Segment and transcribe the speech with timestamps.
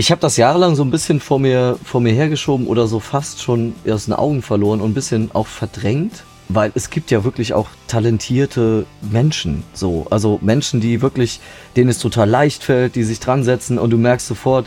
[0.00, 3.42] Ich habe das jahrelang so ein bisschen vor mir, vor mir hergeschoben oder so fast
[3.42, 7.52] schon aus den Augen verloren und ein bisschen auch verdrängt, weil es gibt ja wirklich
[7.52, 10.06] auch talentierte Menschen, so.
[10.08, 11.38] Also Menschen, die wirklich,
[11.76, 14.64] denen es total leicht fällt, die sich dran setzen und du merkst sofort,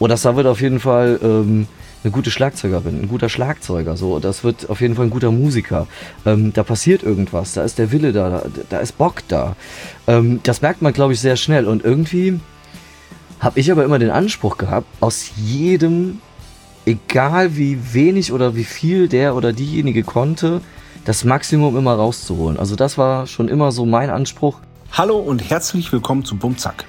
[0.00, 1.68] oh, das da wird auf jeden Fall ähm,
[2.02, 4.18] eine gute Schlagzeugerin, ein guter Schlagzeuger, so.
[4.18, 5.86] Das wird auf jeden Fall ein guter Musiker.
[6.26, 9.54] Ähm, da passiert irgendwas, da ist der Wille da, da, da ist Bock da.
[10.08, 12.40] Ähm, das merkt man, glaube ich, sehr schnell und irgendwie
[13.44, 16.22] habe ich aber immer den Anspruch gehabt, aus jedem,
[16.86, 20.62] egal wie wenig oder wie viel der oder diejenige konnte,
[21.04, 22.58] das Maximum immer rauszuholen.
[22.58, 24.60] Also das war schon immer so mein Anspruch.
[24.92, 26.86] Hallo und herzlich willkommen zu Bumzack.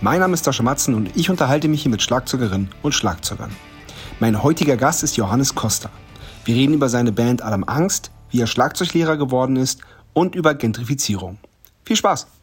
[0.00, 3.50] Mein Name ist Sascha Matzen und ich unterhalte mich hier mit Schlagzeugerinnen und Schlagzeugern.
[4.18, 5.90] Mein heutiger Gast ist Johannes Costa.
[6.46, 9.82] Wir reden über seine Band Adam Angst, wie er Schlagzeuglehrer geworden ist
[10.14, 11.36] und über Gentrifizierung.
[11.84, 12.37] Viel Spaß!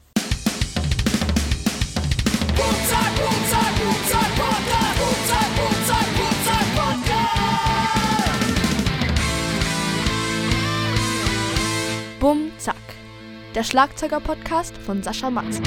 [13.56, 15.64] Der Schlagzeuger-Podcast von Sascha Matzen.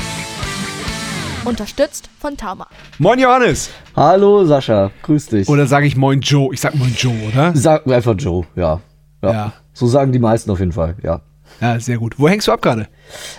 [1.46, 2.66] Unterstützt von Tama.
[2.98, 3.70] Moin Johannes!
[3.96, 5.48] Hallo Sascha, grüß dich.
[5.48, 6.52] Oder sage ich Moin Joe?
[6.52, 7.56] Ich sag Moin Joe, oder?
[7.56, 8.82] Sag einfach Joe, ja.
[9.22, 9.32] ja.
[9.32, 9.52] Ja.
[9.72, 11.22] So sagen die meisten auf jeden Fall, ja.
[11.62, 12.18] Ja, sehr gut.
[12.18, 12.88] Wo hängst du ab gerade?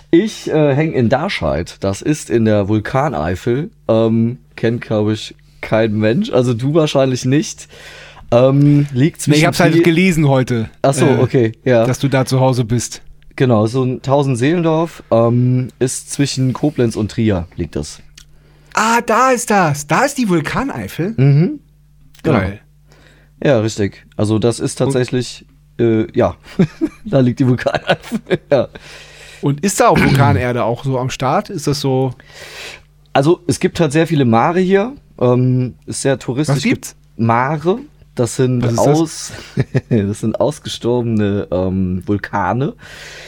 [0.09, 1.77] Ich äh, hänge in Darscheid.
[1.81, 3.69] Das ist in der Vulkaneifel.
[3.87, 6.31] Ähm, kennt, glaube ich, kein Mensch.
[6.31, 7.67] Also du wahrscheinlich nicht.
[8.31, 10.71] Ähm, liegt zwischen Nee, ich hab's halt gelesen heute.
[10.81, 11.85] Ach so, äh, okay, ja.
[11.85, 13.03] Dass du da zu Hause bist.
[13.39, 18.01] Genau, so ein Tausendseelendorf ähm, ist zwischen Koblenz und Trier liegt das.
[18.73, 19.87] Ah, da ist das.
[19.87, 21.13] Da ist die Vulkaneifel.
[21.15, 21.61] Mhm.
[22.21, 22.37] Genau.
[22.37, 22.59] Geil.
[23.41, 24.05] Ja, richtig.
[24.17, 25.45] Also das ist tatsächlich,
[25.79, 26.35] äh, ja,
[27.05, 28.19] da liegt die Vulkaneifel.
[28.51, 28.67] ja.
[29.39, 31.49] Und ist da auch Vulkanerde auch so am Start?
[31.49, 32.11] Ist das so?
[33.13, 34.97] Also es gibt halt sehr viele Mare hier.
[35.17, 36.57] Ähm, ist sehr touristisch.
[36.57, 36.95] Was gibt's?
[37.15, 37.79] Mare.
[38.19, 38.77] Das sind das?
[38.77, 39.31] aus,
[39.89, 42.73] das sind ausgestorbene ähm, Vulkane,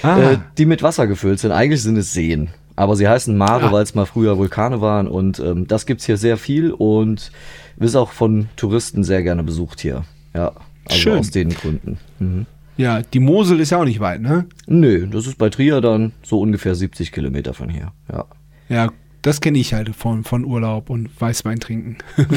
[0.03, 0.19] Ah.
[0.19, 1.51] äh, die mit Wasser gefüllt sind.
[1.51, 3.71] Eigentlich sind es Seen, aber sie heißen Mare, Ah.
[3.71, 5.07] weil es mal früher Vulkane waren.
[5.07, 7.31] Und ähm, das gibt's hier sehr viel und
[7.77, 10.03] ist auch von Touristen sehr gerne besucht hier.
[10.33, 10.51] Ja,
[10.85, 11.17] also Schön.
[11.19, 11.97] aus den Gründen.
[12.19, 12.45] Mhm.
[12.77, 14.45] Ja, die Mosel ist ja auch nicht weit, ne?
[14.67, 17.91] Nö, das ist bei Trier dann so ungefähr 70 Kilometer von hier.
[18.11, 18.25] Ja.
[18.69, 18.89] Ja,
[19.21, 21.97] das kenne ich halt von, von Urlaub und Weißwein trinken.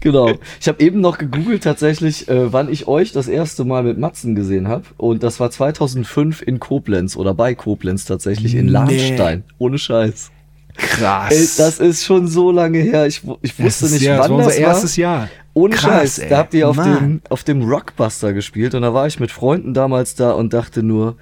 [0.00, 0.32] Genau.
[0.60, 4.34] Ich habe eben noch gegoogelt tatsächlich, äh, wann ich euch das erste Mal mit Matzen
[4.34, 4.84] gesehen habe.
[4.96, 8.72] Und das war 2005 in Koblenz oder bei Koblenz tatsächlich in Nee.
[8.72, 9.44] Lahnstein.
[9.58, 10.30] Ohne Scheiß.
[10.76, 11.30] Krass.
[11.32, 13.06] Ey, das ist schon so lange her.
[13.06, 14.68] Ich, ich Das wusste nicht, ja, wann das war das unser war.
[14.72, 15.28] erstes Jahr.
[15.54, 16.18] Ohne Krass, Scheiß.
[16.20, 16.28] ey.
[16.30, 16.94] Da habt ihr auf Mann.
[16.98, 20.82] dem, auf dem Rockbuster gespielt und da war ich mit Freunden damals da und dachte
[20.82, 21.16] nur,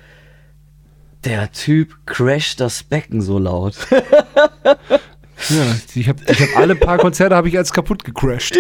[1.25, 3.77] der Typ crasht das Becken so laut.
[5.49, 5.65] Ja,
[5.95, 8.59] ich habe ich hab alle paar Konzerte habe ich als kaputt gecrashed.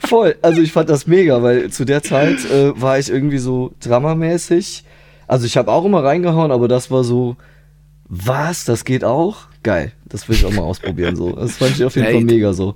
[0.00, 0.36] Voll.
[0.42, 4.84] Also ich fand das mega, weil zu der Zeit äh, war ich irgendwie so dramamäßig.
[5.26, 7.36] Also ich habe auch immer reingehauen, aber das war so,
[8.04, 9.46] was, das geht auch?
[9.62, 9.92] Geil.
[10.04, 11.32] Das will ich auch mal ausprobieren so.
[11.32, 12.74] Das fand ich auf jeden Ey, Fall mega so.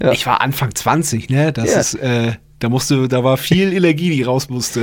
[0.00, 0.12] Ja.
[0.12, 1.52] Ich war Anfang 20, ne?
[1.52, 1.80] Das Ja.
[1.80, 4.82] ist, äh, da musste, da war viel Energie, die raus musste.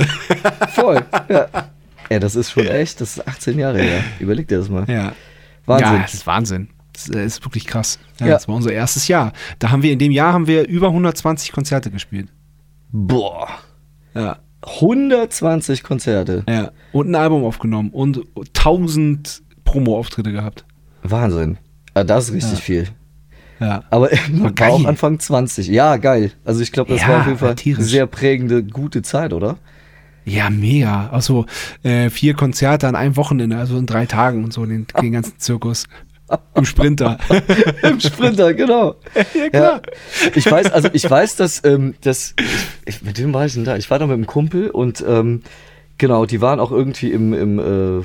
[0.74, 1.02] Voll.
[1.30, 1.48] Ja.
[2.08, 4.02] Ey, das ist schon echt, das ist 18 Jahre her.
[4.20, 4.84] Überleg dir das mal.
[4.88, 5.12] Ja.
[5.66, 5.86] Wahnsinn.
[5.94, 6.68] Ja, das ist Wahnsinn.
[6.92, 7.98] Das äh, ist wirklich krass.
[8.20, 8.32] Ja, Ja.
[8.34, 9.32] Das war unser erstes Jahr.
[9.58, 12.28] Da haben wir, in dem Jahr haben wir über 120 Konzerte gespielt.
[12.92, 13.48] Boah.
[14.14, 14.38] Ja.
[14.62, 16.44] 120 Konzerte.
[16.48, 16.70] Ja.
[16.92, 20.64] Und ein Album aufgenommen und 1000 Promo-Auftritte gehabt.
[21.02, 21.58] Wahnsinn.
[21.94, 22.88] Ah, das ist richtig viel.
[23.60, 23.84] Ja.
[23.90, 24.70] Aber war geil.
[24.70, 25.68] auch Anfang 20.
[25.68, 26.32] Ja, geil.
[26.44, 27.84] Also ich glaube, das Ja, war auf jeden Fall tierisch.
[27.86, 29.56] sehr prägende, gute Zeit, oder?
[30.26, 31.08] Ja, mega.
[31.10, 31.46] Also
[31.84, 35.38] äh, vier Konzerte an einem Wochenende, also in drei Tagen und so, den, den ganzen
[35.38, 35.84] Zirkus.
[36.56, 37.18] Im Sprinter.
[37.82, 38.96] Im Sprinter, genau.
[39.34, 39.82] ja, klar.
[40.34, 42.34] Ich weiß, also ich weiß, dass, ähm, dass
[42.84, 43.76] ich, mit wem war ich denn da?
[43.76, 45.42] Ich war da mit einem Kumpel und ähm,
[45.98, 48.02] genau, die waren auch irgendwie im, im äh,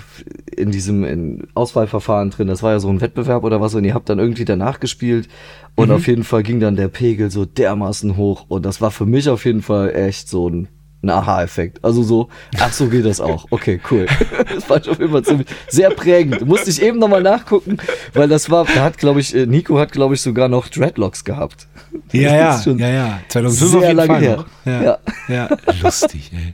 [0.55, 2.47] in diesem in Auswahlverfahren drin.
[2.47, 5.27] Das war ja so ein Wettbewerb oder was und ihr habt dann irgendwie danach gespielt
[5.73, 9.07] und auf jeden Fall ging dann der Pegel so dermaßen hoch und das war für
[9.07, 10.67] mich auf jeden Fall echt so ein
[11.03, 11.83] ein Aha-Effekt.
[11.83, 13.47] Also so, ach so geht das auch.
[13.49, 14.05] Okay, cool.
[14.53, 16.45] Das war auf jeden Fall ziemlich, sehr prägend.
[16.45, 17.77] Musste ich eben nochmal nachgucken,
[18.13, 21.23] weil das war, da hat, glaube ich, äh, Nico hat, glaube ich, sogar noch Dreadlocks
[21.23, 21.67] gehabt.
[22.11, 23.19] Ja, Das ja, ist schon ja, ja.
[23.29, 24.37] 2005 sehr auf jeden lange Fall her.
[24.37, 24.45] noch.
[24.65, 24.83] Ja.
[24.83, 24.99] Ja.
[25.27, 25.57] ja.
[25.81, 26.53] Lustig, ey.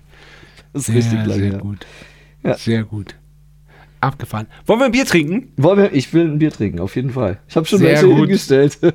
[0.74, 1.60] Das ist richtig ja, lange sehr her.
[1.60, 1.86] gut.
[2.44, 2.58] Ja.
[2.58, 3.16] Sehr gut.
[4.00, 4.46] Abgefahren.
[4.68, 5.52] Wollen wir ein Bier trinken?
[5.58, 7.40] Wollen wir, ich will ein Bier trinken, auf jeden Fall.
[7.50, 8.18] Ich habe schon Sehr welche gut.
[8.18, 8.78] hingestellt.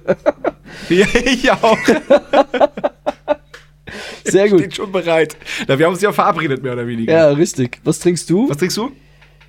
[0.88, 1.76] Ja, ich auch.
[4.24, 4.74] Sehr Steht gut.
[4.76, 5.36] schon bereit.
[5.69, 7.12] Na, wir haben uns ja verabredet, mehr oder weniger.
[7.12, 7.80] Ja, richtig.
[7.84, 8.48] Was trinkst du?
[8.48, 8.92] Was trinkst du?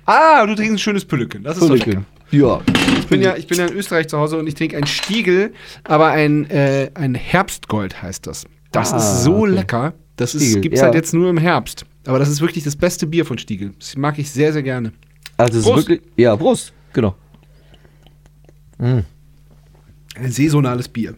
[0.06, 1.42] Ah, du trinkst ein schönes Pülleken.
[1.42, 1.66] Das ist.
[1.66, 2.06] Pülleken.
[2.30, 2.60] Ja,
[2.98, 5.52] ich bin ja, ich bin ja in Österreich zu Hause und ich trinke ein Stiegel,
[5.84, 8.44] aber ein, äh, ein Herbstgold heißt das.
[8.72, 9.50] Das Ah, ist so okay.
[9.50, 9.94] lecker.
[10.16, 10.86] Das gibt es ja.
[10.86, 11.84] halt jetzt nur im Herbst.
[12.06, 13.72] Aber das ist wirklich das beste Bier von Stiegel.
[13.78, 14.92] Das mag ich sehr, sehr gerne.
[15.36, 16.00] Also es ist wirklich.
[16.16, 17.14] Ja, Prost, genau.
[18.78, 19.04] Ein
[20.28, 21.14] saisonales Bier.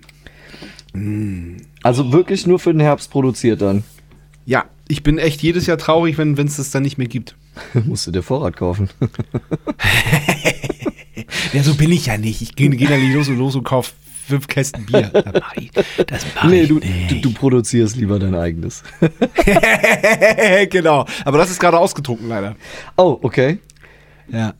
[1.82, 3.84] Also wirklich nur für den Herbst produziert dann.
[4.44, 7.36] Ja, ich bin echt jedes Jahr traurig, wenn es das dann nicht mehr gibt.
[7.84, 8.88] Musst du dir Vorrat kaufen.
[11.52, 12.42] Ja, so bin ich ja nicht.
[12.42, 13.94] Ich gehe geh da nicht los und los und kauf
[14.26, 15.10] fünf Kästen Bier.
[15.14, 17.10] Das mach ich, das mach nee, ich du, nicht.
[17.10, 18.82] du, du produzierst lieber dein eigenes.
[20.70, 21.06] genau.
[21.24, 22.56] Aber das ist gerade ausgetrunken, leider.
[22.96, 23.58] Oh, okay.
[24.28, 24.54] Ja.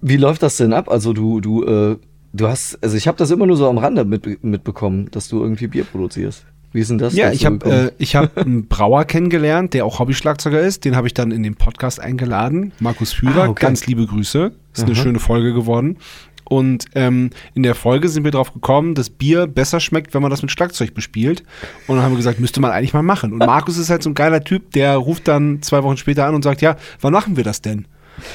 [0.00, 0.90] Wie läuft das denn ab?
[0.90, 1.96] Also du, du, äh,
[2.32, 5.42] du hast, also ich habe das immer nur so am Rande mit, mitbekommen, dass du
[5.42, 6.44] irgendwie Bier produzierst.
[6.72, 7.14] Wie ist denn das?
[7.14, 10.86] Ja, ich habe äh, ich hab einen Brauer kennengelernt, der auch Hobbyschlagzeuger ist.
[10.86, 12.72] Den habe ich dann in den Podcast eingeladen.
[12.80, 13.66] Markus Führer, Ah, okay.
[13.66, 14.52] ganz liebe Grüße.
[14.72, 15.02] Ist eine Aha.
[15.02, 15.98] schöne Folge geworden.
[16.44, 20.30] Und ähm, in der Folge sind wir drauf gekommen, dass Bier besser schmeckt, wenn man
[20.30, 21.44] das mit Schlagzeug bespielt.
[21.86, 23.32] Und dann haben wir gesagt, müsste man eigentlich mal machen.
[23.32, 26.34] Und Markus ist halt so ein geiler Typ, der ruft dann zwei Wochen später an
[26.34, 27.86] und sagt, ja, wann machen wir das denn?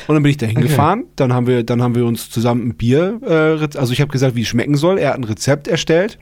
[0.07, 2.75] Und dann bin ich da hingefahren, dann haben wir, dann haben wir uns zusammen ein
[2.75, 4.97] Bier, äh, also ich habe gesagt, wie es schmecken soll.
[4.99, 6.17] Er hat ein Rezept erstellt.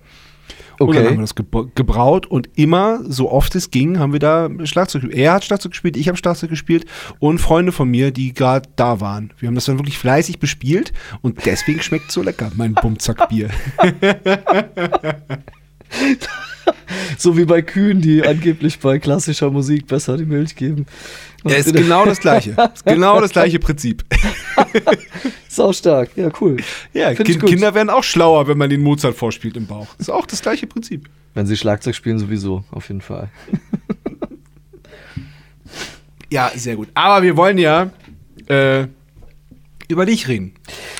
[0.77, 1.07] Und dann Okay.
[1.07, 5.03] haben wir das gebra- gebraut und immer, so oft es ging, haben wir da Schlagzeug
[5.03, 5.21] gespielt.
[5.23, 6.85] Er hat Schlagzeug gespielt, ich habe Schlagzeug gespielt
[7.19, 9.31] und Freunde von mir, die gerade da waren.
[9.39, 10.91] Wir haben das dann wirklich fleißig bespielt
[11.21, 13.51] und deswegen schmeckt so lecker, mein Bumzackbier.
[17.17, 20.85] So wie bei Kühen, die angeblich bei klassischer Musik besser die Milch geben.
[21.43, 22.51] Ja, ist genau das gleiche.
[22.73, 24.03] Ist genau das gleiche Prinzip.
[25.47, 26.09] Sau stark.
[26.17, 26.57] Ja, cool.
[26.93, 27.45] Ja, kind.
[27.45, 29.87] Kinder werden auch schlauer, wenn man den Mozart vorspielt im Bauch.
[29.99, 31.07] Ist auch das gleiche Prinzip.
[31.33, 33.29] Wenn sie Schlagzeug spielen, sowieso, auf jeden Fall.
[36.31, 36.89] Ja, sehr gut.
[36.93, 37.91] Aber wir wollen ja
[38.47, 38.87] äh,
[39.87, 40.53] über dich reden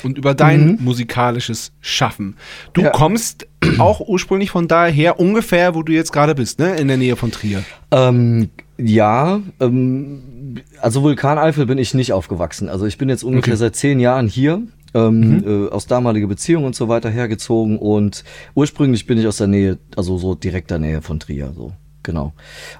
[0.04, 2.36] und über dein musikalisches Schaffen.
[2.72, 2.90] Du Ja.
[2.90, 3.46] kommst
[3.78, 6.76] auch ursprünglich von daher ungefähr, wo du jetzt gerade bist, ne?
[6.76, 7.64] In der Nähe von Trier.
[7.90, 10.22] Ähm, ja, ähm,
[10.80, 12.68] also Vulkaneifel bin ich nicht aufgewachsen.
[12.68, 13.58] Also ich bin jetzt ungefähr Okay.
[13.60, 14.62] seit zehn Jahren hier,
[14.94, 18.24] ähm, äh, aus damaliger Beziehung und so weiter hergezogen und
[18.54, 21.72] ursprünglich bin ich aus der Nähe, also so direkter Nähe von Trier, so
[22.02, 22.32] genau.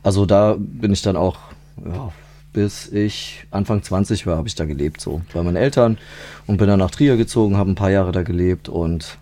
[0.03, 1.39] Also da bin ich dann auch,
[1.85, 2.13] ja,
[2.53, 5.99] bis ich Anfang 20 war, habe ich da gelebt, so bei meinen Eltern
[6.47, 9.19] und bin dann nach Trier gezogen, habe ein paar Jahre da gelebt und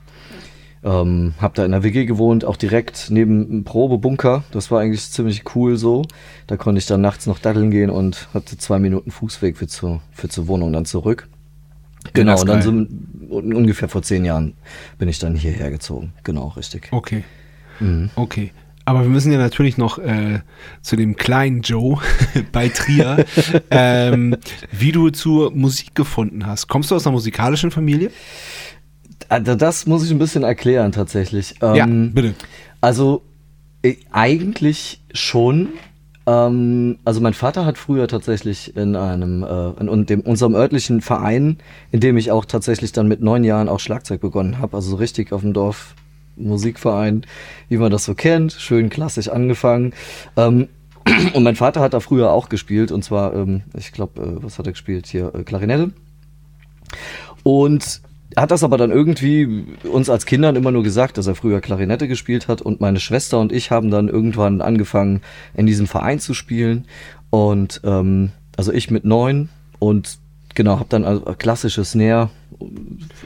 [0.85, 4.45] ähm, hab da in der WG gewohnt, auch direkt neben einem Probebunker.
[4.53, 6.03] Das war eigentlich ziemlich cool so.
[6.47, 10.01] Da konnte ich dann nachts noch daddeln gehen und hatte zwei Minuten Fußweg für zur,
[10.13, 11.29] für zur Wohnung dann zurück.
[12.13, 14.53] Genau, und dann un- ungefähr vor zehn Jahren
[14.99, 16.13] bin ich dann hierher gezogen.
[16.23, 16.89] Genau, richtig.
[16.91, 17.25] Okay.
[17.81, 18.11] Mhm.
[18.15, 18.53] Okay.
[18.85, 20.41] Aber wir müssen ja natürlich noch äh,
[20.83, 21.99] zu dem kleinen Joe
[22.53, 23.25] bei Trier,
[23.71, 24.37] ähm,
[24.71, 26.69] wie du zur Musik gefunden hast.
[26.69, 28.11] Kommst du aus einer musikalischen Familie?
[29.35, 31.57] Also das muss ich ein bisschen erklären tatsächlich.
[31.61, 32.35] ja, Ähm, bitte.
[32.81, 33.23] Also
[33.83, 35.71] äh, eigentlich schon.
[36.25, 41.59] Ähm, also mein Vater hat früher tatsächlich in einem äh, in dem, unserem örtlichen Verein,
[41.91, 44.97] in dem ich auch tatsächlich dann mit neun Jahren auch Schlagzeug begonnen habe, also so
[44.97, 45.97] richtig auf dem Dorf
[46.37, 47.27] Musikverein,
[47.69, 49.95] wie man das so kennt, schön klassisch angefangen.
[50.37, 50.69] Ähm,
[51.35, 54.61] und mein Vater hat da früher auch gespielt und zwar, ähm, ich glaube, äh, was
[54.61, 55.35] hat er gespielt hier?
[55.35, 55.91] Äh, Klarinette.
[57.43, 58.01] Und
[58.37, 62.09] hat das aber dann irgendwie uns als Kindern immer nur gesagt, dass er früher Klarinette
[62.09, 65.23] gespielt hat und meine Schwester und ich haben dann irgendwann angefangen,
[65.55, 66.87] in diesem Verein zu spielen
[67.31, 70.19] und ähm, also ich mit neun und
[70.55, 72.31] genau, habe dann also klassisches Snare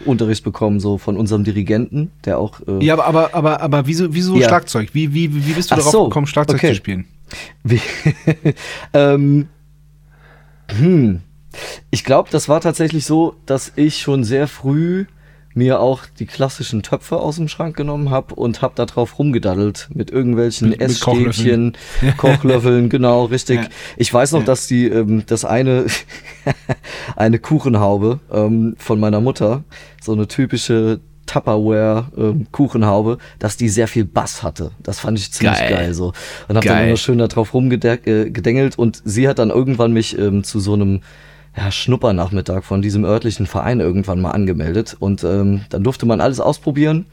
[0.05, 4.15] Unterricht bekommen, so von unserem Dirigenten, der auch äh, Ja, aber, aber, aber, aber wieso,
[4.15, 4.49] wieso Ja.
[4.49, 4.91] Schlagzeug?
[4.95, 6.69] Wie, wie, wie bist du Ach darauf so, gekommen, Schlagzeug okay.
[6.71, 7.05] zu spielen?
[7.63, 7.81] Wie,
[8.95, 9.49] ähm,
[10.69, 11.21] hm.
[11.91, 15.07] Ich glaube, das war tatsächlich so, dass ich schon sehr früh
[15.55, 19.89] mir auch die klassischen Töpfe aus dem Schrank genommen habe und habe da drauf rumgedaddelt
[19.93, 21.77] mit irgendwelchen Mit- mit Essstäbchen,
[22.17, 23.63] Kochlöffeln, genau, richtig.
[23.63, 23.69] Ja.
[23.97, 24.47] Ich weiß noch, Ja.
[24.47, 25.87] dass die ähm, das eine
[27.17, 29.65] eine Kuchenhaube ähm, von meiner Mutter,
[30.01, 34.71] so eine typische Tupperware ähm, Kuchenhaube, dass die sehr viel Bass hatte.
[34.83, 35.95] Das fand ich ziemlich geil, Geil.
[35.95, 36.13] so.
[36.49, 40.45] Und hab dann immer schön da drauf rumgedengelt und sie hat dann irgendwann mich ähm,
[40.45, 41.01] zu so einem
[41.59, 46.39] ja, Schnuppernachmittag von diesem örtlichen Verein irgendwann mal angemeldet und ähm, dann durfte man alles
[46.41, 47.07] ausprobieren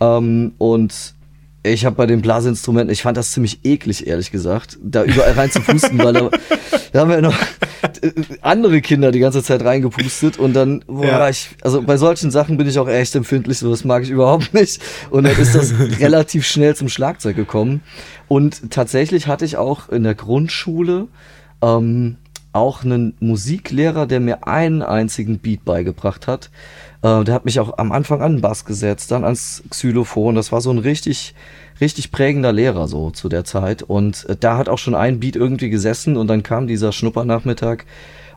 [0.00, 1.14] ähm, und
[1.62, 5.50] ich habe bei den Blasinstrumenten, ich fand das ziemlich eklig, ehrlich gesagt, da überall rein
[5.50, 6.30] zu pusten, weil da,
[6.92, 7.36] da haben ja noch
[8.00, 11.28] äh, andere Kinder die ganze Zeit reingepustet und dann, boah, Ja.
[11.28, 14.54] ich, also bei solchen Sachen bin ich auch echt empfindlich, so das mag ich überhaupt
[14.60, 14.80] nicht.
[15.10, 17.82] Und dann ist das relativ schnell zum Schlagzeug gekommen.
[18.26, 21.08] Und tatsächlich hatte ich auch in der Grundschule
[21.60, 22.16] ähm,
[22.52, 26.50] auch einen Musiklehrer, der mir einen einzigen Beat beigebracht hat.
[27.02, 30.34] Äh, der hat mich auch am Anfang an den Bass gesetzt, dann ans Xylophon.
[30.34, 31.34] Das war so ein richtig,
[31.80, 33.82] richtig prägender Lehrer so zu der Zeit.
[33.82, 37.84] Und äh, da hat auch schon ein Beat irgendwie gesessen und dann kam dieser Schnuppernachmittag.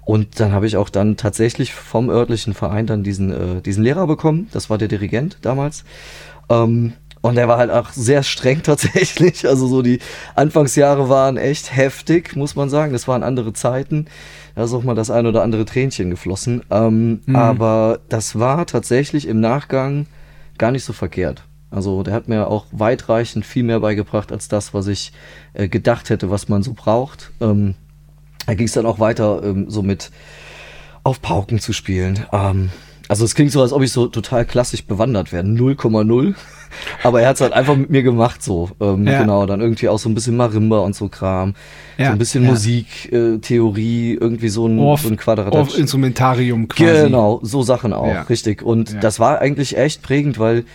[0.06, 4.06] Und dann habe ich auch dann tatsächlich vom örtlichen Verein dann diesen, äh, diesen Lehrer
[4.06, 4.50] bekommen.
[4.52, 5.86] Das war der Dirigent damals.
[6.50, 9.48] Ähm, und der war halt auch sehr streng tatsächlich.
[9.48, 10.00] Also so die
[10.36, 12.92] Anfangsjahre waren echt heftig, muss man sagen.
[12.92, 14.08] Das waren andere Zeiten.
[14.56, 16.64] Da ist auch mal das ein oder andere Tränchen geflossen.
[16.70, 17.36] Ähm, mhm.
[17.36, 20.06] Aber das war tatsächlich im Nachgang
[20.58, 21.46] gar nicht so verkehrt.
[21.72, 25.14] Also der hat mir auch weitreichend viel mehr beigebracht als das, was ich
[25.54, 27.32] äh, gedacht hätte, was man so braucht.
[27.40, 27.76] Ähm,
[28.46, 30.12] da ging es dann auch weiter ähm, so mit
[31.06, 32.26] auf Pauken zu spielen.
[32.34, 32.70] Ähm,
[33.08, 35.46] also es klingt so, als ob ich so total klassisch bewandert wäre.
[35.46, 36.36] 0,0.
[37.04, 38.70] Aber er hat es halt einfach mit mir gemacht so.
[38.80, 39.22] Ähm, ja.
[39.22, 41.54] Genau, dann irgendwie auch so ein bisschen Marimba und so Kram.
[41.98, 42.08] Ja.
[42.08, 42.50] So ein bisschen ja.
[42.50, 45.54] Musik, äh, Theorie, irgendwie so ein, so ein Quadrat.
[45.54, 47.04] Auf Instrumentarium quasi.
[47.04, 48.62] Genau, so Sachen auch, richtig.
[48.62, 50.66] Und das war eigentlich echt prägend, weil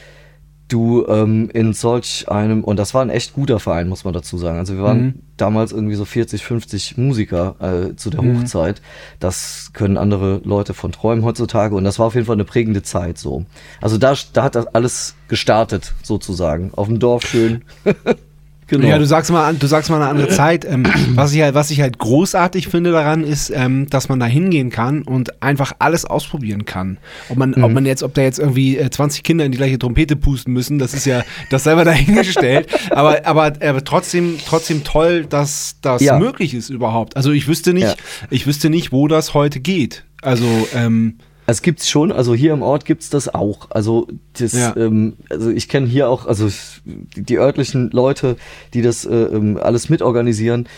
[0.68, 4.38] du ähm, in solch einem, und das war ein echt guter Verein, muss man dazu
[4.38, 4.58] sagen.
[4.58, 5.14] Also wir waren mhm.
[5.36, 8.40] damals irgendwie so 40, 50 Musiker äh, zu der mhm.
[8.40, 8.82] Hochzeit.
[9.18, 12.82] Das können andere Leute von träumen heutzutage und das war auf jeden Fall eine prägende
[12.82, 13.44] Zeit so.
[13.80, 16.70] Also da, da hat das alles gestartet sozusagen.
[16.74, 17.64] Auf dem Dorf schön.
[18.68, 18.86] Genau.
[18.86, 20.66] Ja, du sagst mal, du sagst mal eine andere Zeit.
[20.66, 20.84] Ähm,
[21.14, 24.68] was ich halt, was ich halt großartig finde daran ist, ähm, dass man da hingehen
[24.68, 26.98] kann und einfach alles ausprobieren kann.
[27.30, 27.64] Ob man, mhm.
[27.64, 30.52] ob man jetzt, ob da jetzt irgendwie äh, 20 Kinder in die gleiche Trompete pusten
[30.52, 32.68] müssen, das ist ja das selber dahingestellt.
[32.90, 36.18] aber, aber, aber trotzdem, trotzdem toll, dass das ja.
[36.18, 37.16] möglich ist überhaupt.
[37.16, 37.94] Also ich wüsste nicht, ja.
[38.28, 40.04] ich wüsste nicht, wo das heute geht.
[40.20, 43.70] Also ähm, es gibt's schon, also hier im Ort gibt's das auch.
[43.70, 44.06] Also
[44.38, 44.76] das, ja.
[44.76, 46.46] ähm, also ich kenne hier auch, also
[46.84, 48.36] die, örtlichen Leute,
[48.74, 50.68] die das äh, ähm, alles mitorganisieren,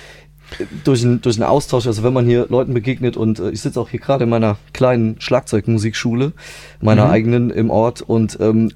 [0.85, 1.89] durch einen durch einen Austausch.
[1.89, 4.59] Also wenn man hier Leuten begegnet und äh, ich sitze auch hier gerade in meiner
[4.73, 6.35] kleinen Schlagzeugmusikschule,
[6.81, 7.11] meiner mhm.
[7.11, 8.71] eigenen im Ort und ähm,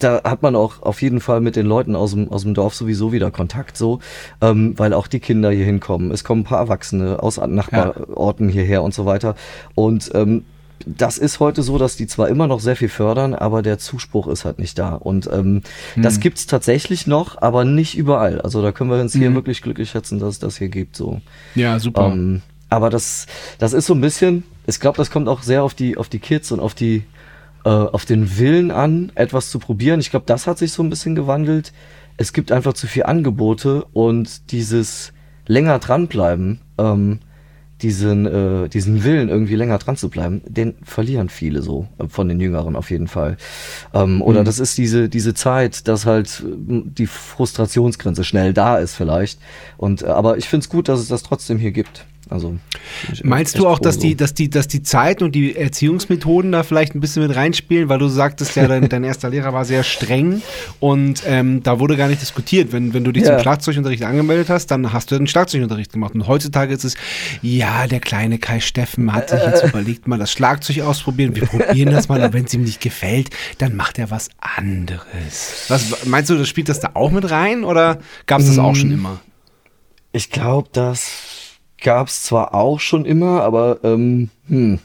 [0.00, 2.74] da hat man auch auf jeden Fall mit den Leuten aus dem, aus dem Dorf
[2.74, 4.00] sowieso wieder Kontakt, so,
[4.40, 6.10] ähm, weil auch die Kinder hier hinkommen.
[6.10, 8.54] Es kommen ein paar Erwachsene aus Nachbarorten ja.
[8.54, 9.36] hierher und so weiter.
[9.76, 10.44] Und ähm,
[10.86, 14.28] das ist heute so, dass die zwar immer noch sehr viel fördern, aber der Zuspruch
[14.28, 14.94] ist halt nicht da.
[14.94, 15.62] Und ähm,
[15.94, 16.02] hm.
[16.02, 18.40] das gibt's tatsächlich noch, aber nicht überall.
[18.40, 19.34] Also da können wir uns hier hm.
[19.34, 20.96] wirklich glücklich schätzen, dass es das hier gibt.
[20.96, 21.20] So.
[21.56, 22.06] Ja, super.
[22.06, 23.26] Ähm, aber das,
[23.58, 26.20] das ist so ein bisschen, ich glaube, das kommt auch sehr auf die, auf die
[26.20, 27.02] Kids und auf die,
[27.64, 29.98] äh, auf den Willen an, etwas zu probieren.
[29.98, 31.72] Ich glaube, das hat sich so ein bisschen gewandelt.
[32.16, 35.12] Es gibt einfach zu viel Angebote und dieses
[35.46, 37.20] länger dranbleiben, ähm,
[37.82, 42.28] diesen, äh, diesen Willen, irgendwie länger dran zu bleiben, den verlieren viele so, äh, von
[42.28, 43.36] den Jüngeren auf jeden Fall.
[43.92, 44.44] Ähm, oder mhm.
[44.46, 49.38] das ist diese, diese Zeit, dass halt die Frustrationsgrenze schnell da ist vielleicht.
[49.76, 52.06] Und, äh, aber ich finde es gut, dass es das trotzdem hier gibt.
[52.28, 52.56] Also
[53.22, 56.96] meinst du auch, dass die, dass die, dass die Zeit und die Erziehungsmethoden da vielleicht
[56.96, 60.42] ein bisschen mit reinspielen, weil du sagtest ja, dein, dein erster Lehrer war sehr streng
[60.80, 62.72] und ähm, da wurde gar nicht diskutiert.
[62.72, 63.34] Wenn, wenn du dich ja.
[63.34, 66.14] zum Schlagzeugunterricht angemeldet hast, dann hast du den Schlagzeugunterricht gemacht.
[66.14, 66.96] Und heutzutage ist es,
[67.42, 71.36] ja, der kleine Kai Steffen hat sich jetzt überlegt, mal das Schlagzeug ausprobieren.
[71.36, 75.66] Wir probieren das mal, und wenn es ihm nicht gefällt, dann macht er was anderes.
[75.68, 78.74] Was meinst du, das spielt das da auch mit rein oder gab es das auch
[78.74, 78.94] schon mm.
[78.94, 79.20] immer?
[80.12, 81.45] Ich glaube, dass
[81.80, 84.78] gab es zwar auch schon immer, aber ähm, hm,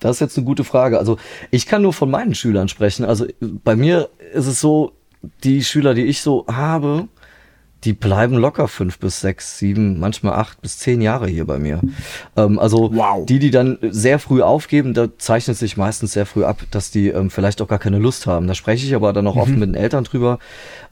[0.00, 0.98] das ist jetzt eine gute Frage.
[0.98, 1.18] Also
[1.50, 3.04] ich kann nur von meinen Schülern sprechen.
[3.04, 4.92] Also bei mir ist es so,
[5.42, 7.08] die Schüler, die ich so habe,
[7.84, 11.80] die bleiben locker fünf bis sechs, sieben, manchmal acht bis zehn Jahre hier bei mir.
[12.36, 13.24] Ähm, also wow.
[13.24, 17.08] die, die dann sehr früh aufgeben, da zeichnet sich meistens sehr früh ab, dass die
[17.08, 18.48] ähm, vielleicht auch gar keine Lust haben.
[18.48, 19.40] Da spreche ich aber dann auch mhm.
[19.40, 20.38] oft mit den Eltern drüber.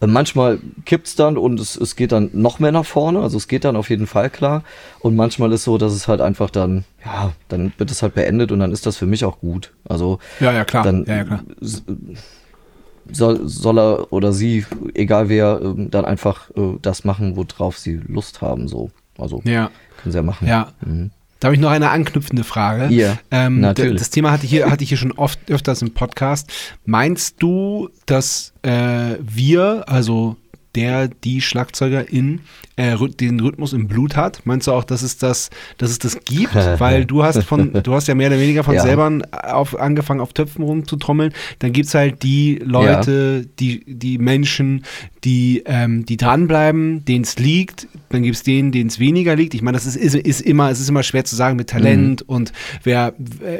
[0.00, 3.48] Äh, manchmal kippt's dann und es, es geht dann noch mehr nach vorne, also es
[3.48, 4.62] geht dann auf jeden Fall klar.
[5.00, 8.52] Und manchmal ist so, dass es halt einfach dann, ja, dann wird es halt beendet
[8.52, 9.72] und dann ist das für mich auch gut.
[9.88, 10.84] Also ja, ja klar.
[10.84, 11.42] Dann, ja, ja, klar
[13.12, 18.00] soll, soll er oder sie, egal wer, ähm, dann einfach äh, das machen, worauf sie
[18.06, 18.68] Lust haben.
[18.68, 18.90] So.
[19.18, 19.70] Also ja.
[20.02, 20.48] können sie ja machen.
[20.48, 20.72] Ja.
[20.84, 21.10] Mhm.
[21.38, 22.92] Da habe ich noch eine anknüpfende Frage.
[22.94, 23.98] Ja, ähm, natürlich.
[23.98, 26.50] Das Thema hatte ich hier, hatte ich hier schon oft öfters im Podcast.
[26.86, 30.36] Meinst du, dass äh, wir, also
[30.76, 32.40] der, die Schlagzeugerin
[32.76, 34.42] äh, den Rhythmus im Blut hat?
[34.44, 36.54] Meinst du auch, dass es das, dass es das gibt?
[36.78, 38.82] Weil du hast von, du hast ja mehr oder weniger von ja.
[38.82, 41.32] selber auf, angefangen, auf Töpfen rumzutrommeln.
[41.58, 43.50] Dann gibt es halt die Leute, ja.
[43.58, 44.84] die, die Menschen,
[45.24, 49.54] die, ähm, die dranbleiben, denen es liegt, dann gibt es denen, denen es weniger liegt.
[49.54, 52.22] Ich meine, das ist, ist, ist, immer, es ist immer schwer zu sagen mit Talent
[52.22, 52.34] mhm.
[52.34, 52.52] und
[52.84, 53.14] wer,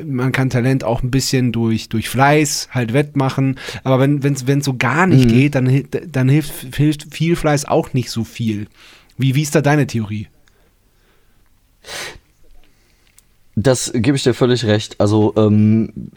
[0.05, 3.59] man kann Talent auch ein bisschen durch, durch Fleiß halt wettmachen.
[3.83, 5.33] Aber wenn es so gar nicht mhm.
[5.33, 8.69] geht, dann, dann hilft, hilft viel Fleiß auch nicht so viel.
[9.17, 10.29] Wie, wie ist da deine Theorie?
[13.55, 15.01] Das gebe ich dir völlig recht.
[15.01, 16.11] Also ähm,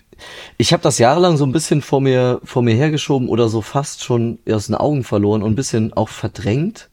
[0.57, 4.03] ich habe das jahrelang so ein bisschen vor mir vor mir hergeschoben oder so fast
[4.03, 6.89] schon aus den Augen verloren und ein bisschen auch verdrängt,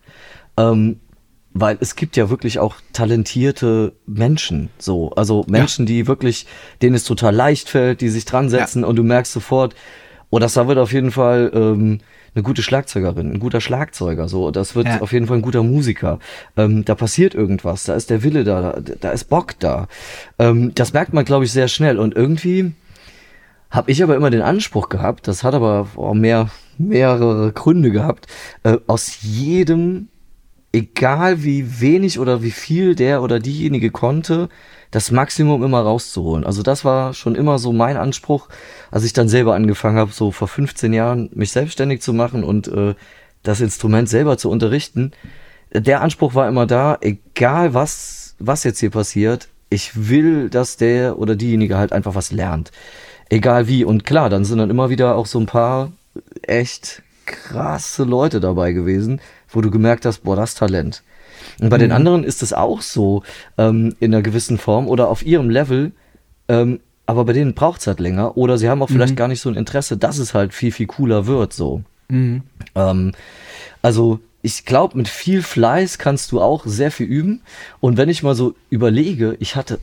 [0.57, 1.01] ähm,
[1.53, 4.71] weil es gibt ja wirklich auch talentierte Menschen.
[4.79, 6.47] So, also Menschen, die wirklich
[6.81, 9.75] denen es total leicht fällt, die sich dran setzen und du merkst sofort,
[10.31, 12.01] oh, das da wird auf jeden Fall ähm,
[12.37, 15.01] eine gute Schlagzeugerin, ein guter Schlagzeuger, so, das wird Ja.
[15.01, 16.19] auf jeden Fall ein guter Musiker.
[16.57, 19.89] Ähm, da passiert irgendwas, da ist der Wille da, da, da ist Bock da.
[20.39, 22.73] Ähm, das merkt man, glaube ich, sehr schnell und irgendwie
[23.71, 28.27] habe ich aber immer den Anspruch gehabt, das hat aber auch mehr, mehrere Gründe gehabt,
[28.63, 30.09] äh, aus jedem,
[30.77, 34.51] egal wie wenig oder wie viel der oder diejenige konnte,
[34.91, 36.45] das Maximum immer rauszuholen.
[36.45, 38.49] Also das war schon immer so mein Anspruch,
[38.91, 42.69] als ich dann selber angefangen habe, so vor 15 Jahren mich selbstständig zu machen und
[42.69, 42.95] äh,
[43.43, 45.13] das Instrument selber zu unterrichten.
[45.73, 51.19] Der Anspruch war immer da, egal was, was jetzt hier passiert, ich will, dass der
[51.19, 52.71] oder diejenige halt einfach was lernt.
[53.31, 53.85] Egal wie.
[53.85, 55.93] Und klar, dann sind dann immer wieder auch so ein paar
[56.43, 61.03] echt krasse Leute dabei gewesen, wo du gemerkt hast, boah, das Talent.
[61.61, 63.23] Und bei den anderen ist es auch so,
[63.59, 65.93] ähm, in einer gewissen Form oder auf ihrem Level,
[66.49, 69.41] ähm, aber bei denen braucht es halt länger oder sie haben auch vielleicht gar nicht
[69.41, 71.83] so ein Interesse, dass es halt viel, viel cooler wird, so.
[72.75, 73.13] Ähm,
[73.83, 77.43] also ich glaube, mit viel Fleiß kannst du auch sehr viel üben.
[77.81, 79.79] Und wenn ich mal so überlege, ich hatte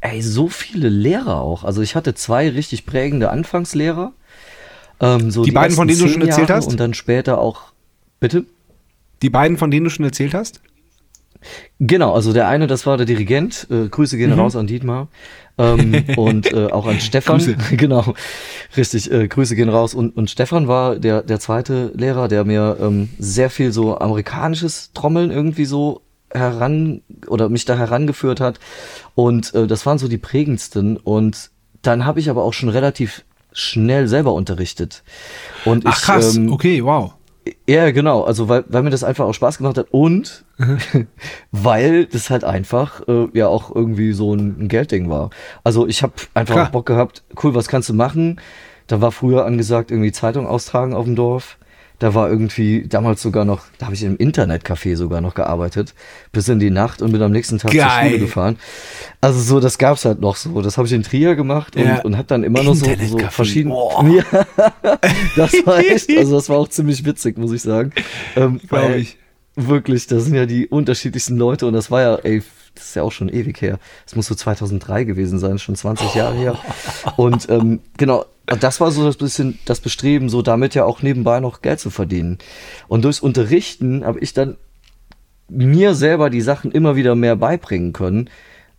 [0.00, 1.64] ey, so viele Lehrer auch.
[1.64, 4.12] Also ich hatte zwei richtig prägende Anfangslehrer.
[5.00, 6.68] Ähm, so Die beiden, von denen du schon erzählt Jahre hast?
[6.68, 7.72] Und dann später auch.
[8.20, 8.44] Bitte?
[9.22, 10.60] Die beiden, von denen du schon erzählt hast?
[11.78, 13.66] Genau, also der eine, das war der Dirigent.
[13.70, 15.08] Äh, Grüße gehen raus an Dietmar.
[15.56, 17.38] Ähm, und äh, auch an Stefan.
[17.38, 17.56] Grüße.
[17.76, 18.14] genau,
[18.76, 19.10] richtig.
[19.10, 19.94] Äh, Grüße gehen raus.
[19.94, 24.92] Und, und Stefan war der, der zweite Lehrer, der mir ähm, sehr viel so amerikanisches
[24.92, 28.58] Trommeln irgendwie so heran oder mich da herangeführt hat.
[29.14, 30.96] Und äh, das waren so die prägendsten.
[30.96, 31.50] Und
[31.82, 35.02] dann habe ich aber auch schon relativ schnell selber unterrichtet.
[35.64, 37.14] Und Ach ich, krass, ähm, okay, wow.
[37.68, 38.22] Ja, genau.
[38.22, 40.44] Also weil, weil mir das einfach auch Spaß gemacht hat und
[41.52, 45.28] weil das halt einfach äh, ja auch irgendwie so ein, ein Geldding war.
[45.64, 46.66] Also ich habe einfach Klar.
[46.66, 48.40] auch Bock gehabt, cool, was kannst du machen?
[48.86, 51.58] Da war früher angesagt, irgendwie Zeitung austragen auf dem Dorf.
[52.00, 55.94] Da war irgendwie damals sogar noch, da habe ich im Internetcafé sogar noch gearbeitet,
[56.30, 58.10] bis in die Nacht und bin am nächsten Tag zur Geil.
[58.10, 58.56] Schule gefahren.
[59.20, 60.62] Also so, das gab's halt noch so.
[60.62, 62.00] Das habe ich in Trier gemacht und, Ja.
[62.02, 63.74] und hab dann immer noch so, so verschiedene.
[64.22, 64.98] Ja,
[65.36, 67.92] das war echt, also das war auch ziemlich witzig, muss ich sagen.
[68.36, 69.16] Ähm, Glaub weil ich.
[69.56, 72.44] Wirklich, das sind ja die unterschiedlichsten Leute und das war ja, ey,
[72.76, 73.80] das ist ja auch schon ewig her.
[74.04, 76.56] Das muss so 2003 gewesen sein, schon 20 Jahre her.
[77.16, 78.24] Und ähm, genau,
[78.56, 81.90] das war so das bisschen das Bestreben, so damit ja auch nebenbei noch Geld zu
[81.90, 82.38] verdienen.
[82.88, 84.56] Und durchs Unterrichten habe ich dann
[85.48, 88.30] mir selber die Sachen immer wieder mehr beibringen können,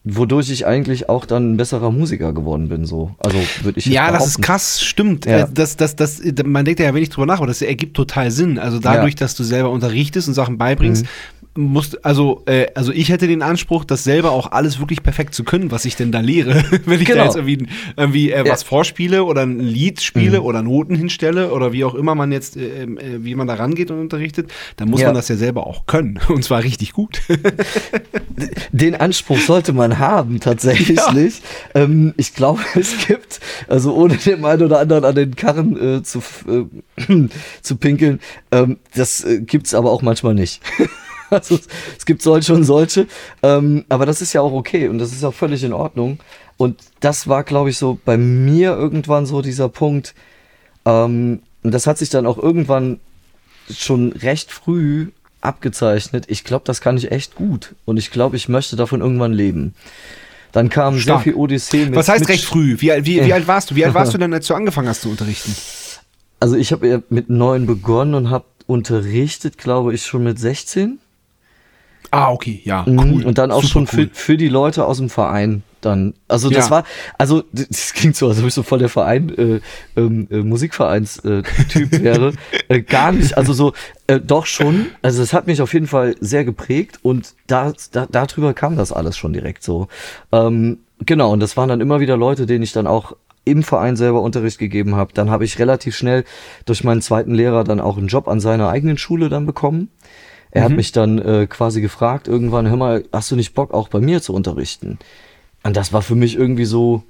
[0.03, 2.85] wodurch ich eigentlich auch dann ein besserer Musiker geworden bin.
[2.85, 5.25] So, also würde ich Ja, das ist krass, stimmt.
[5.25, 5.39] Ja.
[5.41, 8.57] Äh, Das, das, das, man denkt ja wenig drüber nach, aber das ergibt total Sinn.
[8.59, 9.19] Also dadurch, Ja.
[9.19, 11.05] dass du selber unterrichtest und Sachen beibringst,
[11.57, 15.43] musst, also, äh, also ich hätte den Anspruch, das selber auch alles wirklich perfekt zu
[15.43, 16.63] können, was ich denn da lehre.
[16.85, 17.25] Wenn ich da Genau.
[17.25, 18.51] jetzt irgendwie, irgendwie äh, Ja.
[18.53, 22.55] was vorspiele oder ein Lied spiele oder Noten hinstelle oder wie auch immer man jetzt,
[22.55, 22.87] äh, äh,
[23.25, 26.19] wie man da rangeht und unterrichtet, dann muss man das ja selber auch können.
[26.29, 27.21] Und zwar richtig gut.
[28.71, 31.41] Den Anspruch sollte man haben, tatsächlich.
[31.73, 36.03] Ähm, ich glaube, es gibt, also ohne dem einen oder anderen an den Karren äh,
[36.03, 37.27] zu, äh,
[37.61, 38.19] zu pinkeln,
[38.51, 40.61] ähm, das äh, gibt's aber auch manchmal nicht.
[41.29, 43.07] also es, es gibt solche und solche,
[43.41, 46.19] ähm, aber das ist ja auch okay und das ist auch völlig in Ordnung.
[46.57, 50.13] Und das war, glaube ich, so bei mir irgendwann so dieser Punkt.
[50.85, 52.99] Ähm, und das hat sich dann auch irgendwann
[53.69, 55.07] schon recht früh
[55.41, 56.25] abgezeichnet.
[56.27, 57.75] Ich glaube, das kann ich echt gut.
[57.85, 59.73] Und ich glaube, ich möchte davon irgendwann leben.
[60.51, 61.23] Dann kam sehr Stark.
[61.23, 61.95] viel Odyssee mit.
[61.95, 62.75] was heißt mit recht früh?
[62.79, 63.75] Wie, alt- wie, wie alt warst du?
[63.75, 65.55] Wie alt warst du denn, als du angefangen hast zu unterrichten?
[66.39, 70.99] Also ich habe mit neun begonnen und habe unterrichtet, glaube ich, schon mit 16.
[72.11, 73.25] Ah, okay, ja, Mhm, cool.
[73.25, 74.07] Und dann auch Super schon cool.
[74.07, 76.13] für, für die Leute aus dem Verein dann.
[76.27, 76.71] Also das Ja.
[76.71, 76.83] war,
[77.17, 79.59] also das klingt so, als ob ich so voll der Verein, äh,
[79.99, 82.33] ähm, äh, Musikvereins-Typ äh, Typ wäre.
[82.67, 83.73] Äh, gar nicht, also so,
[84.07, 84.87] äh, doch schon.
[85.01, 88.91] Also es hat mich auf jeden Fall sehr geprägt und da, da, darüber kam das
[88.91, 89.87] alles schon direkt so.
[90.31, 93.15] Ähm, genau, und das waren dann immer wieder Leute, denen ich dann auch
[93.45, 95.11] im Verein selber Unterricht gegeben habe.
[95.13, 96.23] Dann habe ich relativ schnell
[96.65, 99.89] durch meinen zweiten Lehrer dann auch einen Job an seiner eigenen Schule dann bekommen.
[100.51, 103.87] Er hat mich dann äh, quasi gefragt, irgendwann, hör mal, hast du nicht Bock, auch
[103.87, 104.97] bei mir zu unterrichten?
[105.63, 107.03] Und das war für mich irgendwie so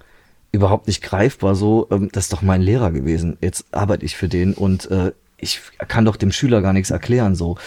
[0.52, 3.38] überhaupt nicht greifbar, so, ähm, das ist doch mein Lehrer gewesen.
[3.42, 7.36] Jetzt arbeite ich für den und äh, ich kann doch dem Schüler gar nichts erklären,
[7.36, 7.58] so.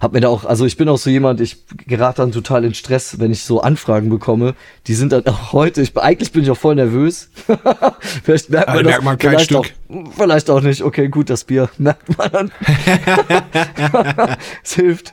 [0.00, 2.74] Hab mir da auch, also ich bin auch so jemand, ich gerate dann total in
[2.74, 4.54] Stress, wenn ich so Anfragen bekomme.
[4.86, 7.30] Die sind dann auch heute, ich, eigentlich bin ich auch voll nervös.
[8.24, 9.58] vielleicht merkt man Also das, merkt man kein vielleicht Stück.
[9.58, 10.82] auch, vielleicht auch nicht.
[10.82, 12.50] Okay, gut, das Bier merkt man dann.
[14.64, 15.12] es hilft.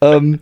[0.00, 0.40] ähm,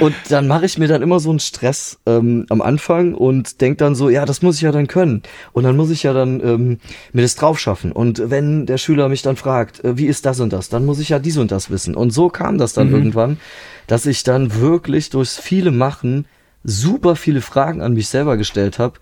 [0.00, 3.78] und dann mache ich mir dann immer so einen Stress ähm, am Anfang und denk
[3.78, 5.22] dann so, ja, das muss ich ja dann können.
[5.52, 6.78] Und dann muss ich ja dann ähm,
[7.12, 7.92] mir das drauf schaffen.
[7.92, 10.98] Und wenn der Schüler mich dann fragt, äh, wie ist das und das, dann muss
[10.98, 11.94] ich ja dies und das wissen.
[11.94, 13.38] Und so kam das dann irgendwann,
[13.86, 16.26] dass ich dann wirklich durchs viele Machen
[16.64, 19.00] super viele Fragen an mich selber gestellt habe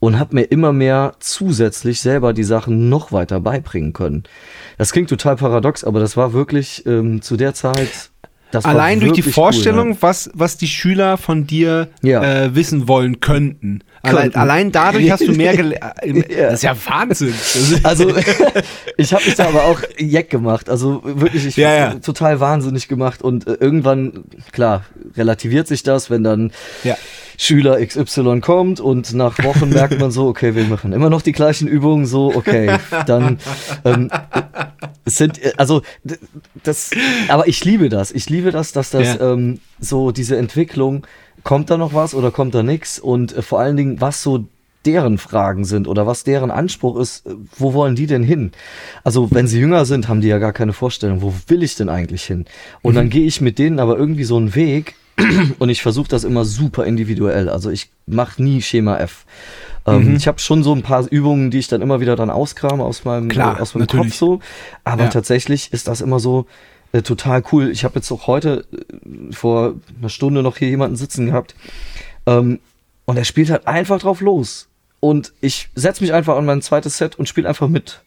[0.00, 4.24] und habe mir immer mehr zusätzlich selber die Sachen noch weiter beibringen können.
[4.76, 8.10] Das klingt total paradox, aber das war wirklich ähm, zu der Zeit.
[8.50, 12.44] Das Allein durch die Vorstellung, Cool, was, was die Schüler von dir Ja.
[12.44, 13.80] äh, wissen wollen könnten.
[14.00, 15.84] Allein, allein dadurch hast du mehr gelernt.
[16.30, 16.44] Ja.
[16.44, 17.34] Das ist ja Wahnsinn.
[17.70, 17.78] Ja.
[17.84, 18.12] Also
[18.96, 20.70] ich habe mich da aber auch jeck gemacht.
[20.70, 21.94] Also wirklich, ich Ja, ja.
[21.96, 24.84] total wahnsinnig gemacht und äh, irgendwann, klar,
[25.16, 26.52] relativiert sich das, wenn dann
[26.84, 26.96] Ja.
[27.36, 31.32] Schüler XY kommt und nach Wochen merkt man so, okay, wir machen immer noch die
[31.32, 33.38] gleichen Übungen, so, okay, dann
[33.84, 34.10] ähm,
[35.08, 35.82] es sind, äh, also
[36.62, 36.90] das,
[37.28, 39.32] aber ich liebe das, ich liebe das, dass das Ja.
[39.32, 41.06] ähm, so diese Entwicklung,
[41.44, 44.44] kommt da noch was oder kommt da nichts und äh, vor allen Dingen, was so
[44.86, 48.52] deren Fragen sind oder was deren Anspruch ist, äh, wo wollen die denn hin?
[49.04, 51.88] Also wenn sie jünger sind, haben die ja gar keine Vorstellung, wo will ich denn
[51.88, 52.44] eigentlich hin?
[52.82, 54.94] Und dann gehe ich mit denen aber irgendwie so einen Weg,
[55.58, 57.48] und ich versuche das immer super individuell.
[57.48, 59.24] Also ich mache nie Schema F.
[59.96, 62.82] Ähm, Ich habe schon so ein paar Übungen, die ich dann immer wieder dann auskrame
[62.84, 64.06] aus meinem, Klar, äh, aus meinem natürlich.
[64.10, 64.40] Kopf so.
[64.84, 65.08] Aber Ja.
[65.10, 66.46] tatsächlich ist das immer so
[66.92, 67.70] äh, total cool.
[67.70, 71.54] Ich habe jetzt auch heute äh, vor einer Stunde noch hier jemanden sitzen gehabt.
[72.26, 72.60] Ähm,
[73.04, 74.68] und er spielt halt einfach drauf los.
[75.00, 78.02] Und ich setze mich einfach an mein zweites Set und spiele einfach mit.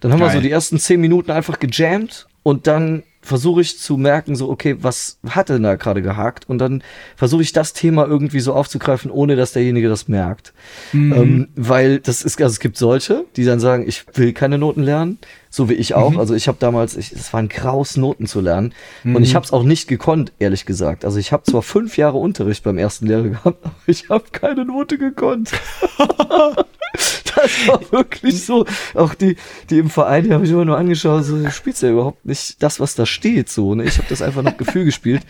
[0.00, 0.36] Dann haben wir Geil.
[0.36, 4.76] so die ersten zehn Minuten einfach gejammt und dann versuche ich zu merken, so, okay,
[4.80, 6.48] was hat denn da gerade gehakt?
[6.48, 6.82] Und dann
[7.16, 10.52] versuche ich das Thema irgendwie so aufzugreifen, ohne dass derjenige das merkt.
[10.92, 14.82] Ähm, weil das ist, also es gibt solche, die dann sagen, ich will keine Noten
[14.82, 16.18] lernen, so wie ich auch.
[16.18, 18.74] Also ich habe damals, es war ein Graus, Noten zu lernen.
[19.04, 21.04] Und ich habe es auch nicht gekonnt, ehrlich gesagt.
[21.04, 24.64] Also ich habe zwar fünf Jahre Unterricht beim ersten Lehrer gehabt, aber ich habe keine
[24.64, 25.52] Note gekonnt.
[27.36, 28.64] Das war wirklich so.
[28.94, 29.36] Auch die,
[29.68, 32.62] die im Verein, die habe ich immer nur angeschaut, so, du spielst ja überhaupt nicht
[32.62, 33.84] das, was da steht, so, ne?
[33.84, 35.22] Ich habe das einfach nach Gefühl gespielt.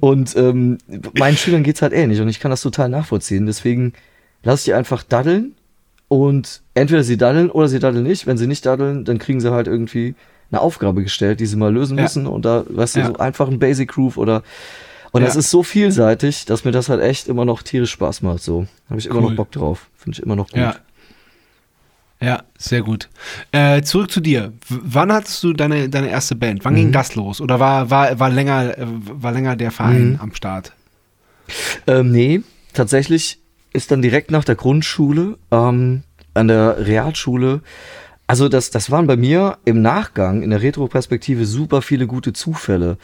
[0.00, 0.78] Und ähm,
[1.16, 3.46] meinen Schülern geht's halt ähnlich und ich kann das total nachvollziehen.
[3.46, 3.92] Deswegen
[4.42, 5.54] lass ich die einfach daddeln
[6.08, 8.26] und entweder sie daddeln oder sie daddeln nicht.
[8.26, 10.14] Wenn sie nicht daddeln, dann kriegen sie halt irgendwie
[10.50, 12.02] eine Aufgabe gestellt, die sie mal lösen Ja.
[12.02, 12.26] müssen.
[12.26, 13.06] Und da, weißt du, Ja.
[13.06, 14.42] so einfach ein Basic Groove oder
[15.14, 15.38] und das Ja.
[15.40, 18.42] ist so vielseitig, dass mir das halt echt immer noch tierisch Spaß macht.
[18.42, 19.30] So habe ich immer Cool.
[19.30, 19.88] noch Bock drauf.
[19.96, 20.60] Finde ich immer noch gut.
[20.60, 20.74] Ja.
[22.20, 23.08] Ja, sehr gut.
[23.52, 24.52] Äh, zurück zu dir.
[24.68, 26.64] W wann hattest du deine, deine erste Band?
[26.64, 26.78] Wann Mhm.
[26.78, 27.40] ging das los?
[27.40, 30.18] Oder war, war, war, länger, äh, war länger der Verein Mhm.
[30.20, 30.72] am Start?
[31.86, 32.40] Ähm, nee,
[32.72, 33.38] tatsächlich
[33.72, 37.60] ist dann direkt nach der Grundschule ähm, an der Realschule.
[38.26, 42.96] Also das, das waren bei mir im Nachgang, in der Retroperspektive, super viele gute Zufälle.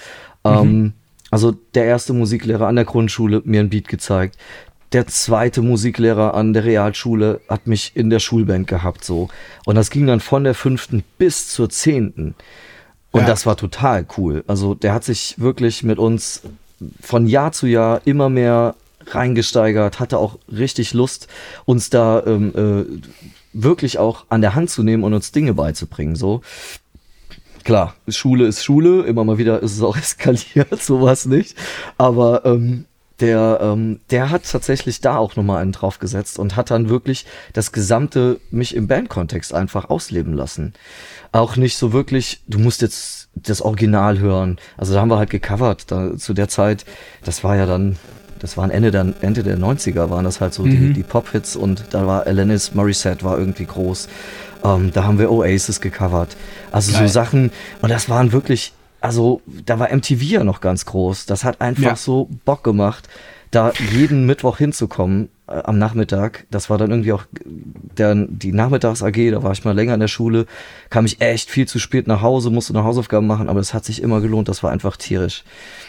[0.44, 0.94] Ähm,
[1.30, 4.36] also der erste Musiklehrer an der Grundschule hat mir ein Beat gezeigt.
[4.92, 9.28] Der zweite Musiklehrer an der Realschule hat mich in der Schulband gehabt, so.
[9.64, 12.34] Und das ging dann von der fünften bis zur zehnten.
[13.12, 13.26] Und Ja.
[13.26, 14.42] das war total cool.
[14.48, 16.42] Also der hat sich wirklich mit uns
[17.00, 18.74] von Jahr zu Jahr immer mehr
[19.06, 21.28] reingesteigert, hatte auch richtig Lust,
[21.64, 23.00] uns da ähm, äh,
[23.52, 26.16] wirklich auch an der Hand zu nehmen und uns Dinge beizubringen.
[26.16, 26.42] So.
[27.64, 31.56] Klar, Schule ist Schule, immer mal wieder ist es auch eskaliert, sowas nicht.
[31.98, 32.86] Aber ähm,
[33.20, 37.72] der, ähm, der hat tatsächlich da auch nochmal einen draufgesetzt und hat dann wirklich das
[37.72, 40.72] gesamte mich im Bandkontext einfach ausleben lassen.
[41.32, 44.58] Auch nicht so wirklich, du musst jetzt das Original hören.
[44.76, 45.90] Also da haben wir halt gecovert.
[45.90, 46.84] Da, zu der Zeit,
[47.24, 47.96] das war ja dann,
[48.38, 51.84] das waren Ende der, Ende der 90er, waren das halt so die, die Pop-Hits und
[51.90, 54.08] da war Alanis Morissette war irgendwie groß.
[54.64, 56.36] Ähm, da haben wir Oasis gecovert.
[56.72, 57.06] Also Geil.
[57.08, 57.50] so Sachen,
[57.82, 61.26] und das waren wirklich, also da war MTV ja noch ganz groß.
[61.26, 61.96] Das hat einfach Ja.
[61.96, 63.08] so Bock gemacht,
[63.50, 66.46] da jeden Mittwoch hinzukommen am Nachmittag.
[66.50, 70.08] Das war dann irgendwie auch der, die Nachmittags-AG, da war ich mal länger in der
[70.08, 70.46] Schule,
[70.88, 73.84] kam ich echt viel zu spät nach Hause, musste noch Hausaufgaben machen, aber es hat
[73.84, 75.44] sich immer gelohnt, das war einfach tierisch.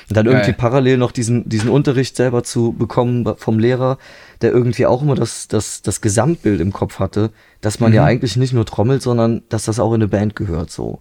[0.10, 0.36] Und dann Geil.
[0.36, 3.98] irgendwie parallel noch diesen, diesen Unterricht selber zu bekommen vom Lehrer,
[4.42, 7.30] der irgendwie auch immer das, das, das Gesamtbild im Kopf hatte,
[7.62, 10.72] dass man ja eigentlich nicht nur trommelt, sondern dass das auch in eine Band gehört,
[10.72, 11.00] so.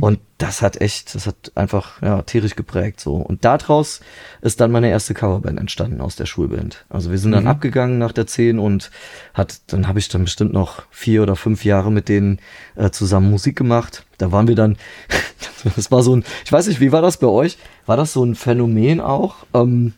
[0.00, 3.16] Und das hat echt, das hat einfach, ja, tierisch geprägt, so.
[3.16, 4.00] Und daraus
[4.42, 6.84] ist dann meine erste Coverband entstanden aus der Schulband.
[6.90, 8.90] Also wir sind dann abgegangen gegangen nach der 10 und
[9.34, 12.38] hat, dann habe ich dann bestimmt noch vier oder fünf Jahre mit denen
[12.74, 14.04] äh, zusammen Musik gemacht.
[14.18, 14.76] Da waren wir dann,
[15.76, 17.58] das war so ein, ich weiß nicht, wie war das bei euch?
[17.86, 19.94] War das so ein Phänomen auch, ähm,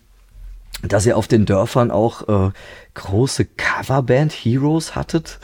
[0.83, 2.51] dass ihr auf den Dörfern auch äh,
[2.93, 5.39] große Coverband-Heroes hattet?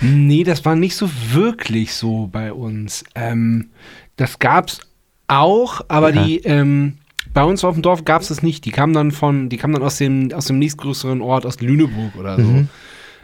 [0.00, 3.04] Nee, das war nicht so wirklich so bei uns.
[3.14, 3.70] Ähm,
[4.16, 4.80] das gab's
[5.26, 6.24] auch, aber Ja.
[6.24, 6.98] die ähm,
[7.34, 8.64] bei uns auf dem Dorf gab es das nicht.
[8.64, 12.14] Die kamen dann von, die kamen dann aus dem aus dem nächstgrößeren Ort, aus Lüneburg
[12.16, 12.42] oder so.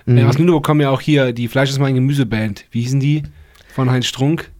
[0.06, 0.18] Mhm.
[0.18, 2.66] Äh, aus Lüneburg kommen ja auch hier die Fleisch ist mein Gemüseband.
[2.70, 3.22] Wie hießen die?
[3.74, 4.50] Von Heinz Strunk.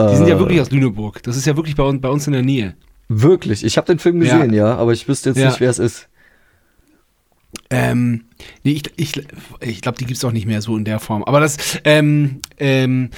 [0.00, 1.22] Die sind ja Äh, wirklich aus Lüneburg.
[1.22, 2.74] Das ist ja wirklich bei uns, bei uns in der Nähe.
[3.08, 4.36] Wirklich, ich habe den Film Ja.
[4.38, 5.48] gesehen, ja, aber ich wüsste jetzt Ja.
[5.48, 6.08] nicht, wer es ist.
[7.70, 8.24] Ähm,
[8.64, 9.22] nee, ich, ich,
[9.60, 11.24] ich glaube, die gibt es auch nicht mehr so in der Form.
[11.24, 13.10] Aber das, ähm, ähm,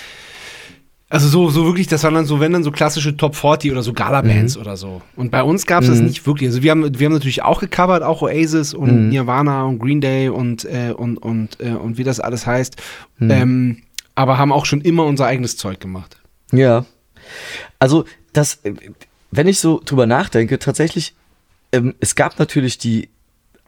[1.11, 3.83] also so, so wirklich, das waren dann so, wenn dann so klassische Top 40 oder
[3.83, 5.01] so Gala-Bands oder so.
[5.17, 6.07] Und bei uns gab es das Mhm.
[6.07, 6.49] nicht wirklich.
[6.51, 9.09] Also wir haben, wir haben natürlich auch gecovert, auch Oasis und Mhm.
[9.09, 12.77] Nirvana und Green Day und, äh, und, und, äh, und wie das alles heißt.
[13.19, 13.31] Mhm.
[13.31, 13.77] Ähm,
[14.15, 16.19] aber haben auch schon immer unser eigenes Zeug gemacht.
[16.53, 16.85] Ja.
[17.79, 18.75] Also, das, äh,
[19.31, 21.15] wenn ich so drüber nachdenke, tatsächlich,
[21.73, 23.09] ähm, es gab natürlich die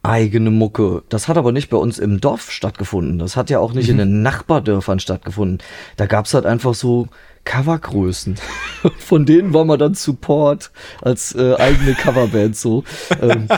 [0.02, 1.02] eigene Mucke.
[1.10, 3.18] Das hat aber nicht bei uns im Dorf stattgefunden.
[3.18, 5.58] Das hat ja auch nicht in den Nachbardörfern stattgefunden.
[5.96, 7.08] Da gab's halt einfach so
[7.44, 8.36] Covergrößen.
[8.98, 10.70] Von denen war man dann Support
[11.02, 12.84] als äh, eigene Coverband so.
[13.20, 13.48] ähm,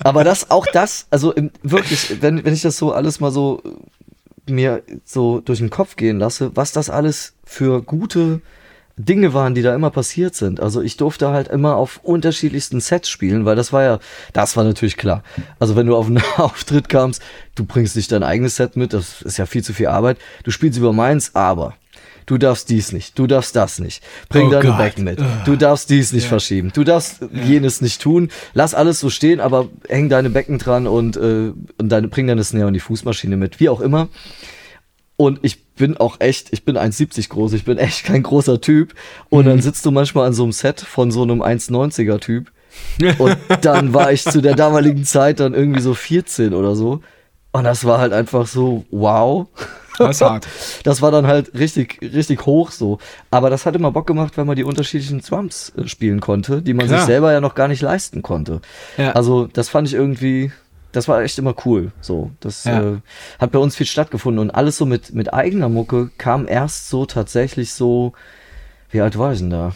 [0.00, 3.62] aber das, auch das, also im, wirklich, wenn, wenn ich das so alles mal so
[3.64, 8.40] äh, mir so durch den Kopf gehen lasse, was das alles für gute
[8.96, 10.60] Dinge waren, die da immer passiert sind.
[10.60, 13.98] Also ich durfte halt immer auf unterschiedlichsten Sets spielen, weil das war ja,
[14.32, 15.22] das war natürlich klar.
[15.58, 17.22] Also wenn du auf einen Auftritt kamst,
[17.54, 20.18] du bringst nicht dein eigenes Set mit, das ist ja viel zu viel Arbeit.
[20.44, 21.74] Du spielst über meins, aber
[22.26, 24.02] du darfst dies nicht, du darfst das nicht.
[24.28, 24.78] Bring Oh deine Gott.
[24.78, 25.18] Becken mit.
[25.44, 26.70] Du darfst dies nicht verschieben.
[26.74, 28.30] Du darfst jenes nicht tun.
[28.54, 32.44] Lass alles so stehen, aber häng deine Becken dran und, äh, und deine, bring deine
[32.44, 33.60] Snare und die Fußmaschine mit.
[33.60, 34.08] Wie auch immer.
[35.16, 38.94] Und ich bin auch echt, ich bin 1,70 groß, ich bin echt kein großer Typ.
[39.28, 42.50] Und dann sitzt du manchmal an so einem Set von so einem 1,90er Typ.
[43.18, 47.00] Und dann war ich zu der damaligen Zeit dann irgendwie so 14 oder so.
[47.52, 49.46] Und das war halt einfach so, wow.
[49.98, 50.46] Das ist hart.
[50.84, 52.98] Das war dann halt richtig, richtig hoch so.
[53.30, 56.74] Aber das hat immer Bock gemacht, wenn man die unterschiedlichen Drums äh, spielen konnte, die
[56.74, 57.00] man Klar.
[57.00, 58.60] sich selber ja noch gar nicht leisten konnte.
[58.96, 59.12] Ja.
[59.12, 60.50] Also das fand ich irgendwie,
[60.92, 61.92] das war echt immer cool.
[62.00, 62.80] So, das Ja.
[62.94, 62.96] äh,
[63.38, 67.04] hat bei uns viel stattgefunden und alles so mit mit eigener Mucke kam erst so
[67.06, 68.12] tatsächlich so.
[68.90, 69.72] Wie alt war ich denn da?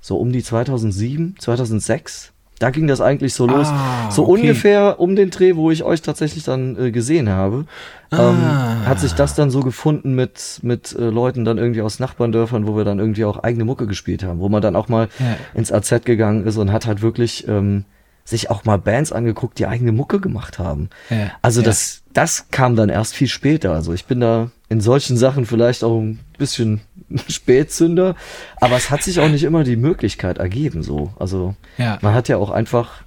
[0.00, 2.32] So um die 2007, 2006.
[2.64, 3.66] Da ging das eigentlich so los.
[3.68, 4.40] Ah, so okay.
[4.40, 7.66] ungefähr um den Dreh, wo ich euch tatsächlich dann äh, gesehen habe,
[8.10, 8.30] Ah.
[8.30, 12.66] ähm, hat sich das dann so gefunden mit, mit äh, Leuten dann irgendwie aus Nachbarndörfern,
[12.66, 15.36] wo wir dann irgendwie auch eigene Mucke gespielt haben, wo man dann auch mal Ja.
[15.52, 17.84] ins AZ gegangen ist und hat halt wirklich ähm,
[18.24, 20.88] sich auch mal Bands angeguckt, die eigene Mucke gemacht haben.
[21.10, 21.30] Ja.
[21.42, 21.66] Also Ja.
[21.66, 23.72] das, das kam dann erst viel später.
[23.74, 26.80] Also ich bin da in solchen Sachen vielleicht auch ein bisschen
[27.28, 28.14] Spätzünder,
[28.60, 31.12] aber es hat sich auch nicht immer die Möglichkeit ergeben so.
[31.18, 31.98] Also Ja.
[32.00, 33.02] man hat ja auch einfach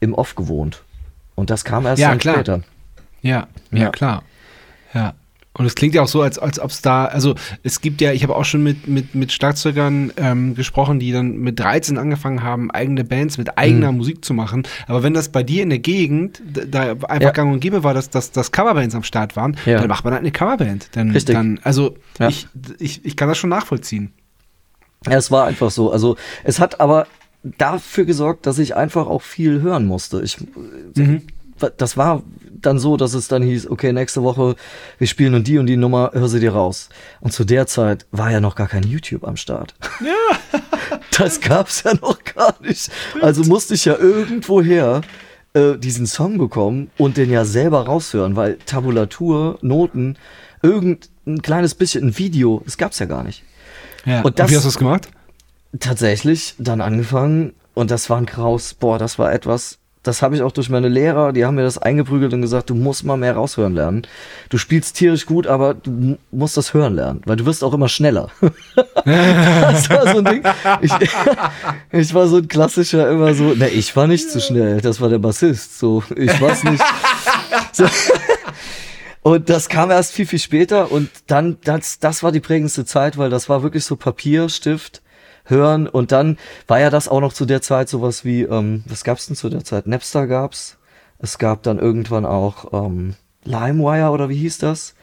[0.00, 0.82] im Off gewohnt.
[1.34, 2.34] Und das kam erst Ja, dann klar.
[2.36, 2.60] später.
[3.20, 3.90] Ja, ja, Ja.
[3.90, 4.22] klar.
[4.94, 5.14] Ja.
[5.54, 8.12] Und es klingt ja auch so, als, als ob es da, also es gibt ja,
[8.12, 12.42] ich habe auch schon mit, mit, mit Schlagzeugern ähm, gesprochen, die dann mit 13 angefangen
[12.42, 14.62] haben, eigene Bands mit eigener Musik zu machen.
[14.86, 17.30] Aber wenn das bei dir in der Gegend da einfach Ja.
[17.32, 19.78] gang und gäbe war, dass, dass, dass Coverbands am Start waren, Ja.
[19.78, 20.88] dann macht man halt eine Coverband.
[20.92, 21.34] Dann, Richtig.
[21.34, 22.28] Dann, also Ja.
[22.28, 24.12] ich, ich, ich kann das schon nachvollziehen.
[25.06, 25.92] Ja, es war einfach so.
[25.92, 27.06] Also es hat aber
[27.42, 30.22] dafür gesorgt, dass ich einfach auch viel hören musste.
[30.22, 30.38] Ich,
[31.70, 32.22] Das war
[32.60, 34.54] dann so, dass es dann hieß, okay, nächste Woche,
[34.98, 36.88] wir spielen und die und die Nummer, hör sie dir raus.
[37.20, 39.74] Und zu der Zeit war ja noch gar kein YouTube am Start.
[40.00, 40.60] Ja.
[41.18, 42.90] Das gab's ja noch gar nicht.
[43.20, 45.02] Also musste ich ja irgendwoher
[45.52, 50.16] äh, diesen Song bekommen und den ja selber raushören, weil Tabulatur, Noten,
[50.62, 53.42] irgendein kleines bisschen ein Video, das gab's ja gar nicht.
[54.06, 54.22] Ja.
[54.22, 55.08] Und das- wie hast du das gemacht?
[55.80, 60.42] tatsächlich dann angefangen und das war ein Kraus, boah, das war etwas, das habe ich
[60.42, 63.34] auch durch meine Lehrer, die haben mir das eingeprügelt und gesagt, du musst mal mehr
[63.34, 64.02] raushören lernen.
[64.48, 67.72] Du spielst tierisch gut, aber du mu- musst das hören lernen, weil du wirst auch
[67.72, 68.28] immer schneller.
[69.04, 70.42] das war so ein Ding.
[70.80, 70.92] Ich,
[71.92, 75.08] ich war so ein klassischer immer so, ne, ich war nicht zu schnell, das war
[75.08, 76.82] der Bassist, so, ich war's nicht.
[77.74, 77.86] So.
[79.22, 83.16] Und das kam erst viel, viel später und dann, das, das war die prägendste Zeit,
[83.16, 85.00] weil das war wirklich so Papier, Stift,
[85.44, 89.04] Hören und dann war ja das auch noch zu der Zeit sowas wie, ähm, was
[89.04, 89.86] gab's denn zu der Zeit?
[89.86, 90.78] Napster gab's.
[91.18, 94.94] Es gab dann irgendwann auch ähm, LimeWire oder wie hieß das?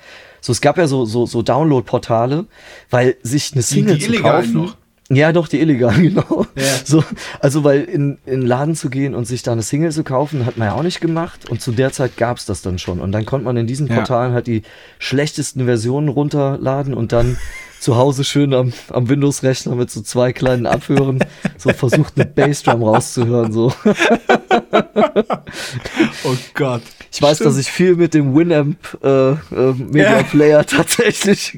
[0.42, 2.46] So, es gab ja so, so, so Download-Portale,
[2.90, 4.54] weil sich eine Single die zu illegalen kaufen.
[4.54, 4.78] noch?
[5.12, 6.46] Ja, doch, die illegalen, genau.
[6.56, 6.64] Ja.
[6.86, 7.04] So,
[7.40, 10.46] also, weil in, in den Laden zu gehen und sich da eine Single zu kaufen,
[10.46, 11.50] hat man ja auch nicht gemacht.
[11.50, 13.00] Und zu der Zeit gab's das dann schon.
[13.00, 13.96] Und dann konnte man in diesen Ja.
[13.96, 14.62] Portalen halt die
[15.00, 17.38] schlechtesten Versionen runterladen und dann
[17.80, 21.20] zu Hause schön am, am Windows-Rechner mit so zwei kleinen Abhören
[21.58, 23.52] so versucht, eine Bassdrum rauszuhören.
[23.54, 23.72] So.
[26.24, 26.82] Oh Gott.
[27.12, 29.38] Ich weiß, dass ich viel mit dem Winamp äh, äh,
[29.78, 30.24] Media Ja.
[30.24, 31.58] Player tatsächlich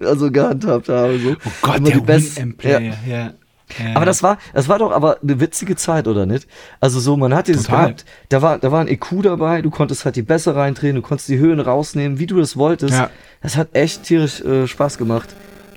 [0.00, 1.18] also gehandhabt habe.
[1.18, 1.30] So.
[1.32, 2.80] Oh Gott, Immer der die best- Winamp-Player.
[2.80, 2.94] Ja.
[3.06, 3.32] Ja.
[3.78, 3.96] Ja.
[3.96, 6.48] Aber das war, das war doch aber eine witzige Zeit, oder nicht?
[6.80, 7.82] Also so, man hat dieses Total.
[7.88, 11.02] gehabt, da war, da war ein EQ dabei, du konntest halt die Bässe reindrehen, du
[11.02, 12.94] konntest die Höhen rausnehmen, wie du das wolltest.
[12.94, 13.10] Ja.
[13.42, 15.28] Das hat echt tierisch äh, Spaß gemacht.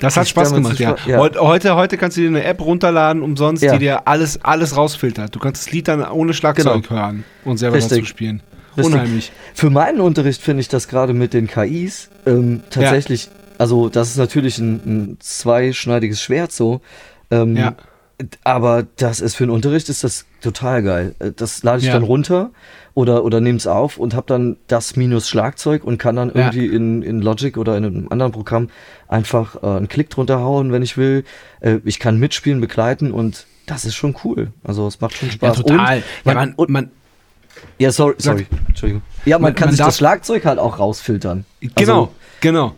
[0.01, 0.95] Das hat Spaß gemacht, ja.
[1.05, 1.17] ja.
[1.17, 3.73] Heut- Heute, heute kannst du dir eine App runterladen, umsonst, Ja.
[3.73, 5.33] die dir alles, alles rausfiltert.
[5.35, 7.01] Du kannst das Lied dann ohne Schlagzeug Genau.
[7.01, 7.99] hören und selber Richtig.
[7.99, 8.41] dazu spielen.
[8.77, 8.93] Richtig.
[8.93, 9.31] Unheimlich.
[9.53, 14.17] Für meinen Unterricht finde ich das gerade mit den KIs ähm, tatsächlich, also das ist
[14.17, 16.81] natürlich ein, ein zweischneidiges Schwert so.
[17.29, 17.75] Ähm, Ja.
[18.43, 21.15] Aber das ist für den Unterricht ist das total geil.
[21.19, 21.93] Äh, Das lade ich Ja.
[21.93, 22.51] dann runter
[22.93, 26.35] oder, oder nehme es auf und habe dann das minus Schlagzeug und kann dann Ja.
[26.51, 28.69] irgendwie in, in Logic oder in einem anderen Programm
[29.07, 31.23] einfach äh, einen Klick drunter hauen, wenn ich will.
[31.61, 34.51] Äh, ich kann mitspielen, begleiten und das ist schon cool.
[34.63, 35.57] Also es macht schon Ja, Spaß.
[35.57, 35.77] total.
[35.97, 36.91] Und, ja, man, man, und, man,
[37.79, 38.47] ja, sorry, sorry.
[38.67, 39.01] Entschuldigung.
[39.25, 41.45] Ja, man, Man- kann man sich das Schlagzeug halt auch rausfiltern.
[41.75, 42.75] genau, Also, genau.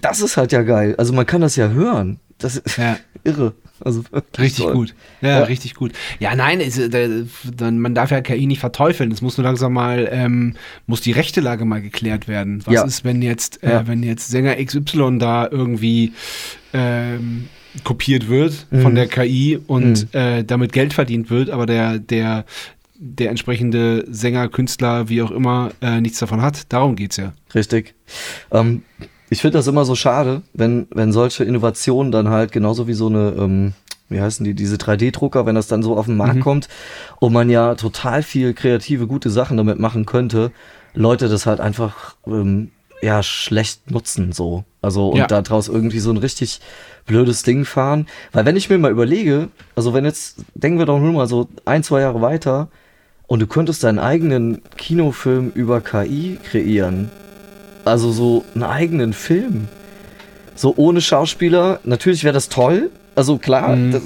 [0.00, 0.94] das ist halt ja geil.
[0.98, 2.20] Also man kann das ja hören.
[2.38, 2.96] Das ist Ja.
[3.24, 3.52] irre.
[3.84, 4.02] Also
[4.38, 4.72] Richtig toll.
[4.74, 4.94] gut.
[5.20, 5.38] Ja, Ja.
[5.44, 5.92] richtig gut.
[6.18, 7.08] Ja, nein, es, äh, da-
[7.56, 9.10] dann, man darf ja KI nicht verteufeln.
[9.12, 10.54] Es muss nur langsam mal, ähm,
[10.86, 12.62] muss die rechte Lage mal geklärt werden.
[12.66, 12.84] Was Ja.
[12.84, 13.86] ist, wenn jetzt, äh, Ja.
[13.86, 16.12] wenn jetzt Sänger XY da irgendwie
[16.74, 17.48] ähm,
[17.84, 18.96] kopiert wird von Mhm.
[18.96, 22.44] der KI und äh, damit Geld verdient wird, aber der, der,
[22.98, 26.72] der entsprechende Sänger, Künstler, wie auch immer, äh, nichts davon hat.
[26.72, 27.32] Darum geht's ja.
[27.54, 27.94] Richtig.
[28.52, 28.82] Ähm,
[29.30, 33.06] ich finde das immer so schade, wenn, wenn solche Innovationen dann halt genauso wie so
[33.08, 33.72] eine, ähm,
[34.08, 36.40] wie heißen die, diese 3D-Drucker, wenn das dann so auf den Markt Mhm.
[36.40, 36.68] kommt
[37.20, 40.50] und man ja total viel kreative, gute Sachen damit machen könnte,
[40.94, 42.70] Leute das halt einfach ähm,
[43.02, 44.64] ja schlecht nutzen so.
[44.80, 45.26] Also und Ja.
[45.26, 46.60] daraus irgendwie so ein richtig
[47.06, 48.06] blödes Ding fahren.
[48.32, 51.48] Weil wenn ich mir mal überlege, also wenn jetzt, denken wir doch nur mal so
[51.66, 52.68] ein, zwei Jahre weiter
[53.26, 57.10] und du könntest deinen eigenen Kinofilm über KI kreieren.
[57.88, 59.68] Also so einen eigenen Film.
[60.54, 61.80] So ohne Schauspieler.
[61.84, 62.90] Natürlich wäre das toll.
[63.14, 63.90] Also klar, Mhm.
[63.92, 64.02] das,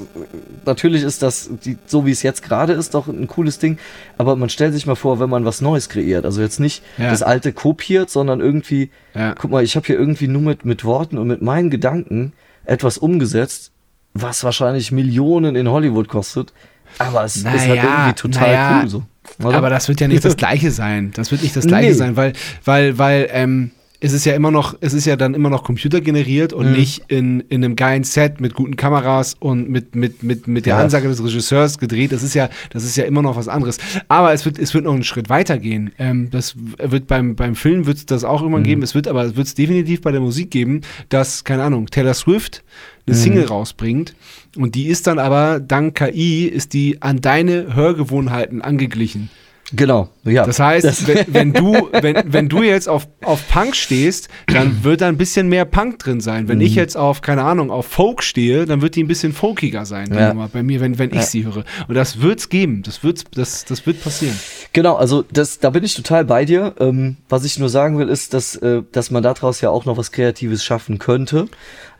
[0.65, 3.77] natürlich ist das, die, so wie es jetzt gerade ist, doch ein cooles Ding.
[4.17, 6.25] Aber man stellt sich mal vor, wenn man was Neues kreiert.
[6.25, 7.11] Also jetzt nicht Ja.
[7.11, 9.35] das alte kopiert, sondern irgendwie, Ja.
[9.35, 12.33] guck mal, ich habe hier irgendwie nur mit, mit Worten und mit meinen Gedanken
[12.65, 13.71] etwas umgesetzt,
[14.15, 16.53] was wahrscheinlich Millionen in Hollywood kostet.
[16.99, 19.03] Aber es ist halt Naja, irgendwie total naja, cool so.
[19.43, 19.57] Oder?
[19.57, 21.13] Aber das wird ja nicht das Gleiche sein.
[21.15, 21.95] Das wird nicht das Gleiche Nee.
[21.95, 22.33] sein, weil,
[22.65, 23.71] weil, weil, ähm,
[24.05, 26.73] es ist ja immer noch, es ist ja dann immer noch computergeneriert und Mhm.
[26.77, 30.75] nicht in, in einem geilen Set mit guten Kameras und mit, mit, mit, mit der
[30.75, 30.81] Ja.
[30.81, 32.11] Ansage des Regisseurs gedreht.
[32.11, 33.79] Das ist ja, das ist ja immer noch was anderes.
[34.09, 35.93] Aber es wird, es wird noch einen Schritt weiter gehen.
[36.01, 38.47] Ähm, das wird beim, beim Film wird es das auch Mhm.
[38.47, 38.83] irgendwann geben.
[38.83, 42.15] Es wird aber, es wird es definitiv bei der Musik geben, dass, keine Ahnung, Taylor
[42.15, 42.65] Swift
[43.07, 43.21] eine Mhm.
[43.21, 44.15] Single rausbringt
[44.57, 49.31] und die ist dann aber, dank KI, ist die an deine Hörgewohnheiten angeglichen.
[49.75, 50.45] genau, ja.
[50.45, 54.85] Das heißt, Das- wenn, wenn, du, wenn, wenn du jetzt auf, auf Punk stehst, dann
[54.85, 56.47] wird da ein bisschen mehr Punk drin sein.
[56.47, 56.65] Wenn Mhm.
[56.65, 60.13] ich jetzt auf, keine Ahnung, auf Folk stehe, dann wird die ein bisschen folkiger sein,
[60.13, 60.29] Ja.
[60.35, 61.23] Nummer, bei mir, wenn, wenn ich Ja.
[61.23, 61.65] sie höre.
[61.89, 62.83] Und das wird's geben.
[62.83, 64.39] Das, wird's, das, das wird passieren.
[64.75, 66.75] Genau, also das, da bin ich total bei dir.
[66.79, 69.97] Ähm, was ich nur sagen will, ist, dass, äh, dass man daraus ja auch noch
[69.97, 71.49] was Kreatives schaffen könnte.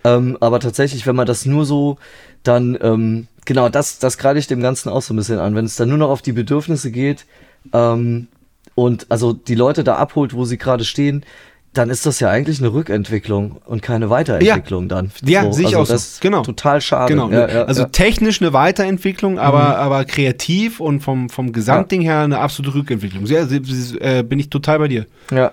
[0.05, 1.99] Ähm, aber tatsächlich, wenn man das nur so
[2.43, 5.55] dann, ähm, genau, das, das gerade ich dem Ganzen auch so ein bisschen an.
[5.55, 7.25] Wenn es dann nur noch auf die Bedürfnisse geht
[7.73, 8.29] ähm,
[8.75, 11.25] und also die Leute da abholt, wo sie gerade stehen,
[11.73, 15.11] dann ist das ja eigentlich eine Rückentwicklung und keine Weiterentwicklung dann.
[15.25, 15.95] Ja, sehe ich auch so.
[15.95, 16.43] das ist Genau.
[16.43, 17.15] Total schade.
[17.15, 17.31] Genau.
[17.31, 17.87] Ja, ja, also ja.
[17.87, 17.93] Mhm.
[17.93, 23.27] technisch eine Weiterentwicklung, aber, aber kreativ und vom, vom Gesamtding her eine absolute Rückentwicklung.
[23.27, 25.07] Sehr, sehr, sehr, äh, bin ich total bei dir.
[25.31, 25.53] Ja.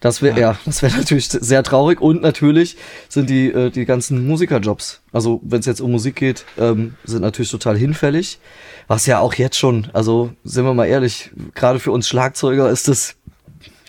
[0.00, 0.58] Das wäre ja.
[0.64, 2.76] das wäre natürlich sehr traurig und natürlich
[3.08, 7.22] sind die äh, die ganzen Musikerjobs, also wenn es jetzt um Musik geht, ähm, sind
[7.22, 8.38] natürlich total hinfällig,
[8.86, 12.88] was ja auch jetzt schon, also sind wir mal ehrlich, gerade für uns Schlagzeuger ist
[12.88, 13.16] das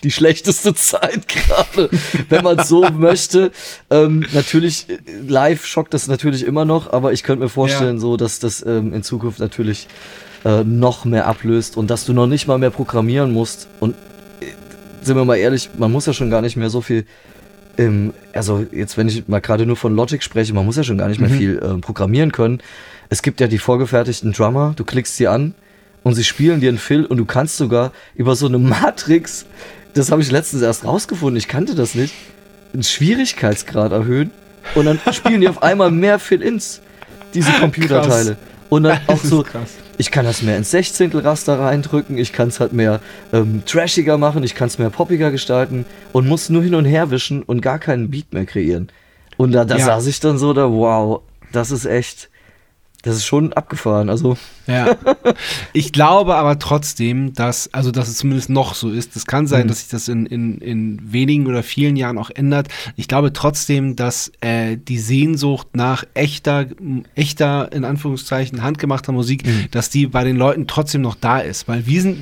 [0.02, 1.90] die schlechteste Zeit gerade,
[2.28, 3.52] wenn man so möchte.
[3.90, 8.00] Ähm, natürlich äh, live schockt das natürlich immer noch, aber ich könnte mir vorstellen, Ja.
[8.00, 9.88] so dass das ähm, in Zukunft natürlich
[10.44, 13.94] äh, noch mehr ablöst und dass du noch nicht mal mehr programmieren musst und
[15.02, 17.04] sind wir mal ehrlich, man muss ja schon gar nicht mehr so viel,
[17.78, 20.98] ähm, also jetzt, wenn ich mal gerade nur von Logic spreche, man muss ja schon
[20.98, 21.34] gar nicht mehr Mhm.
[21.38, 22.60] viel ähm, programmieren können.
[23.08, 25.54] Es gibt ja die vorgefertigten Drummer, du klickst sie an
[26.02, 29.46] und sie spielen dir einen Fill und du kannst sogar über so eine Matrix,
[29.94, 32.14] das habe ich letztens erst rausgefunden, ich kannte das nicht,
[32.72, 34.30] einen Schwierigkeitsgrad erhöhen
[34.74, 36.80] und dann spielen die auf einmal mehr Fill-Ins.
[37.34, 38.36] diese Computerteile.
[38.70, 39.44] Und dann auch so,
[39.98, 43.00] ich kann das mehr ins Sechzehntel Raster reindrücken, ich kann es halt mehr
[43.34, 47.10] ähm, trashiger machen, ich kann es mehr poppiger gestalten und muss nur hin und her
[47.10, 48.88] wischen und gar keinen Beat mehr kreieren.
[49.36, 49.84] Und da, da Ja.
[49.84, 51.20] saß ich dann so da, wow,
[51.52, 52.29] das ist echt,
[53.02, 54.08] das ist schon abgefahren.
[54.10, 54.36] Also,
[54.66, 54.96] Ja.
[55.72, 59.16] Ich glaube aber trotzdem, dass, also dass es zumindest noch so ist.
[59.16, 59.68] Es kann sein, Mhm.
[59.68, 62.68] dass sich das in, in, in wenigen oder vielen Jahren auch ändert.
[62.96, 66.66] Ich glaube trotzdem, dass äh, die Sehnsucht nach echter,
[67.14, 69.68] echter, in Anführungszeichen, handgemachter Musik, Mhm.
[69.70, 71.68] dass die bei den Leuten trotzdem noch da ist.
[71.68, 72.18] Weil wir sind,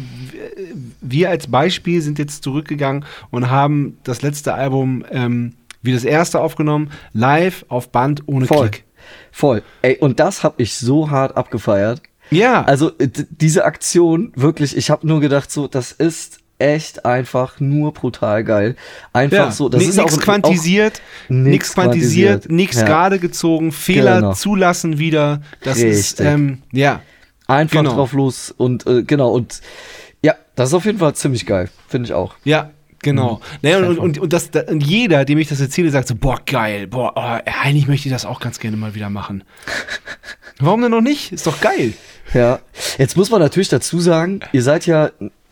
[1.01, 6.41] wir als Beispiel sind jetzt zurückgegangen und haben das letzte Album ähm, wie das erste
[6.41, 8.69] aufgenommen, live auf Band ohne voll.
[8.71, 8.85] Klick.
[9.33, 9.63] Voll.
[9.83, 12.03] Ey, und das habe ich so hart abgefeiert.
[12.31, 12.93] Ja, Also
[13.31, 18.75] diese Aktion, wirklich, ich habe nur gedacht, so, das ist echt einfach nur brutal geil.
[19.13, 22.85] Einfach Ja, so, das ist auch, quantisiert, nichts quantisiert, nichts Ja.
[22.87, 24.33] gerade gezogen, Fehler Genau.
[24.35, 25.41] zulassen wieder.
[25.63, 26.27] Das ist, Richtig.
[26.27, 27.01] ähm, ja.
[27.47, 27.95] Einfach Genau.
[27.95, 29.63] drauf los und äh, genau und
[30.21, 32.35] ja, das ist auf jeden Fall ziemlich geil, finde ich auch.
[32.45, 32.71] Ja,
[33.01, 33.35] genau.
[33.37, 33.41] Mhm.
[33.63, 36.39] Naja, und, und, und, das, da- und jeder, dem ich das erzähle, sagt so, boah,
[36.45, 39.45] geil, boah, oh, eigentlich möchte ich das auch ganz gerne mal wieder machen.
[40.61, 41.33] Warum denn noch nicht?
[41.33, 41.93] Ist doch geil.
[42.35, 42.59] Ja,
[42.99, 45.11] jetzt muss man natürlich dazu sagen, ihr seid ja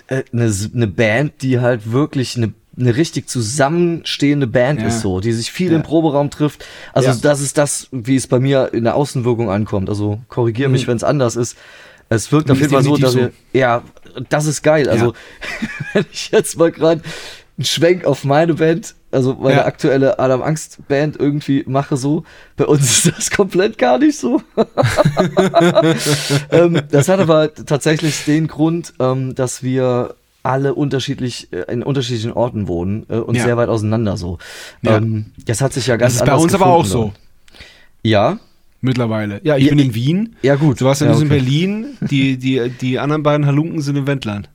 [0.09, 4.89] äh, eine ne Band, die halt wirklich eine eine richtig zusammenstehende Band Ja.
[4.89, 5.77] ist so, die sich viel Ja.
[5.79, 6.67] im Proberaum trifft.
[6.93, 7.15] Also Ja.
[7.23, 9.89] das ist das, wie es bei mir in der Außenwirkung ankommt.
[9.89, 10.89] Also korrigiere mich, Mhm.
[10.91, 11.57] wenn es anders ist.
[12.11, 13.83] Es wirkt auf jeden Fall so, dass definitiv wir, ja,
[14.29, 14.91] das ist geil.
[14.91, 15.15] Also
[15.95, 17.01] wenn ich jetzt mal gerade
[17.59, 19.65] einen Schwenk auf meine Band, also meine Ja.
[19.67, 22.25] aktuelle Adam Angst Band irgendwie mache so,
[22.57, 24.43] bei uns ist das komplett gar nicht so.
[26.51, 32.33] ähm, das hat aber tatsächlich den Grund, ähm, dass wir alle unterschiedlich äh, in unterschiedlichen
[32.33, 33.45] Orten wohnen äh, und Ja.
[33.45, 34.39] sehr weit auseinander so.
[34.83, 34.99] Ja.
[34.99, 37.03] Ähm, das hat sich ja ganz Das ist bei uns aber auch gefunden so.
[37.05, 37.61] dort.
[38.03, 38.39] Ja,
[38.83, 39.41] Mittlerweile.
[39.43, 40.37] Ja, ich Ja, bin in Wien.
[40.43, 40.81] ja gut.
[40.81, 41.29] Du warst ja, ja, in okay.
[41.29, 41.97] Berlin.
[42.03, 44.49] Die, die, die anderen beiden Halunken sind in Wendland.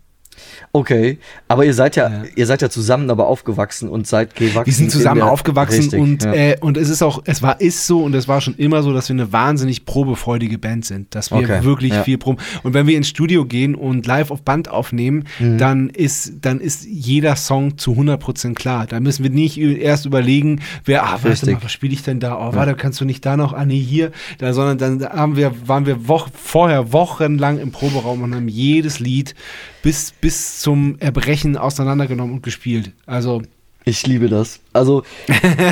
[0.73, 1.17] Okay,
[1.49, 2.23] aber ihr seid ja, Ja.
[2.33, 4.65] ihr seid ja zusammen aber aufgewachsen und seid gewachsen.
[4.67, 6.33] Wir sind zusammen aufgewachsen Richtig, und, ja.
[6.33, 8.93] äh, und es ist auch, es war, ist so und es war schon immer so,
[8.93, 12.03] dass wir eine wahnsinnig probefreudige Band sind, dass wir Okay, wirklich ja.
[12.03, 12.37] viel proben.
[12.63, 15.57] Und wenn wir ins Studio gehen und live auf Band aufnehmen, Mhm.
[15.57, 18.87] dann ist, dann ist jeder Song zu 100% klar.
[18.87, 22.37] Da müssen wir nicht erst überlegen, wer, ah, warte mal, was spiele ich denn da?
[22.37, 25.51] Oh, warte, kannst du nicht da noch, ah, nee, hier, da, sondern dann haben wir,
[25.67, 29.35] waren wir Woch, vorher wochenlang im Proberaum und haben jedes Lied
[29.83, 32.91] bis, bis zum Erbrechen auseinandergenommen und gespielt.
[33.05, 33.41] Also,
[33.83, 34.59] Ich liebe das.
[34.73, 35.01] Also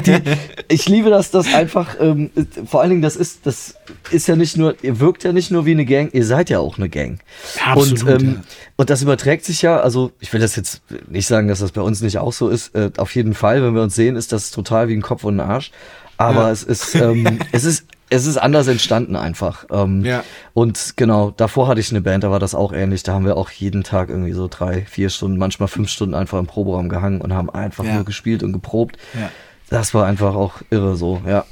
[0.05, 0.17] die,
[0.67, 2.31] ich liebe das, dass einfach ähm,
[2.65, 3.75] vor allen Dingen das ist das
[4.09, 6.57] ist ja nicht nur ihr wirkt ja nicht nur wie eine Gang, ihr seid ja
[6.57, 7.19] auch eine Gang.
[7.63, 8.41] Absolut, und ähm, ja.
[8.77, 9.79] und das überträgt sich ja.
[9.79, 12.73] Also ich will das jetzt nicht sagen, dass das bei uns nicht auch so ist.
[12.73, 15.39] Äh, auf jeden Fall, wenn wir uns sehen, ist das total wie ein Kopf und
[15.39, 15.69] ein Arsch.
[16.17, 16.51] Aber Ja.
[16.51, 19.65] es ist ähm, es ist es ist anders entstanden einfach.
[19.71, 20.23] Ähm, Ja.
[20.53, 23.03] Und genau, davor hatte ich eine Band, da war das auch ähnlich.
[23.03, 26.39] Da haben wir auch jeden Tag irgendwie so drei, vier Stunden, manchmal fünf Stunden einfach
[26.39, 27.95] im Proberaum gehangen und haben einfach Ja.
[27.95, 28.97] nur gespielt und geprobt.
[29.19, 29.29] Ja.
[29.69, 31.45] Das war einfach auch irre so, ja.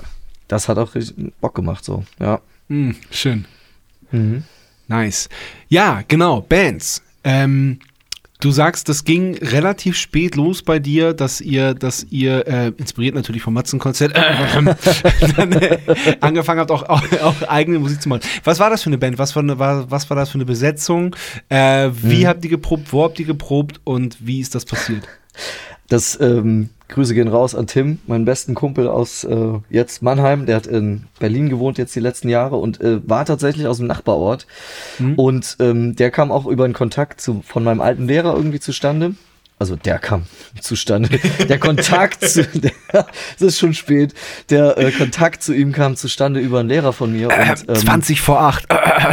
[0.47, 2.39] Das hat auch richtig Bock gemacht so, ja.
[2.69, 3.45] Hm, schön.
[4.11, 4.43] Mhm.
[4.87, 5.29] Nice.
[5.69, 7.03] Ja, genau, Bands.
[7.23, 7.79] Ähm,
[8.39, 13.15] du sagst, das ging relativ spät los bei dir, dass ihr, dass ihr, äh, inspiriert
[13.15, 14.75] natürlich vom Matzen-Konzert, äh,
[15.35, 15.77] dann, äh,
[16.21, 18.21] angefangen habt, auch, auch, auch eigene Musik zu machen.
[18.43, 19.17] Was war das für eine Band?
[19.17, 21.15] Was war, eine, war, was war das für eine Besetzung?
[21.49, 22.27] Äh, wie Mhm.
[22.27, 22.93] habt ihr geprobt?
[22.93, 23.79] Wo habt ihr geprobt?
[23.83, 25.07] Und wie ist das passiert?
[25.87, 29.35] Das, ähm, Grüße gehen raus an Tim, meinen besten Kumpel aus äh,
[29.69, 30.45] jetzt Mannheim.
[30.45, 33.87] Der hat in Berlin gewohnt jetzt die letzten Jahre und äh, war tatsächlich aus dem
[33.87, 34.47] Nachbarort.
[34.97, 35.15] Mhm.
[35.15, 39.15] Und ähm, der kam auch über einen Kontakt zu, von meinem alten Lehrer irgendwie zustande.
[39.59, 40.23] Also der kam
[40.61, 41.19] zustande.
[41.49, 42.71] Der Kontakt zu, der,
[43.35, 44.13] es ist schon spät.
[44.49, 47.27] Der äh, Kontakt zu ihm kam zustande über einen Lehrer von mir.
[47.29, 48.65] Und, ähm, 20 vor 8.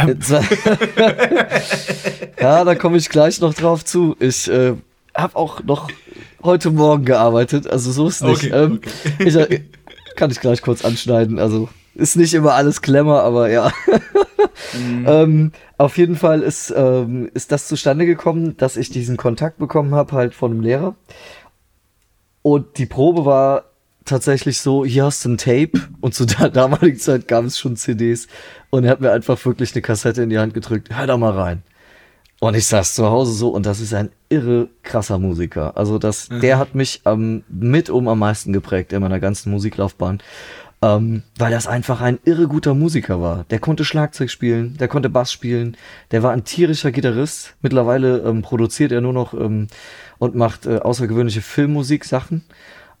[0.07, 0.43] Jetzt war-
[2.39, 4.15] ja, da komme ich gleich noch drauf zu.
[4.19, 4.73] Ich äh,
[5.15, 5.89] habe auch noch
[6.45, 8.45] heute Morgen gearbeitet, also so ist nicht.
[8.45, 8.81] Okay, ähm,
[9.19, 9.61] Ich, äh,
[10.15, 11.39] kann ich gleich kurz anschneiden.
[11.39, 13.71] Also ist nicht immer alles Klemmer, aber ja.
[15.05, 19.95] ähm, auf jeden Fall ist, ähm, ist das zustande gekommen, dass ich diesen Kontakt bekommen
[19.95, 20.95] habe, halt von einem Lehrer.
[22.41, 23.65] Und die Probe war
[24.05, 27.75] tatsächlich so, hier hast du ein Tape und zu der damaligen Zeit gab es schon
[27.75, 28.27] CDs
[28.69, 31.31] und er hat mir einfach wirklich eine Kassette in die Hand gedrückt, hör da mal
[31.31, 31.63] rein.
[32.39, 35.77] Und ich saß zu Hause so und das ist ein irre krasser Musiker.
[35.77, 40.19] Also das, der hat mich ähm, mit um am meisten geprägt in meiner ganzen Musiklaufbahn.
[40.81, 43.45] Ähm, weil das einfach ein irre guter Musiker war.
[43.49, 45.77] Der konnte Schlagzeug spielen, der konnte Bass spielen,
[46.11, 47.55] der war ein tierischer Gitarrist.
[47.61, 49.67] Mittlerweile ähm, produziert er nur noch ähm,
[50.17, 52.43] und macht äh, außergewöhnliche Filmmusik-Sachen.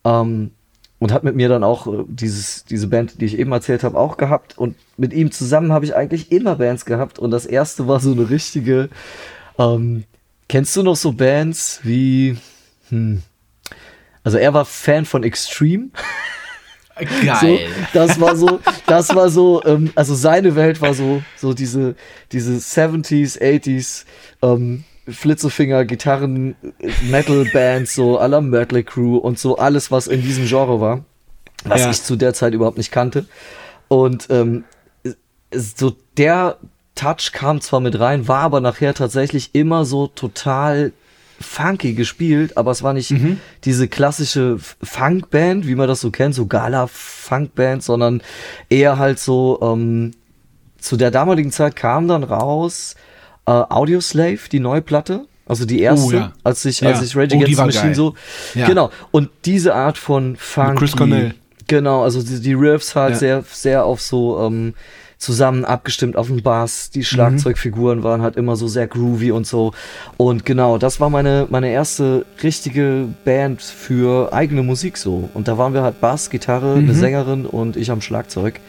[0.05, 0.51] Ähm,
[0.99, 3.99] und hat mit mir dann auch äh, dieses, diese Band, die ich eben erzählt habe,
[3.99, 4.57] auch gehabt.
[4.57, 7.19] Und mit ihm zusammen habe ich eigentlich immer Bands gehabt.
[7.19, 8.89] Und das erste war so eine richtige.
[9.59, 10.05] Ähm,
[10.47, 12.37] kennst du noch so Bands wie.
[12.89, 13.21] Hm,
[14.23, 15.89] also er war Fan von Extreme.
[17.25, 17.39] Geil.
[17.41, 17.59] So,
[17.93, 21.95] das war so, das war so, ähm, also seine Welt war so, so diese,
[22.31, 24.05] diese 70s, 80s,
[24.41, 26.55] ähm, Flitzefinger, Gitarren,
[27.09, 31.03] Metal-Bands, so aller Mötley Crew und so alles, was in diesem Genre war,
[31.65, 31.91] was Ja.
[31.91, 33.25] ich zu der Zeit überhaupt nicht kannte.
[33.89, 34.63] Und ähm,
[35.53, 36.57] so der
[36.95, 40.93] Touch kam zwar mit rein, war aber nachher tatsächlich immer so total
[41.41, 43.13] funky gespielt, aber es war nicht
[43.65, 48.21] diese klassische Funkband, wie man das so kennt, so Gala-Funkband, sondern
[48.69, 50.11] eher halt so, ähm,
[50.79, 52.95] zu der damaligen Zeit kam dann raus
[53.47, 56.33] äh, Audioslave, die neue Platte, also die erste, Oh, ja.
[56.43, 56.89] als ich, Ja.
[56.91, 57.95] als ich Rage Oh, Against the Machine geil.
[57.95, 58.13] so,
[58.53, 58.67] Ja.
[58.67, 61.35] genau, und diese Art von Funky, Chris Cornell.
[61.67, 64.73] Genau, also die, die Riffs halt sehr, sehr auf so ähm,
[65.25, 66.89] zusammen abgestimmt auf den Bass.
[66.89, 66.93] Mhm.
[66.99, 69.73] Die Schlagzeugfiguren waren halt immer so sehr groovy und so.
[70.17, 75.29] Und genau, das war meine, meine erste richtige Band für eigene Musik so.
[75.33, 76.83] Und da waren wir halt Bass, Gitarre, Mhm.
[76.85, 78.59] eine Sängerin und ich am Schlagzeug.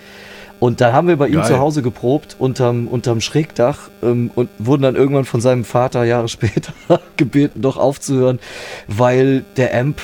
[0.59, 1.45] Und da haben wir bei ihm Geil.
[1.45, 6.29] zu Hause geprobt, unterm, unterm Schrägdach ähm, und wurden dann irgendwann von seinem Vater Jahre
[6.37, 6.73] später
[7.19, 8.39] gebeten, doch aufzuhören,
[8.89, 10.01] weil der Amp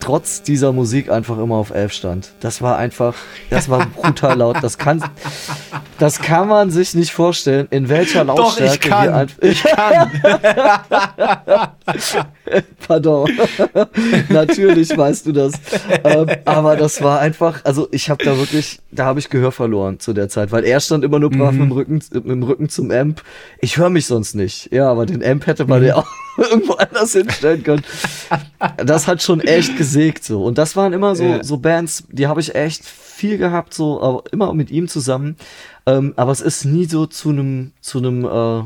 [0.00, 2.32] trotz dieser Musik einfach immer auf 11 stand.
[2.40, 3.14] Das war einfach,
[3.50, 4.56] das war brutal laut.
[4.62, 5.04] Das kann,
[5.98, 9.04] das kann man sich nicht vorstellen, in welcher Doch, Lautstärke ich kann.
[9.04, 10.10] wir einfach, Ich kann.
[12.86, 13.30] Pardon.
[14.28, 15.52] Natürlich weißt du das.
[16.04, 20.00] ähm, aber das war einfach, also ich habe da wirklich, da habe ich Gehör verloren
[20.00, 22.68] zu der Zeit, weil er stand immer nur brav mit, dem Rücken, mit dem Rücken
[22.68, 23.22] zum Amp.
[23.60, 24.72] Ich höre mich sonst nicht.
[24.72, 26.06] Ja, aber den Amp hätte man ja auch
[26.50, 27.84] irgendwo anders hinstellen können.
[28.84, 30.42] Das hat schon echt gesägt so.
[30.44, 31.44] Und das waren immer so, Ja.
[31.44, 35.36] so Bands, die habe ich echt viel gehabt, so, aber immer mit ihm zusammen.
[35.86, 38.62] Ähm, aber es ist nie so zu einem, zu einem, äh,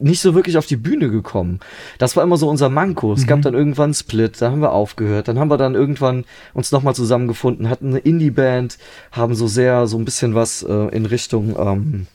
[0.00, 1.60] nicht so wirklich auf die Bühne gekommen.
[1.98, 3.12] Das war immer so unser Manko.
[3.14, 5.26] Es gab dann irgendwann einen Split, da haben wir aufgehört.
[5.28, 8.78] Dann haben wir dann irgendwann uns nochmal zusammengefunden, hatten eine Indie-Band,
[9.12, 12.06] haben so sehr, so ein bisschen was äh, in Richtung, ähm,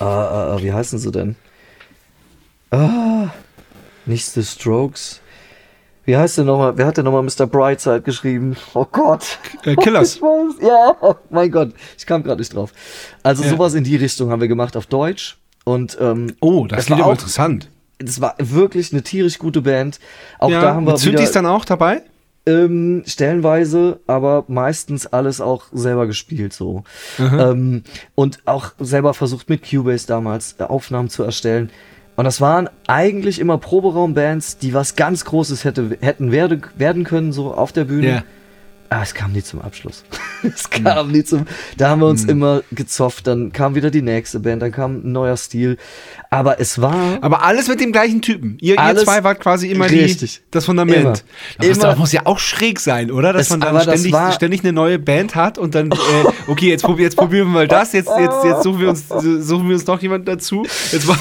[0.00, 1.36] äh, äh, wie heißen sie denn?
[2.72, 3.30] Ah,
[4.06, 5.20] nicht The Strokes.
[6.04, 6.76] Wie heißt der nochmal?
[6.76, 7.46] Wer hat denn nochmal Mr.
[7.46, 8.56] Brightside geschrieben?
[8.74, 9.38] Oh Gott.
[9.64, 10.16] Äh, Killers.
[10.16, 12.72] Ich weiß, ja, oh mein Gott, ich kam gerade nicht drauf.
[13.22, 13.50] Also Ja.
[13.50, 15.36] sowas in die Richtung haben wir gemacht auf Deutsch.
[15.64, 17.68] Und ähm, Oh, das klingt war aber interessant.
[17.98, 20.00] das war wirklich eine tierisch gute Band.
[20.40, 22.02] Auch ja, da haben wir Synthes wieder, dann auch dabei?
[22.46, 26.82] ähm, stellenweise, aber meistens alles auch selber gespielt so.
[27.20, 27.84] Ähm,
[28.16, 31.70] und auch selber versucht mit Cubase damals äh, Aufnahmen zu erstellen.
[32.16, 37.32] Und das waren eigentlich immer Proberaumbands, die was ganz Großes hätte, hätten werde, werden können,
[37.32, 38.06] so auf der Bühne.
[38.08, 38.22] Ja.
[38.90, 40.04] Ah, es kam nie zum Abschluss.
[40.42, 41.46] es kam nie zum.
[41.78, 45.12] Da haben wir uns immer gezofft, dann kam wieder die nächste Band, dann kam ein
[45.12, 45.78] neuer Stil.
[46.28, 47.16] Aber es war.
[47.22, 48.58] Aber alles mit dem gleichen Typen.
[48.60, 50.40] Ihr, ihr zwei wart quasi immer richtig.
[50.44, 50.98] die, das Fundament.
[50.98, 51.12] Immer.
[51.12, 51.96] Das, muss, Immer.
[51.96, 53.32] muss ja auch schräg sein, oder?
[53.32, 55.96] Dass Es- man dann ständig, war- ständig eine neue Band hat und dann, äh,
[56.48, 59.68] okay, jetzt, probi jetzt probieren wir mal das, jetzt, jetzt, jetzt suchen, wir uns, suchen
[59.68, 60.66] wir uns noch jemanden dazu.
[60.90, 61.16] Jetzt war,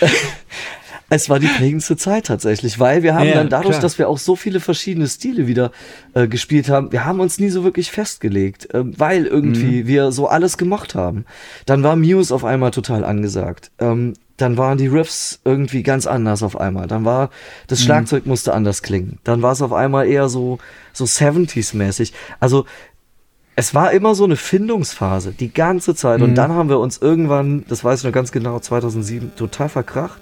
[1.10, 3.82] Es war die prägendste Zeit tatsächlich, weil wir haben Ja, dann dadurch, klar.
[3.82, 5.70] dass wir auch so viele verschiedene Stile wieder
[6.14, 9.86] äh, gespielt haben, wir haben uns nie so wirklich festgelegt, äh, weil irgendwie Mhm.
[9.86, 11.26] wir so alles gemocht haben.
[11.66, 13.70] Dann war Muse auf einmal total angesagt.
[13.78, 16.86] Ähm, dann waren die Riffs irgendwie ganz anders auf einmal.
[16.88, 17.30] Dann war
[17.68, 17.84] das Mhm.
[17.84, 19.18] Schlagzeug musste anders klingen.
[19.24, 20.58] Dann war es auf einmal eher so
[20.92, 22.12] so 70s mäßig.
[22.40, 22.64] Also
[23.56, 26.18] es war immer so eine Findungsphase, die ganze Zeit.
[26.18, 26.24] Mhm.
[26.24, 30.20] Und dann haben wir uns irgendwann, das weiß ich noch ganz genau, 2007, total verkracht.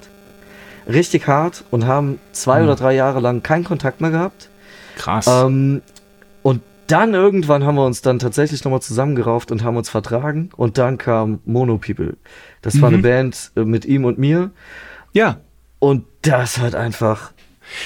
[0.87, 2.65] Richtig hart und haben zwei Mhm.
[2.67, 4.49] oder drei Jahre lang keinen Kontakt mehr gehabt.
[4.97, 5.27] krass.
[5.27, 5.81] Ähm,
[6.43, 10.51] und dann irgendwann haben wir uns dann tatsächlich nochmal zusammengerauft und haben uns vertragen.
[10.57, 12.17] Und dann kam Mono People.
[12.61, 12.95] Das war Mhm.
[12.97, 14.51] eine Band äh, mit ihm und mir.
[15.13, 15.39] ja.
[15.79, 17.33] Und das hat einfach.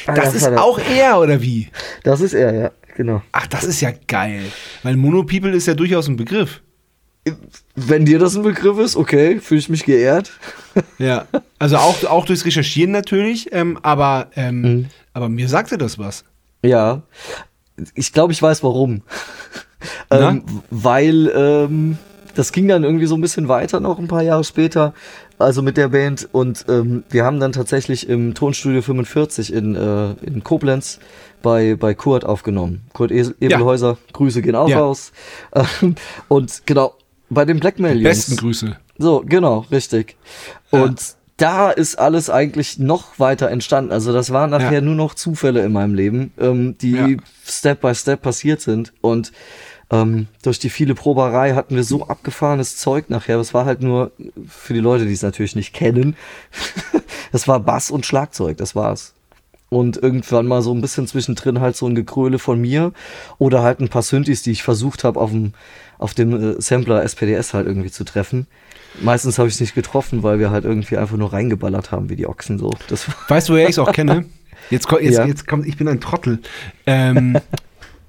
[0.07, 1.69] Das ist hat- auch er, oder wie?
[2.03, 3.23] Das ist er, ja, genau.
[3.33, 4.43] Ach, das ist ja geil.
[4.83, 6.63] Weil Mono People ist ja durchaus ein Begriff.
[7.75, 10.33] Wenn dir das ein Begriff ist, okay, fühle ich mich geehrt.
[10.99, 11.27] Ja.
[11.59, 14.87] Also auch, auch durchs Recherchieren natürlich, ähm, aber, ähm, Mhm.
[15.15, 16.25] aber mir sagte das was.
[16.63, 17.01] Ja,
[17.95, 19.03] ich glaube, ich weiß warum.
[20.11, 21.99] Ähm, weil ähm,
[22.35, 24.95] das ging dann irgendwie so ein bisschen weiter noch ein paar Jahre später,
[25.39, 26.29] also mit der Band.
[26.33, 30.99] Und ähm, wir haben dann tatsächlich im Tonstudio 45 in, äh, in Koblenz
[31.47, 32.83] bei, bei Kurt aufgenommen.
[32.93, 34.81] Kurt Esel- Ebelhäuser, Grüße gehen auch Ja.
[34.81, 35.13] raus.
[35.55, 35.95] Ähm,
[36.27, 36.95] und genau,
[37.31, 38.03] bei den Blackmail-Jungs.
[38.03, 38.77] Besten Grüße.
[38.99, 40.17] So, genau, richtig.
[40.73, 41.01] Und
[41.37, 43.93] da ist alles eigentlich noch weiter entstanden.
[43.93, 44.81] Also das waren nachher Ja.
[44.81, 47.07] nur noch Zufälle in meinem Leben, ähm, die Ja.
[47.45, 48.93] Step by Step passiert sind.
[49.01, 49.31] Und
[49.91, 53.37] ähm, durch die viele Proberei hatten wir so abgefahrenes Zeug nachher.
[53.37, 54.11] Das war halt nur
[54.49, 56.17] für die Leute, die es natürlich nicht kennen.
[57.33, 59.13] das war Bass und Schlagzeug, das war's.
[59.69, 62.93] Und irgendwann mal so ein bisschen zwischendrin halt so ein Gekröle von mir
[63.39, 65.55] oder halt ein paar Synthes, die ich versucht habe auf dem,
[65.99, 68.47] auf dem äh, Sampler SPDS halt irgendwie zu treffen.
[69.03, 72.17] Meistens habe ich es nicht getroffen, weil wir halt irgendwie einfach nur reingeballert haben wie
[72.17, 72.71] die Ochsen so.
[72.89, 74.25] Das Weißt du, woher ich es auch kenne?
[74.71, 75.27] Jetzt, jetzt, Ja.
[75.27, 76.41] jetzt kommt, ich bin ein Trottel.
[76.87, 77.39] Ähm,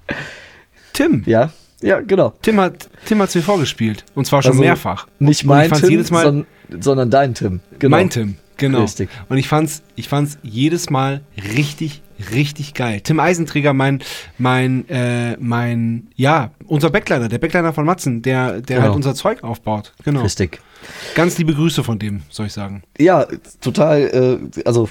[0.94, 1.24] Tim.
[1.28, 1.52] ja,
[1.82, 2.34] ja, genau.
[2.42, 4.04] Tim hat Tim hat's mir vorgespielt.
[4.16, 5.08] Und zwar schon Also, mehrfach.
[5.20, 6.46] Nicht mein Tim, sondern,
[6.80, 7.60] sondern dein Tim.
[7.78, 7.96] Genau.
[7.96, 8.82] Mein Tim, genau.
[8.82, 9.10] Richtig.
[9.30, 11.22] Und ich fand's, ich fand's jedes Mal
[11.56, 12.02] richtig,
[12.34, 13.02] richtig geil.
[13.02, 14.02] Tim Eisenträger, mein,
[14.38, 18.82] mein, äh, mein, ja, unser Backliner, der Backliner von Matzen, der, der Genau.
[18.88, 19.94] halt unser Zeug aufbaut.
[20.04, 20.22] Genau.
[20.22, 20.60] Richtig.
[21.16, 22.84] Ganz liebe Grüße von dem, soll ich sagen.
[22.98, 23.28] Ja,
[23.62, 24.90] total, äh, also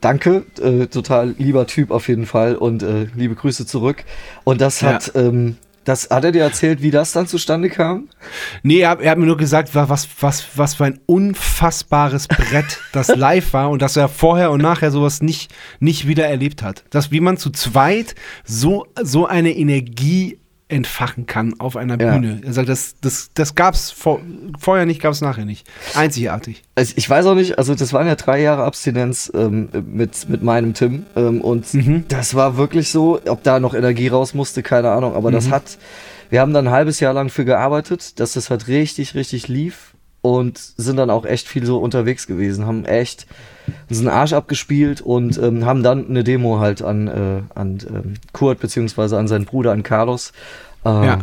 [0.00, 4.04] danke, äh, total lieber Typ auf jeden Fall und äh, liebe Grüße zurück.
[4.44, 4.94] Und das Ja.
[4.94, 8.08] hat, ähm, das hat er dir erzählt, wie das dann zustande kam?
[8.62, 12.28] Nee, er, hat- er hat mir nur gesagt, wa- was, was, was für ein unfassbares
[12.28, 16.62] Brett das live war und dass er vorher und nachher sowas nicht, nicht wieder erlebt
[16.62, 16.84] hat.
[16.90, 18.14] Dass wie man zu zweit
[18.44, 20.38] so, so eine Energie
[20.74, 22.12] entfachen kann auf einer Ja.
[22.18, 22.40] Bühne.
[22.44, 24.20] Er sagt, das, das, das gab's vor,
[24.58, 25.66] vorher nicht, gab's nachher nicht.
[25.94, 26.62] Einzigartig.
[26.74, 30.42] Also ich weiß auch nicht, also das waren ja drei Jahre Abstinenz ähm, mit, mit
[30.42, 32.04] meinem Tim ähm, und Mhm.
[32.08, 35.34] das war wirklich so, ob da noch Energie raus musste, keine Ahnung, aber Mhm.
[35.34, 35.78] das hat,
[36.30, 39.92] wir haben dann ein halbes Jahr lang für gearbeitet, dass das halt richtig, richtig lief
[40.22, 43.26] und sind dann auch echt viel so unterwegs gewesen, haben echt
[43.88, 48.14] uns einen Arsch abgespielt und ähm, haben dann eine Demo halt an, äh, an ähm,
[48.32, 50.32] Kurt beziehungsweise an seinen Bruder, an Carlos
[50.84, 51.18] äh, Ja.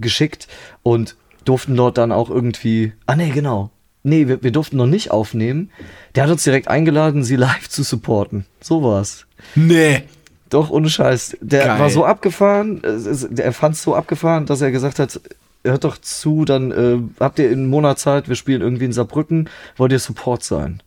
[0.00, 0.48] geschickt
[0.82, 3.70] und durften dort dann auch irgendwie, ah nee, genau,
[4.02, 5.70] nee, wir, wir durften noch nicht aufnehmen.
[6.14, 8.46] Der hat uns direkt eingeladen, sie live zu supporten.
[8.60, 9.26] So war's.
[9.54, 10.02] Nee.
[10.50, 11.36] Doch, ohne Scheiß.
[11.40, 11.78] Der Geil.
[11.80, 12.80] war so abgefahren,
[13.36, 15.20] er fand es so abgefahren, dass er gesagt hat,
[15.64, 18.92] hört doch zu, dann äh, habt ihr in einem Monat Zeit, wir spielen irgendwie in
[18.92, 20.82] Saarbrücken, wollt ihr Support sein.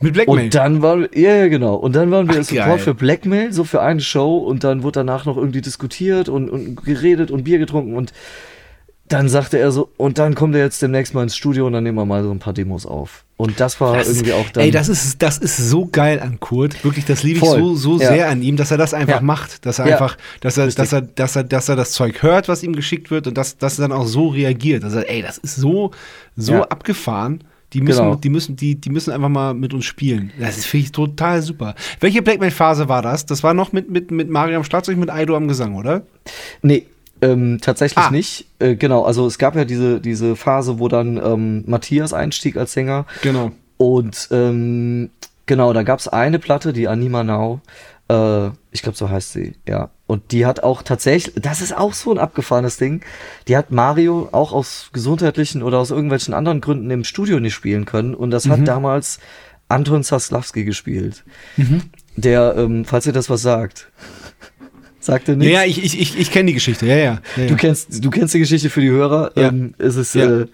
[0.00, 0.44] Mit Blackmail.
[0.44, 1.74] Und dann waren ja, ja, genau.
[1.74, 2.78] Und dann waren wir Ach, Support geil.
[2.78, 6.84] für Blackmail, so für eine Show und dann wurde danach noch irgendwie diskutiert und, und
[6.84, 8.12] geredet und Bier getrunken und
[9.08, 11.82] dann sagte er so, und dann kommt er jetzt demnächst mal ins Studio und dann
[11.82, 13.24] nehmen wir mal so ein paar Demos auf.
[13.38, 14.64] Und das war Das irgendwie auch dann.
[14.64, 16.84] Ey, das ist, das ist so geil an Kurt.
[16.84, 18.08] Wirklich, das liebe ich so, so Ja.
[18.08, 19.20] sehr an ihm, dass er das einfach Ja.
[19.22, 19.64] macht.
[19.64, 19.92] Dass er Ja.
[19.94, 20.82] einfach, dass er, Richtig.
[20.82, 23.56] dass er, dass er, dass er das Zeug hört, was ihm geschickt wird und dass,
[23.56, 24.82] dass er dann auch so reagiert.
[24.84, 25.92] Dass er, ey, das ist so,
[26.36, 27.44] so abgefahren.
[27.74, 28.14] Die müssen, Genau.
[28.14, 30.32] die müssen, die, die müssen einfach mal mit uns spielen.
[30.38, 31.74] Das ist, finde ich, total super.
[32.00, 33.26] Welche Blackmail-Phase war das?
[33.26, 36.02] Das war noch mit, mit, mit Mario am Schlagzeug, mit Aido am Gesang, oder?
[36.62, 36.86] Nee,
[37.20, 38.10] ähm, tatsächlich Ah.
[38.10, 38.46] nicht.
[38.58, 42.72] Äh, genau, also es gab ja diese, diese Phase, wo dann ähm, Matthias einstieg als
[42.72, 43.04] Sänger.
[43.22, 43.52] Genau.
[43.76, 45.10] Und ähm,
[45.46, 47.60] genau, da gab es eine Platte, die Anima Now.
[48.08, 49.90] Äh, ich glaube, so heißt sie, ja.
[50.08, 53.02] Und die hat auch tatsächlich, das ist auch so ein abgefahrenes Ding,
[53.46, 57.84] die hat Mario auch aus gesundheitlichen oder aus irgendwelchen anderen Gründen im Studio nicht spielen
[57.84, 58.14] können.
[58.16, 58.50] Und das Mhm.
[58.52, 59.20] hat damals
[59.68, 61.24] Anton Zaslawski gespielt.
[62.16, 63.88] Der, ähm, falls ihr das was sagt.
[65.00, 65.52] Sagt er nichts?
[65.52, 66.84] ja, ich, ich, ich, ich kenne die Geschichte.
[66.86, 67.18] Ja, ja.
[67.36, 67.46] ja.
[67.46, 69.30] Du kennst, du kennst die Geschichte für die Hörer.
[69.36, 69.48] Ja.
[69.48, 70.40] Ähm, es ist, Ja.
[70.40, 70.46] äh,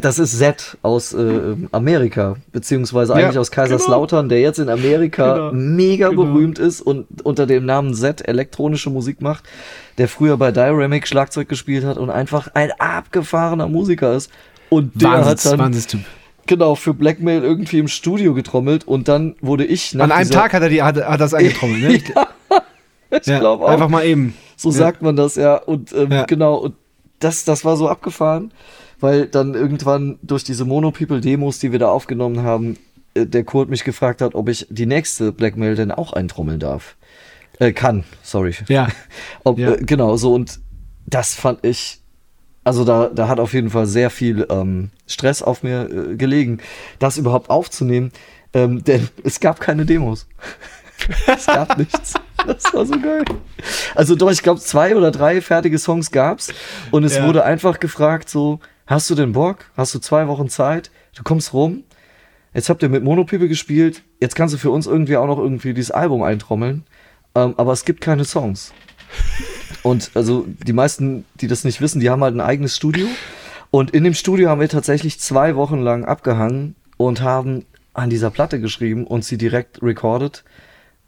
[0.00, 5.34] das ist Zed aus äh, Amerika, beziehungsweise Ja, eigentlich aus Kaiserslautern, der jetzt in Amerika
[5.34, 5.52] Genau.
[5.52, 6.24] mega Genau.
[6.24, 9.44] berühmt ist und unter dem Namen Zed elektronische Musik macht,
[9.98, 14.30] der früher bei Dynamic Schlagzeug gespielt hat und einfach ein abgefahrener Musiker ist.
[14.70, 16.00] Und der Wahnsinns, hat dann Wahnsinnstyp.
[16.46, 20.54] genau für Blackmail irgendwie im Studio getrommelt und dann wurde ich nach An einem Tag
[20.54, 21.88] hat er, die, hat, hat das angetrommelt, ne?
[21.92, 22.04] Ich,
[23.20, 23.68] ich ja, glaube auch.
[23.68, 24.34] Einfach mal eben.
[24.56, 24.76] So Ja.
[24.76, 25.56] sagt man das, ja.
[25.56, 26.24] Und ähm, Ja.
[26.24, 26.74] genau, und
[27.20, 28.50] das, das war so abgefahren,
[29.04, 32.78] weil dann irgendwann durch diese Mono People Demos, die wir da aufgenommen haben,
[33.12, 36.96] äh, der Kurt mich gefragt hat, ob ich die nächste Blackmail denn auch eintrommeln darf.
[37.58, 38.54] Äh, kann, sorry.
[38.68, 38.88] Ja.
[39.44, 39.74] Ob, Ja.
[39.74, 40.58] äh, genau, so und
[41.06, 42.00] das fand ich,
[42.64, 46.58] also da, da hat auf jeden Fall sehr viel ähm, Stress auf mir äh, gelegen,
[46.98, 48.10] das überhaupt aufzunehmen,
[48.54, 50.26] ähm, denn es gab keine Demos.
[51.26, 52.14] es gab nichts.
[52.46, 53.24] Das war so geil.
[53.94, 56.52] Also doch, ich glaube, zwei oder drei fertige Songs gab's
[56.90, 57.26] und es Ja.
[57.26, 59.66] wurde einfach gefragt so, hast du den Bock?
[59.76, 60.90] Hast du zwei Wochen Zeit?
[61.14, 61.84] Du kommst rum?
[62.54, 65.74] Jetzt habt ihr mit Monopipe gespielt, jetzt kannst du für uns irgendwie auch noch irgendwie
[65.74, 66.84] dieses Album eintrommeln,
[67.34, 68.72] ähm, aber es gibt keine Songs.
[69.82, 73.06] Und also die meisten, die das nicht wissen, die haben halt ein eigenes Studio.
[73.70, 78.30] Und in dem Studio haben wir tatsächlich zwei Wochen lang abgehangen und haben an dieser
[78.30, 80.44] Platte geschrieben und sie direkt recorded.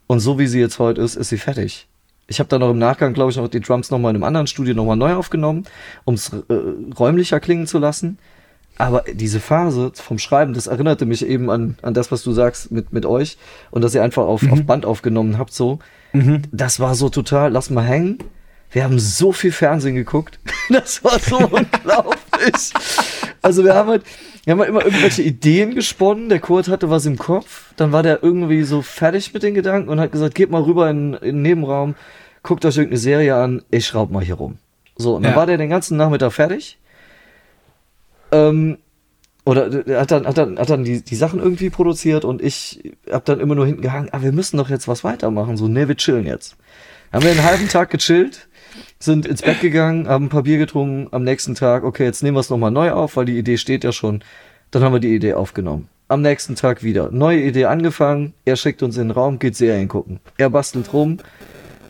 [0.05, 1.87] Und so wie sie jetzt heute ist, ist sie fertig.
[2.27, 4.47] Ich habe dann noch im Nachgang, glaube ich, noch die Drums nochmal in einem anderen
[4.47, 5.63] Studio nochmal neu aufgenommen,
[6.05, 6.53] um es äh,
[6.99, 8.17] räumlicher klingen zu lassen.
[8.79, 12.69] aber diese Phase vom Schreiben, das erinnerte mich eben an, an das, was du sagst
[12.71, 13.37] mit, mit euch
[13.71, 14.53] und dass ihr einfach auf, Mhm.
[14.53, 15.79] auf Band aufgenommen habt, so.
[16.51, 18.19] Das war so total, lass mal hängen.
[18.71, 20.39] Wir haben so viel Fernsehen geguckt.
[20.69, 22.73] Das war so unglaublich.
[23.41, 24.03] Also wir haben halt,
[24.43, 26.27] wir haben halt immer irgendwelche Ideen gesponnen.
[26.27, 27.73] Der Kurt hatte was im Kopf.
[27.77, 30.89] Dann war der irgendwie so fertig mit den Gedanken und hat gesagt, geht mal rüber
[30.89, 31.95] in, in den Nebenraum,
[32.43, 34.57] guckt euch irgendeine Serie an, ich schraub mal hier rum.
[34.97, 35.37] So, und dann Ja.
[35.37, 36.77] war der den ganzen Nachmittag fertig.
[38.33, 38.77] Ähm,
[39.45, 42.83] oder der hat dann, hat dann, hat dann die, die Sachen irgendwie produziert und ich
[43.09, 45.55] hab dann immer nur hinten gehangen, ah, wir müssen doch jetzt was weitermachen.
[45.55, 46.57] So, nee, wir chillen jetzt.
[47.13, 48.49] Haben wir einen halben Tag gechillt,
[48.99, 52.35] sind ins Bett gegangen, haben ein paar Bier getrunken, am nächsten Tag, okay, jetzt nehmen
[52.35, 54.23] wir es nochmal neu auf, weil die Idee steht ja schon.
[54.71, 55.87] Dann haben wir die Idee aufgenommen.
[56.09, 57.11] Am nächsten Tag wieder.
[57.11, 60.19] Neue Idee angefangen, er schickt uns in den Raum, geht Serien gucken.
[60.37, 61.17] Er bastelt rum,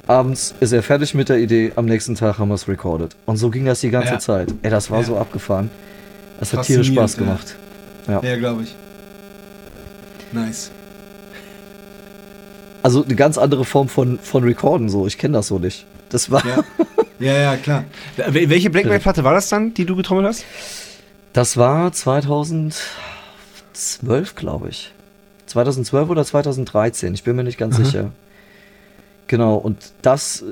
[0.06, 3.16] abends ist er fertig mit der Idee, am nächsten Tag haben wir es recorded.
[3.26, 4.20] Und so ging das die ganze Ja.
[4.20, 4.54] Zeit.
[4.64, 5.06] Ey, das war Ja.
[5.06, 5.70] so abgefahren.
[6.40, 7.20] Das hat tierisch Spaß ja.
[7.20, 7.56] gemacht.
[8.08, 8.22] Ja.
[8.24, 8.76] Ja, glaube ich.
[10.34, 10.72] Nice.
[12.84, 15.08] Also eine ganz andere Form von, von Recorden so.
[15.08, 15.86] Ich kenne das so nicht.
[16.10, 16.64] Das war, Ja.
[17.20, 17.86] ja, ja, klar.
[18.18, 20.46] Wel- Welche Blacklight-Platte war das dann, die du getrommelt hast?
[21.34, 22.80] das war 2012,
[24.36, 24.94] glaube ich.
[25.46, 27.84] 2012 oder 2013, ich bin mir nicht ganz Aha.
[27.86, 28.12] sicher.
[29.28, 30.44] Genau, und das,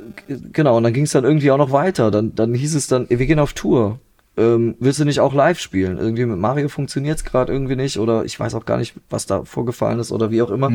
[0.51, 2.11] genau, und dann ging es dann irgendwie auch noch weiter.
[2.11, 3.99] Dann, dann hieß es dann, wir gehen auf Tour.
[4.37, 5.97] Ähm, willst du nicht auch live spielen?
[5.97, 9.25] Irgendwie mit Mario funktioniert es gerade irgendwie nicht oder ich weiß auch gar nicht, was
[9.25, 10.69] da vorgefallen ist oder wie auch immer.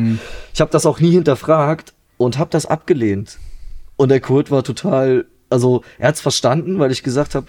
[0.53, 3.37] Ich habe das auch nie hinterfragt und habe das abgelehnt.
[3.97, 7.47] Und der Kurt war total, also er hat's verstanden, weil ich gesagt habe,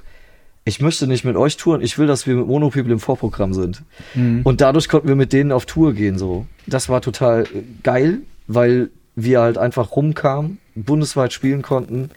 [0.65, 3.53] ich möchte nicht mit euch touren, ich will, dass wir mit Mono People im Vorprogramm
[3.53, 3.83] sind.
[4.45, 6.47] Und dadurch konnten wir mit denen auf Tour gehen, so.
[6.67, 7.47] Das war total äh,
[7.83, 12.11] geil, weil wir halt einfach rumkamen, bundesweit spielen konnten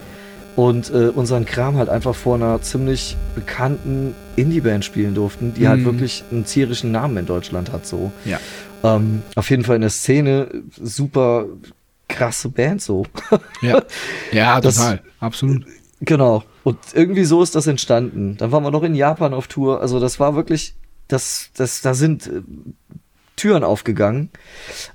[0.56, 5.80] und äh, unseren Kram halt einfach vor einer ziemlich bekannten Indie-Band spielen durften, die halt
[5.82, 5.86] Mhm.
[5.86, 8.12] wirklich einen zierischen Namen in Deutschland hat, so.
[8.26, 8.40] Ja.
[8.84, 10.48] Ähm, auf jeden Fall in der Szene
[10.80, 11.46] super
[12.18, 13.06] krasse Band, so.
[13.62, 13.82] Ja,
[14.32, 15.02] ja Das- total.
[15.20, 15.66] Absolut.
[16.02, 16.44] Genau.
[16.64, 18.38] Und irgendwie so ist das entstanden.
[18.38, 19.82] Dann waren wir noch in Japan auf Tour.
[19.82, 20.76] Also das war wirklich,
[21.08, 22.42] das, das, da sind äh,
[23.36, 24.30] Türen aufgegangen.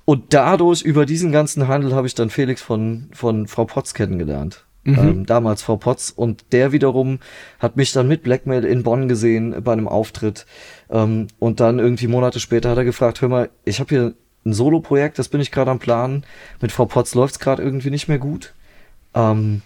[0.05, 4.65] Und dadurch, über diesen ganzen Handel, habe ich dann Felix von, von Frau Potz kennengelernt.
[4.87, 6.11] Ähm, damals Frau Potz.
[6.15, 7.19] Und der wiederum
[7.59, 10.47] hat mich dann mit Blackmail in Bonn gesehen bei einem Auftritt.
[10.91, 14.15] Ähm, und dann irgendwie Monate später hat er gefragt, hör mal, ich habe hier
[14.45, 16.25] ein Solo-Projekt, das bin ich gerade am Planen.
[16.61, 18.55] Mit Frau Potz läuft's gerade irgendwie nicht mehr gut.
[19.15, 19.63] Ähm,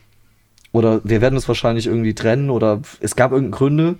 [0.72, 3.98] oder wir werden es wahrscheinlich irgendwie trennen oder es gab irgendeine Gründe.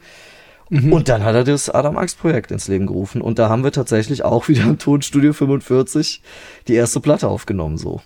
[0.70, 3.70] Und dann hat er das Adam Axt Projekt ins Leben gerufen und da haben wir
[3.70, 6.22] tatsächlich auch wieder im Tonstudio 45
[6.66, 8.00] die erste Platte aufgenommen so.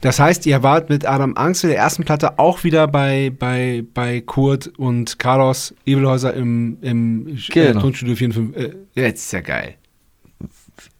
[0.00, 3.84] Das heißt, ihr wart mit Adam Angst in der ersten Platte auch wieder bei, bei,
[3.92, 7.80] bei Kurt und Carlos Ebelhäuser im, im äh, Genau.
[7.80, 8.56] Tonstudio 54.
[8.56, 9.74] Äh, jetzt ist ja geil.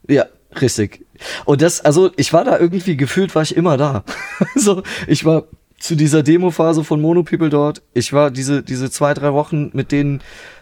[0.06, 0.26] Ja,
[0.60, 1.04] richtig.
[1.44, 4.04] Und das, also ich war da irgendwie gefühlt, war ich immer da.
[4.54, 5.44] so, ich war
[5.78, 7.82] zu dieser Demo-Phase von Mono People dort.
[7.94, 10.20] Ich war diese, diese zwei, drei Wochen mit denen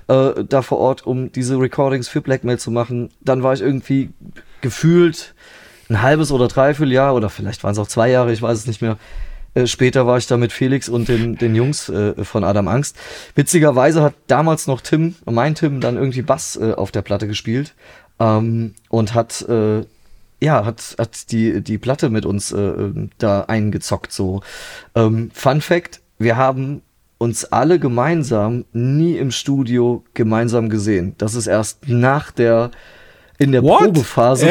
[0.09, 3.11] äh, da vor Ort, um diese Recordings für Blackmail zu machen.
[3.21, 4.11] Dann war ich irgendwie
[4.61, 5.35] gefühlt
[5.89, 8.67] ein halbes oder dreiviertel Jahr oder vielleicht waren es auch zwei Jahre, ich weiß es
[8.67, 8.99] nicht mehr.
[9.55, 12.97] Äh, später war ich da mit Felix und den, den Jungs äh, von Adam Angst.
[13.35, 17.75] Witzigerweise hat damals noch Tim, mein Tim, dann irgendwie Bass äh, auf der Platte gespielt
[18.19, 19.85] ähm, und hat äh,
[20.41, 24.13] ja, hat, hat die, die Platte mit uns äh, da eingezockt.
[24.13, 24.43] So.
[24.95, 26.83] Ähm, Fun Fact: Wir haben
[27.19, 31.15] uns alle gemeinsam nie im Studio gemeinsam gesehen.
[31.19, 32.71] Das ist erst nach der
[33.39, 33.85] in der What?
[33.85, 34.47] Probephase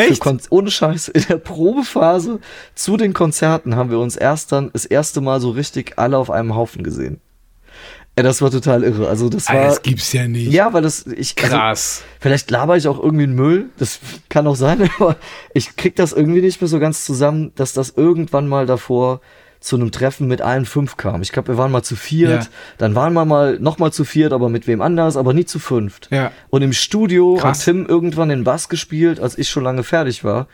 [0.50, 2.40] ohne Scheiß in der Probephase
[2.76, 6.30] zu den Konzerten haben wir uns erst dann das erste Mal so richtig alle auf
[6.30, 7.20] einem Haufen gesehen.
[8.18, 9.10] Ey, das war total irre.
[9.10, 10.52] Also das war das gibt's ja nicht.
[10.54, 12.04] ja, weil das ich also, Krass.
[12.20, 14.00] Vielleicht laber ich auch irgendwie einen Müll, das
[14.30, 15.18] kann auch sein, aber
[15.54, 19.20] ich krieg das irgendwie nicht mehr so ganz zusammen, dass das irgendwann mal davor
[19.60, 21.24] zu einem Treffen mit allen fünf kam.
[21.24, 22.50] Ich glaube, wir waren mal zu viert, Ja.
[22.78, 25.58] dann waren wir mal noch mal zu viert, aber mit wem anders, aber nie zu
[25.60, 26.08] fünft.
[26.12, 26.32] Ja.
[26.50, 27.60] Und im Studio Krass.
[27.60, 30.48] hat Tim irgendwann den Bass gespielt, als ich schon lange fertig war.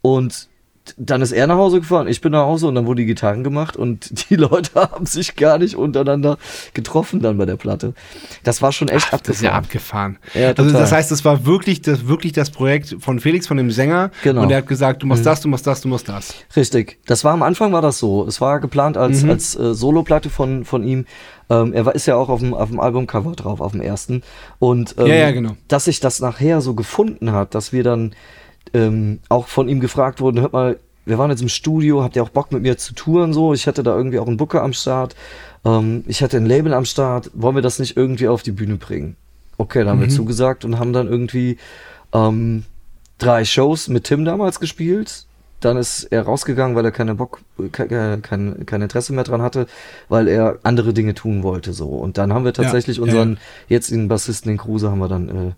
[0.00, 0.48] Und
[0.96, 3.44] dann ist er nach Hause gefahren, ich bin nach Hause und dann wurden die Gitarren
[3.44, 6.38] gemacht und die Leute haben sich gar nicht untereinander
[6.74, 7.94] getroffen dann bei der Platte.
[8.42, 10.16] Das war schon echt Ach, das ist ja abgefahren.
[10.16, 10.42] abgefahren.
[10.56, 13.70] Ja, also das heißt, das war wirklich das, wirklich das Projekt von Felix, von dem
[13.70, 14.10] Sänger.
[14.24, 14.42] Genau.
[14.42, 16.34] Und der hat gesagt, du machst das, du machst das, du machst das.
[16.56, 16.98] Richtig.
[17.06, 18.26] Das war am Anfang war das so.
[18.26, 19.02] Es war geplant Mhm.
[19.02, 21.06] als, als äh, Soloplatte von, von ihm.
[21.50, 24.22] Ähm, er war, ist ja auch auf dem, auf dem Albumcover drauf, auf dem ersten.
[24.58, 25.56] Und ähm, Ja, ja, genau.
[25.68, 28.14] dass sich das nachher so gefunden hat, dass wir dann
[28.74, 32.22] ähm, auch von ihm gefragt wurden, hört mal, wir waren jetzt im Studio, habt ihr
[32.22, 33.54] auch Bock mit mir zu touren so?
[33.54, 35.16] Ich hatte da irgendwie auch einen Booker am Start.
[35.64, 37.30] Ähm, ich hatte ein Label am Start.
[37.34, 39.16] Wollen wir das nicht irgendwie auf die Bühne bringen?
[39.58, 41.56] okay, dann haben wir zugesagt und haben dann irgendwie
[42.12, 42.64] ähm,
[43.18, 45.26] drei Shows mit Tim damals gespielt.
[45.60, 49.68] Dann ist er rausgegangen, weil er keine Bock, ke- kein, kein Interesse mehr dran hatte,
[50.08, 51.72] weil er andere Dinge tun wollte.
[51.72, 51.86] So.
[51.86, 53.38] Und dann haben wir tatsächlich ja, unseren
[53.68, 55.52] jetzigen Bassisten, den Kruse, haben wir dann, äh,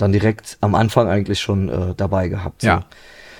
[0.00, 2.62] dann direkt am Anfang eigentlich schon äh, dabei gehabt.
[2.62, 2.68] So.
[2.68, 2.84] Ja.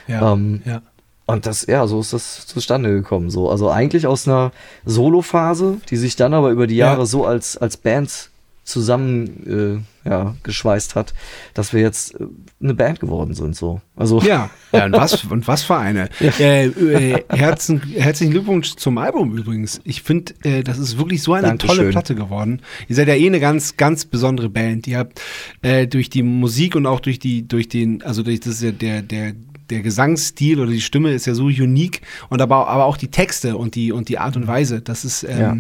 [0.07, 0.33] Ja.
[0.33, 0.83] Ähm, ja.
[1.27, 3.31] Und das, ja, so ist das zustande gekommen.
[3.31, 3.51] So.
[3.51, 4.51] Also eigentlich aus einer
[4.85, 6.87] Solo-Phase, die sich dann aber über die Ja.
[6.87, 8.30] Jahre so als, als Band
[8.71, 11.13] zusammen äh, ja, geschweißt hat,
[11.55, 12.25] dass wir jetzt äh,
[12.63, 13.55] eine Band geworden sind.
[13.55, 13.81] So.
[13.97, 16.09] Also Ja, ja und, was, und was für eine.
[16.21, 19.81] Äh, äh, herzen, herzlichen Glückwunsch zum Album übrigens.
[19.85, 21.77] Ich finde, äh, das ist wirklich so eine Dankeschön.
[21.77, 22.63] tolle Platte geworden.
[22.89, 24.87] Ihr seid ja eh eine ganz, ganz besondere Band.
[24.87, 25.21] Ihr habt
[25.63, 28.73] äh, durch die Musik und auch durch die, durch den, also durch das ist ja
[28.73, 29.35] der, der,
[29.69, 33.57] der Gesangsstil oder die Stimme ist ja so unique und aber, aber auch die Texte
[33.57, 35.57] und die, und die Art und Weise, das ist, ähm, Ja.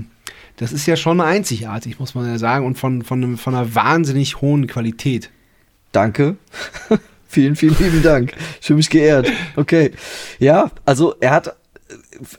[0.60, 3.74] Das ist ja schon einzigartig, muss man ja sagen, und von, von, einem, von einer
[3.74, 5.30] wahnsinnig hohen Qualität.
[5.90, 6.36] Danke.
[7.26, 8.34] vielen, vielen lieben Dank.
[8.60, 9.26] Ich fühle mich geehrt.
[9.56, 9.92] Okay.
[10.38, 11.56] Ja, also er hat,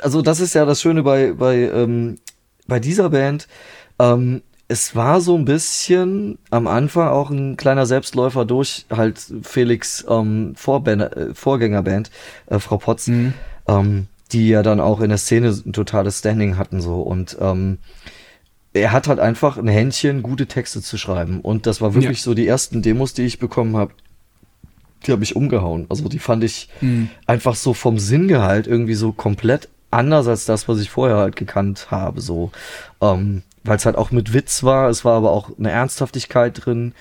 [0.03, 2.19] also das ist ja das Schöne bei, bei, ähm,
[2.67, 3.47] bei dieser Band.
[3.97, 10.05] Ähm, es war so ein bisschen am Anfang auch ein kleiner Selbstläufer durch halt Felix
[10.07, 12.11] ähm, Vorband, äh, Vorgängerband,
[12.45, 13.33] äh, Frau Potz, ähm,
[14.31, 17.77] die ja dann auch in der Szene ein totales Standing hatten so und ähm,
[18.73, 21.41] er hat halt einfach ein Händchen, gute Texte zu schreiben.
[21.41, 22.23] Und das war wirklich Ja.
[22.23, 23.91] so die ersten Demos, die ich bekommen habe.
[25.05, 25.87] Die habe ich umgehauen.
[25.89, 26.69] Also die fand ich
[27.25, 31.87] einfach so vom Sinngehalt irgendwie so komplett anders als das, was ich vorher halt gekannt
[31.91, 32.21] habe.
[32.21, 32.51] So,
[33.01, 34.89] ähm, weil es halt auch mit Witz war.
[34.89, 36.93] Es war aber auch eine Ernsthaftigkeit drin.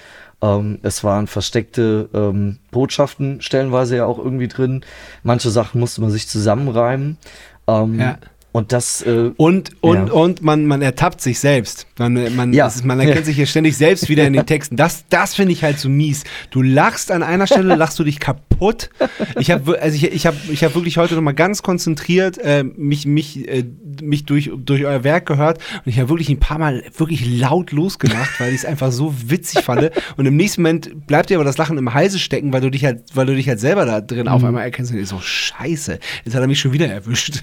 [0.42, 4.84] Ähm, es waren versteckte ähm, Botschaften stellenweise ja auch irgendwie drin.
[5.22, 7.18] Manche Sachen musste man sich zusammenreimen.
[7.66, 8.18] Ähm, Ja.
[8.52, 10.12] Und das äh, Und, und, Ja.
[10.12, 11.86] und man, man ertappt sich selbst.
[11.98, 12.66] Man, man, Ja.
[12.66, 13.24] ist, man erkennt Ja.
[13.26, 14.76] sich hier ständig selbst wieder in den Texten.
[14.76, 16.24] Das, das finde ich halt so mies.
[16.50, 18.90] Du lachst an einer Stelle, lachst du dich kaputt.
[19.38, 23.06] Ich habe also ich, ich hab, ich hab wirklich heute nochmal ganz konzentriert äh, mich,
[23.06, 23.64] mich, äh,
[24.02, 27.70] mich durch, durch euer Werk gehört und ich habe wirklich ein paar Mal wirklich laut
[27.72, 29.90] losgelacht, weil ich es einfach so witzig fand.
[30.16, 32.84] Und im nächsten Moment bleibt dir aber das Lachen im Halse stecken, weil du dich
[32.84, 34.28] halt, weil du dich halt selber da drin Mhm.
[34.28, 37.42] auf einmal erkennst und ich so, scheiße, jetzt hat er mich schon wieder erwischt.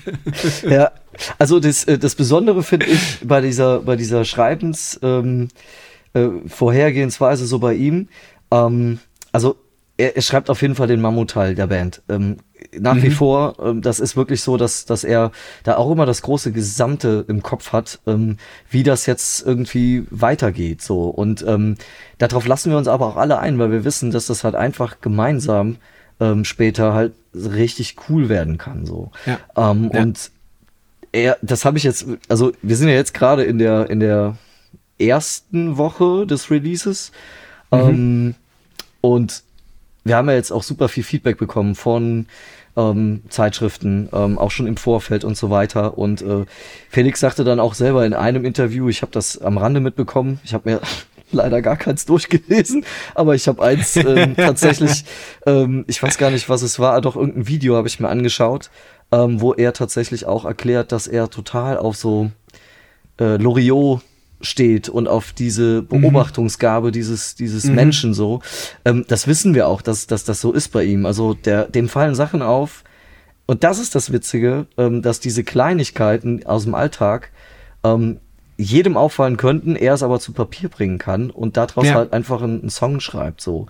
[0.69, 0.91] Ja,
[1.37, 5.49] also das, äh, das Besondere finde ich bei dieser, bei dieser Schreibens ähm,
[6.13, 8.07] äh, Vorhergehensweise so bei ihm,
[8.51, 8.99] ähm,
[9.31, 9.57] also
[9.97, 12.01] er, er schreibt auf jeden Fall den Mammutteil der Band.
[12.07, 12.37] Ähm,
[12.77, 15.31] nach wie vor, ähm, das ist wirklich so, dass, dass er
[15.63, 18.37] da auch immer das große Gesamte im Kopf hat, ähm,
[18.69, 20.81] wie das jetzt irgendwie weitergeht.
[20.81, 21.05] So.
[21.05, 21.75] Und ähm,
[22.17, 25.01] darauf lassen wir uns aber auch alle ein, weil wir wissen, dass das halt einfach
[25.01, 25.77] gemeinsam
[26.19, 28.85] ähm, später halt richtig cool werden kann.
[28.85, 29.11] So.
[29.25, 29.39] Ja.
[29.55, 30.01] Ähm, Ja.
[30.01, 30.31] Und
[31.17, 34.37] er, das habe ich jetzt, also wir sind ja jetzt gerade in der, in der
[34.99, 37.11] ersten Woche des Releases.
[37.71, 38.35] Ähm,
[39.01, 39.43] und
[40.03, 42.27] wir haben ja jetzt auch super viel Feedback bekommen von
[42.75, 45.97] ähm, Zeitschriften, ähm, auch schon im Vorfeld und so weiter.
[45.97, 46.45] Und äh,
[46.89, 50.53] Felix sagte dann auch selber in einem Interview, ich habe das am Rande mitbekommen, ich
[50.53, 50.81] habe mir
[51.31, 55.05] leider gar keins durchgelesen, aber ich habe eins ähm, tatsächlich,
[55.45, 58.69] ähm, ich weiß gar nicht, was es war, doch irgendein Video habe ich mir angeschaut,
[59.11, 62.31] ähm, wo er tatsächlich auch erklärt, dass er total auf so
[63.19, 64.01] äh, Loriot
[64.41, 68.41] steht und auf diese Beobachtungsgabe dieses, dieses Menschen so.
[68.85, 71.05] Ähm, das wissen wir auch, dass, dass das so ist bei ihm.
[71.05, 72.83] Also der, dem fallen Sachen auf.
[73.45, 77.31] Und das ist das Witzige, ähm, dass diese Kleinigkeiten aus dem Alltag
[77.83, 78.19] ähm,
[78.57, 81.93] jedem auffallen könnten, er es aber zu Papier bringen kann und daraus Ja.
[81.95, 83.67] halt einfach einen, einen Song schreibt so.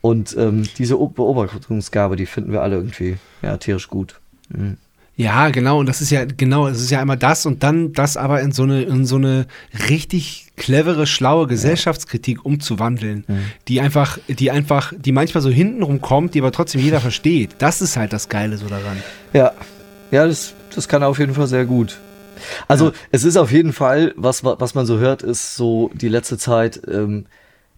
[0.00, 4.20] Und ähm, diese Beobachtungsgabe, die finden wir alle irgendwie ja tierisch gut.
[4.48, 4.76] Mhm.
[5.16, 8.16] Ja, genau, und das ist ja, genau, es ist ja einmal das und dann das
[8.16, 9.48] aber in so eine, in so eine
[9.88, 13.24] richtig clevere, schlaue Gesellschaftskritik umzuwandeln,
[13.66, 17.56] die einfach, die einfach, die manchmal so hintenrum kommt, die aber trotzdem jeder versteht.
[17.58, 18.98] Das ist halt das Geile so daran.
[19.32, 19.54] Ja,
[20.12, 21.98] ja, das, das kann er auf jeden Fall sehr gut.
[22.68, 26.38] Also es ist auf jeden Fall, was, was man so hört, ist so die letzte
[26.38, 27.26] Zeit, ähm,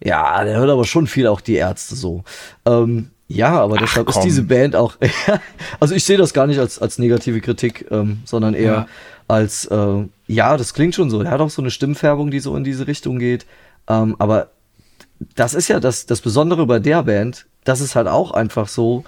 [0.03, 2.23] ja, der hört aber schon viel auch die Ärzte so.
[2.65, 4.23] Ähm, ja, aber deshalb ist komm.
[4.23, 4.95] diese Band auch,
[5.79, 8.87] also ich sehe das gar nicht als, als negative Kritik, ähm, sondern eher Ja.
[9.27, 11.21] als, äh, ja, das klingt schon so.
[11.21, 13.45] Er hat auch so eine Stimmfärbung, die so in diese Richtung geht.
[13.87, 14.49] Ähm, aber
[15.35, 19.03] das ist ja das, das Besondere bei der Band, dass es halt auch einfach so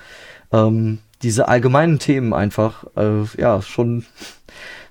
[0.51, 4.06] ähm, diese allgemeinen Themen einfach äh, ja schon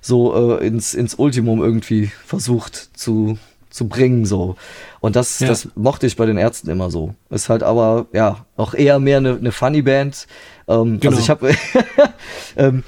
[0.05, 3.37] so äh, ins, ins Ultimum irgendwie versucht zu,
[3.69, 4.55] zu bringen so
[4.99, 5.47] und das Ja.
[5.47, 9.17] das mochte ich bei den Ärzten immer so ist halt aber ja auch eher mehr
[9.17, 10.27] eine, eine Funny Band
[10.67, 11.11] ähm, Genau.
[11.15, 11.55] also ich habe
[12.57, 12.83] ähm,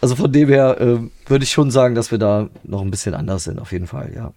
[0.00, 3.14] also von dem her ähm, würde ich schon sagen dass wir da noch ein bisschen
[3.14, 4.32] anders sind auf jeden Fall ja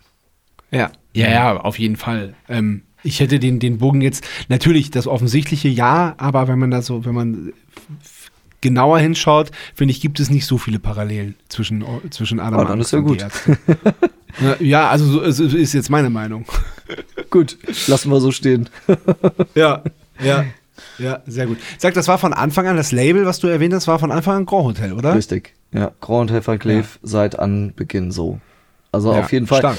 [0.71, 2.33] Ja, ja, ja, auf jeden Fall.
[2.47, 6.81] Ähm, Ich hätte den, den Bogen jetzt, natürlich das offensichtliche ja, aber wenn man da
[6.81, 7.51] so, wenn man
[8.61, 12.73] genauer hinschaut, finde ich, gibt es nicht so viele Parallelen zwischen, zwischen Adam Ah, dann
[12.79, 13.25] Angst ja und gut.
[14.39, 16.45] Ja, ja, also so, ist jetzt meine Meinung.
[17.29, 17.57] Gut,
[17.87, 18.69] lassen wir so stehen.
[19.55, 19.83] Ja,
[20.23, 20.45] ja,
[20.97, 21.57] ja, sehr gut.
[21.77, 24.35] Sag, das war von Anfang an, das Label, was du erwähnt hast, war von Anfang
[24.37, 25.15] an Grand Hotel, oder?
[25.15, 25.53] Richtig.
[25.73, 28.39] Ja, Grand Hotel Van Cleef seit Anbeginn so.
[28.91, 29.59] Also Ja, auf jeden Fall.
[29.59, 29.77] stark.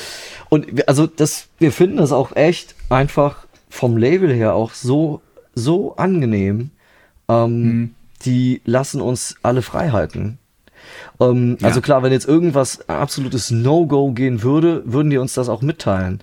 [0.49, 5.21] Und wir- also das, wir finden das auch echt einfach vom Label her auch so,
[5.55, 6.71] so angenehm.
[7.29, 7.95] Ähm, Mhm.
[8.25, 10.39] Die lassen uns alle Freiheiten.
[11.21, 11.69] Ähm, Ja.
[11.69, 16.21] Also klar, wenn jetzt irgendwas absolutes No-Go gehen würde, würden die uns das auch mitteilen.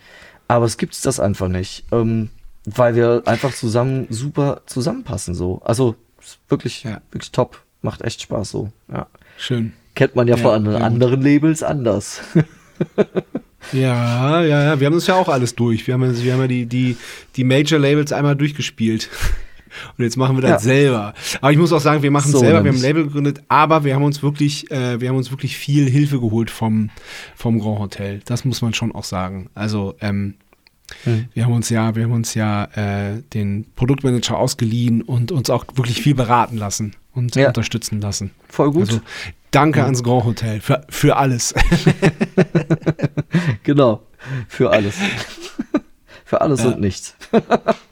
[0.47, 1.85] Aber es gibt das einfach nicht.
[1.91, 2.29] Ähm,
[2.65, 5.61] weil wir einfach zusammen super zusammenpassen so.
[5.63, 5.95] Also
[6.49, 7.01] wirklich, Ja.
[7.11, 7.61] wirklich top.
[7.81, 8.71] Macht echt Spaß so.
[8.91, 9.07] Ja.
[9.37, 9.73] Schön.
[9.95, 12.21] Kennt man ja, Ja, von anderen Labels anders.
[13.73, 15.85] Ja, ja, ja, wir haben das ja auch alles durch.
[15.85, 16.97] Wir haben ja, wir haben ja die, die,
[17.35, 19.09] die Major-Labels einmal durchgespielt.
[19.97, 20.59] Und jetzt machen wir das Ja.
[20.59, 21.13] selber.
[21.41, 22.81] Aber ich muss auch sagen, wir machen es So selber, wir haben ein.
[22.81, 26.49] Label gegründet, aber wir haben uns wirklich, äh, wir haben uns wirklich viel Hilfe geholt
[26.51, 26.89] vom,
[27.35, 28.21] vom Grand Hotel.
[28.25, 29.49] Das muss man schon auch sagen.
[29.55, 30.35] Also, ähm,
[31.03, 31.25] Hm.
[31.35, 35.65] wir haben uns ja, wir haben uns ja äh, den Produktmanager ausgeliehen und uns auch
[35.75, 37.49] wirklich viel beraten lassen und Ja.
[37.49, 38.31] unterstützen lassen.
[38.47, 38.87] Voll gut.
[38.89, 39.01] Also,
[39.51, 41.53] danke ans Grand Hotel für, für alles.
[43.63, 44.01] genau.
[44.47, 44.95] Für alles.
[46.29, 46.69] Für alles Ja.
[46.69, 47.15] und nichts.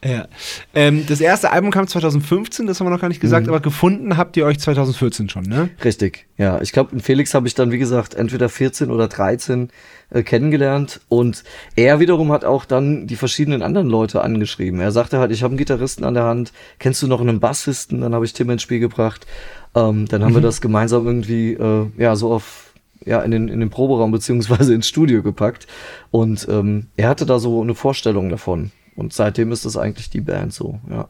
[0.05, 0.27] Ja.
[0.75, 4.15] Ähm, das erste Album kam 2015, das haben wir noch gar nicht gesagt, aber gefunden
[4.15, 5.69] habt ihr euch 2014 schon, ne?
[5.83, 6.61] Richtig, ja.
[6.61, 9.69] Ich glaube, Felix habe ich dann, wie gesagt, entweder 14 oder 13
[10.11, 11.01] äh, kennengelernt.
[11.09, 11.43] Und
[11.75, 14.79] er wiederum hat auch dann die verschiedenen anderen Leute angeschrieben.
[14.79, 17.99] Er sagte halt, ich habe einen Gitarristen an der Hand, kennst du noch einen Bassisten?
[18.01, 19.25] Dann habe ich Tim ins Spiel gebracht.
[19.75, 22.66] Ähm, dann haben wir das gemeinsam irgendwie, äh, ja, so auf
[23.07, 25.67] ja, in den, in den Proberaum beziehungsweise ins Studio gepackt.
[26.11, 28.71] Und ähm, er hatte da so eine Vorstellung davon.
[28.95, 31.07] Und seitdem ist das eigentlich die Band so, ja.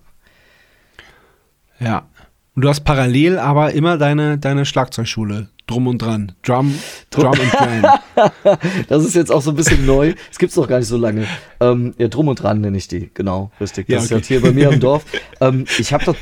[1.79, 2.07] Ja.
[2.55, 6.31] Und du hast parallel aber immer deine, deine Schlagzeugschule drum und dran.
[6.43, 6.73] Drum,
[7.11, 7.99] Drum and Dran.
[8.87, 10.13] Das ist jetzt auch so ein bisschen neu.
[10.31, 11.25] Es gibt's noch gar nicht so lange.
[11.59, 13.87] Ähm, ja, drum und dran nenne ich die, genau, richtig.
[13.87, 14.13] Das Ja, ist okay.
[14.15, 15.05] halt hier bei mir im Dorf.
[15.39, 16.15] Ähm, ich habe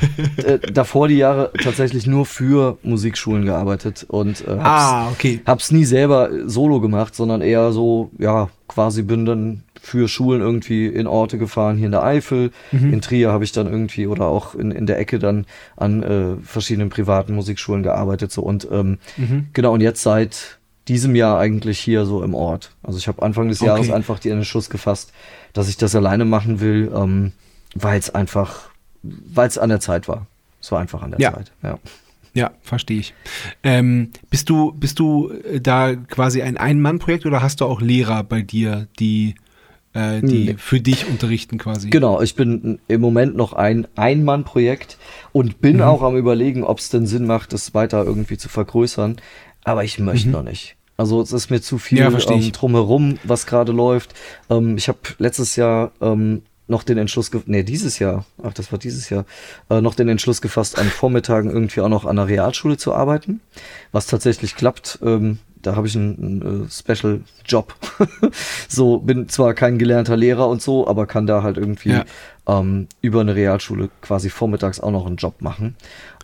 [0.45, 5.39] äh, davor die Jahre tatsächlich nur für Musikschulen gearbeitet und äh, hab's, Ah, okay.
[5.45, 10.87] hab's nie selber solo gemacht, sondern eher so, ja, quasi bin dann für Schulen irgendwie
[10.87, 12.93] in Orte gefahren, hier in der Eifel, Mhm.
[12.93, 15.45] in Trier habe ich dann irgendwie oder auch in, in der Ecke dann
[15.77, 19.47] an äh, verschiedenen privaten Musikschulen gearbeitet so und ähm, Mhm.
[19.53, 20.57] genau und jetzt seit
[20.87, 22.71] diesem Jahr eigentlich hier so im Ort.
[22.83, 23.67] Also ich habe Anfang des Okay.
[23.67, 25.11] Jahres einfach die Entschluss gefasst,
[25.53, 27.31] dass ich das alleine machen will, ähm,
[27.75, 28.69] weil es einfach,
[29.03, 30.27] weil es an der Zeit war.
[30.61, 31.33] Es war einfach an der Ja.
[31.33, 31.51] Zeit.
[31.63, 31.77] Ja.
[32.35, 33.13] Ja, verstehe ich.
[33.63, 38.23] Ähm, bist du, bist du äh, da quasi ein Ein-Mann-Projekt oder hast du auch Lehrer
[38.23, 39.35] bei dir, die,
[39.93, 40.55] äh, die Nee.
[40.57, 41.89] für dich unterrichten quasi?
[41.89, 44.97] Genau, ich bin im Moment noch ein Ein-Mann-Projekt
[45.31, 45.81] und bin Mhm.
[45.83, 49.15] auch am überlegen, ob es denn Sinn macht, das weiter irgendwie zu vergrößern.
[49.63, 50.75] Aber ich möchte noch nicht.
[50.97, 52.17] Also es ist mir zu viel Mhm.
[52.17, 54.13] Ja, ähm, drumherum, was gerade läuft.
[54.49, 58.79] Ähm, ich habe letztes Jahr ähm, noch den Entschluss, nee, dieses Jahr, ach, das war
[58.79, 59.25] dieses Jahr,
[59.69, 63.41] äh, noch den Entschluss gefasst, an Vormittagen irgendwie auch noch an der Realschule zu arbeiten,
[63.91, 64.99] was tatsächlich klappt.
[65.03, 67.75] Ähm, da habe ich einen, einen äh, Special Job.
[68.67, 72.05] so bin zwar kein gelernter Lehrer und so, aber kann da halt irgendwie Ja.
[72.47, 75.75] ähm, über eine Realschule quasi vormittags auch noch einen Job machen.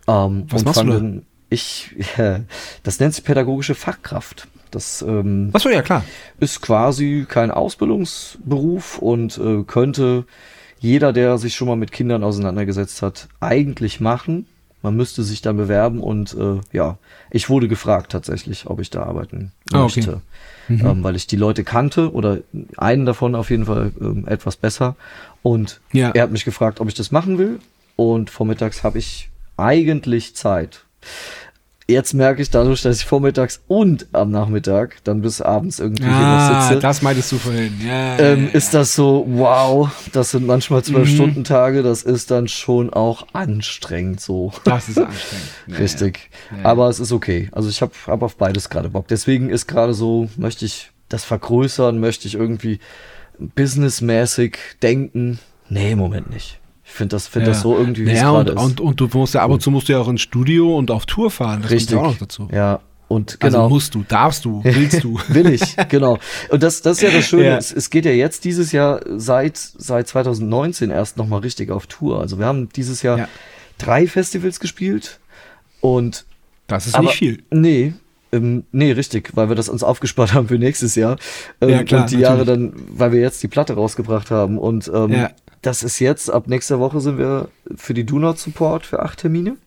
[0.08, 1.22] Ähm, Was und machst du da?
[1.50, 1.96] Ich,
[2.84, 4.48] das nennt sich pädagogische Fachkraft.
[4.72, 6.03] Das ähm, Achso, ja, klar.
[6.39, 10.26] ist quasi kein Ausbildungsberuf und äh, könnte
[10.80, 14.47] jeder, der sich schon mal mit Kindern auseinandergesetzt hat, eigentlich machen.
[14.82, 16.97] Man müsste sich dann bewerben und äh, ja,
[17.30, 19.99] ich wurde gefragt tatsächlich, ob ich da arbeiten Ah, okay.
[19.99, 20.22] möchte.
[20.69, 22.38] Ähm, weil ich die Leute kannte oder
[22.78, 24.95] einen davon auf jeden Fall ähm, etwas besser.
[25.43, 26.11] Und Ja.
[26.11, 27.59] er hat mich gefragt, ob ich das machen will.
[27.97, 30.86] Und vormittags habe ich eigentlich Zeit.
[31.92, 36.68] Jetzt merke ich dadurch, dass ich vormittags und am Nachmittag dann bis abends irgendwie Ah,
[36.70, 37.74] sitze, das meintest du vorhin.
[37.86, 38.52] Ja, ähm, ja, ja.
[38.54, 41.14] ist das so, wow, das sind manchmal zwölf Mhm.
[41.16, 44.54] Stunden Tage, das ist dann schon auch anstrengend so.
[44.64, 45.46] das ist anstrengend.
[45.68, 46.30] Ja, Richtig.
[46.64, 47.50] Aber es ist okay.
[47.52, 49.08] Also ich habe hab auf beides gerade Bock.
[49.08, 52.80] Deswegen ist gerade so, möchte ich das vergrößern, möchte ich irgendwie
[53.56, 55.39] businessmäßig denken.
[55.70, 56.60] Nee, im Moment nicht.
[56.92, 57.54] Ich finde das, find Ja.
[57.54, 58.58] das so irgendwie, wie Naja, und, ist.
[58.62, 60.92] und, und du musst ja ab und zu musst du ja auch ins Studio und
[60.92, 61.62] auf Tour fahren.
[61.62, 61.96] Das Richtig.
[61.96, 62.50] kommt ja auch noch dazu.
[62.52, 63.58] Ja, und genau.
[63.64, 65.18] Also musst du, darfst du, willst du.
[65.30, 66.18] Will ich, genau.
[66.50, 67.46] Und das, das ist ja das Schöne.
[67.46, 67.58] Ja.
[67.58, 72.20] Es, es geht ja jetzt dieses Jahr seit, seit 2019 erst nochmal richtig auf Tour.
[72.20, 73.28] Also wir haben dieses Jahr Ja.
[73.78, 75.22] drei Festivals gespielt
[75.80, 76.26] und
[76.68, 77.42] Das ist aber, nicht viel.
[77.52, 77.94] Nee.
[78.34, 81.18] Ähm, nee, richtig, weil wir das uns aufgespart haben für nächstes Jahr.
[81.62, 82.72] Ähm, Ja, klar, und die Jahre natürlich.
[82.72, 84.58] dann, weil wir jetzt die Platte rausgebracht haben.
[84.58, 85.32] Und ähm, Ja.
[85.62, 89.20] Das ist jetzt, ab nächster Woche sind wir für die Do Not Support für acht
[89.20, 89.57] Termine.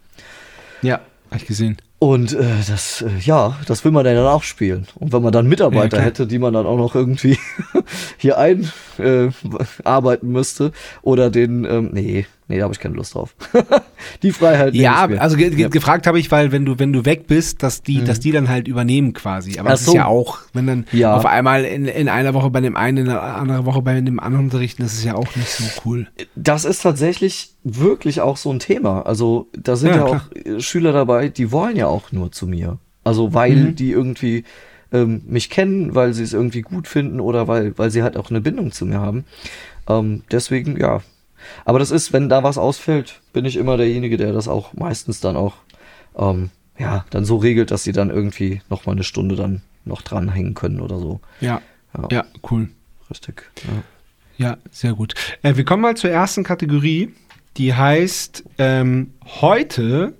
[0.82, 1.76] Ja, hab ich gesehen.
[1.98, 4.86] Und äh, das, äh, ja, das will man dann auch spielen.
[4.96, 6.02] Und wenn man dann Ja, Mitarbeiter klar.
[6.02, 7.38] hätte, die man dann auch noch irgendwie
[8.18, 9.28] hier ein äh,
[9.84, 13.34] arbeiten müsste oder den, ähm, nee, nee, da habe ich keine Lust drauf.
[14.22, 14.74] die Freiheit.
[14.74, 17.82] Ja, also ge ge gefragt habe ich, weil wenn du wenn du weg bist, dass
[17.82, 19.58] die dass die dann halt übernehmen quasi.
[19.58, 19.96] Aber Ach das ist so.
[19.96, 21.14] ja auch, wenn dann Ja.
[21.16, 24.20] auf einmal in, in einer Woche bei dem einen, in einer anderen Woche bei dem
[24.20, 26.06] anderen unterrichten, das ist ja auch nicht so cool.
[26.34, 29.02] Das ist tatsächlich wirklich auch so ein Thema.
[29.06, 30.20] Also da sind Ja, ja, auch
[30.58, 32.78] Schüler dabei, die wollen ja auch nur zu mir.
[33.04, 33.76] Also weil Mhm.
[33.76, 34.44] die irgendwie
[34.92, 38.30] ähm, mich kennen, weil sie es irgendwie gut finden oder weil, weil sie halt auch
[38.30, 39.24] eine Bindung zu mir haben.
[39.88, 41.00] Ähm, deswegen, ja.
[41.64, 45.20] Aber das ist, wenn da was ausfällt, bin ich immer derjenige, der das auch meistens
[45.20, 45.54] dann auch,
[46.16, 50.02] ähm, ja, dann so regelt, dass sie dann irgendwie noch mal eine Stunde dann noch
[50.02, 51.20] dranhängen können oder so.
[51.40, 51.60] Ja.
[51.96, 52.08] Ja.
[52.10, 52.68] Ja, cool.
[53.10, 53.50] Richtig.
[53.64, 53.82] Ja.
[54.36, 55.14] Ja, sehr gut.
[55.42, 57.14] Äh, wir kommen mal zur ersten Kategorie,
[57.56, 60.14] die heißt ähm, heute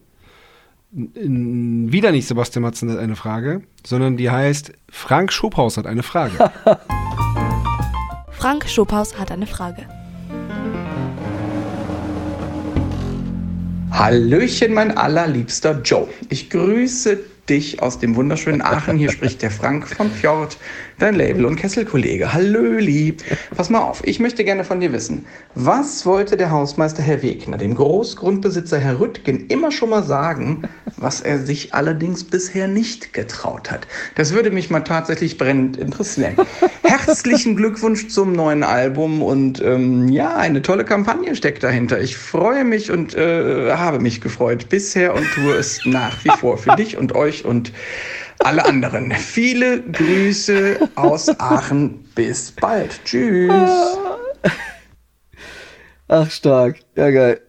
[0.93, 6.53] wieder nicht Sebastian Matzen hat eine Frage, sondern die heißt Frank Schobhaus hat eine Frage.
[8.31, 9.89] Frank Schophaus hat eine Frage.
[13.97, 16.09] Hallöchen, mein allerliebster Joe.
[16.28, 18.97] Ich grüße dich aus dem wunderschönen Aachen.
[18.97, 20.57] Hier spricht der Frank von Fjord,
[20.99, 22.32] dein Label- und Kesselkollege.
[22.32, 23.16] Hallöli.
[23.57, 27.59] Pass mal auf, ich möchte gerne von dir wissen, was wollte der Hausmeister Herr Wegner,
[27.59, 30.62] dem Großgrundbesitzer Herr Rüttgen, immer schon mal sagen,
[30.97, 33.86] was er sich allerdings bisher nicht getraut hat?
[34.14, 36.36] Das würde mich mal tatsächlich brennend interessieren.
[36.82, 42.01] Herzlichen Glückwunsch zum neuen Album und ähm, ja, eine tolle Kampagne steckt dahinter.
[42.01, 46.57] Ich freue mich und äh, habe mich gefreut bisher und tue es nach wie vor
[46.59, 47.72] für dich und euch und
[48.41, 49.12] alle anderen.
[49.12, 52.05] Viele Grüße aus Aachen.
[52.14, 53.01] Bis bald.
[53.05, 53.97] Tschüss.
[56.09, 56.80] Ach, stark.
[56.97, 57.41] Ja, geil.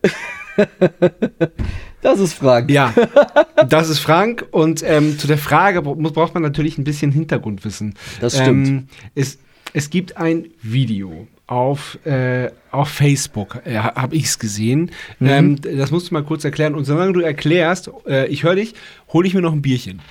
[2.02, 2.72] das ist Frank.
[2.72, 2.94] ja,
[3.70, 7.96] das ist Frank und ähm, zu der Frage braucht man natürlich ein bisschen Hintergrundwissen.
[8.22, 8.68] Das stimmt.
[8.68, 9.40] Ähm, es,
[9.74, 14.92] es gibt ein Video auf, äh, auf Facebook, äh, habe ich es gesehen.
[15.20, 15.28] Mhm.
[15.28, 16.76] Ähm, das musst du mal kurz erklären.
[16.76, 18.74] Und solange du erklärst, äh, ich höre dich,
[19.14, 20.02] hole ich mir noch ein Bierchen.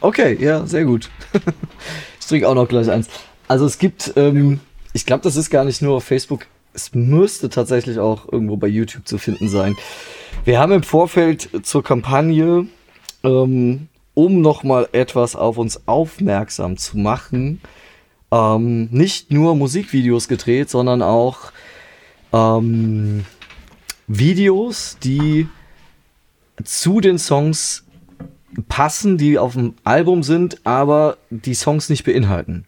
[0.00, 1.10] Okay, ja, sehr gut.
[2.20, 3.08] ich trinke auch noch gleich eins.
[3.48, 4.60] Also es gibt, ähm,
[4.92, 8.66] ich glaube, das ist gar nicht nur auf Facebook, es müsste tatsächlich auch irgendwo bei
[8.66, 9.76] YouTube zu finden sein.
[10.44, 12.66] Wir haben im Vorfeld zur Kampagne,
[13.22, 17.60] ähm, um nochmal etwas auf uns aufmerksam zu machen,
[18.34, 21.52] ähm, nicht nur Musikvideos gedreht, sondern auch
[22.32, 23.24] ähm,
[24.08, 25.48] Videos, die
[26.64, 27.84] zu den Songs
[28.68, 32.66] passen, die auf dem Album sind, aber die Songs nicht beinhalten.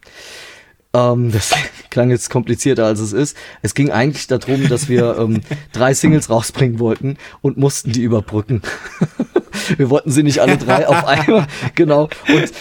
[0.94, 1.52] Ähm, das
[1.90, 3.36] klang jetzt komplizierter, als es ist.
[3.62, 5.40] Es ging eigentlich darum, dass wir ähm,
[5.72, 8.62] drei Singles rausbringen wollten und mussten die überbrücken.
[9.76, 12.09] wir wollten sie nicht alle drei auf einmal, genau.
[12.28, 12.52] Und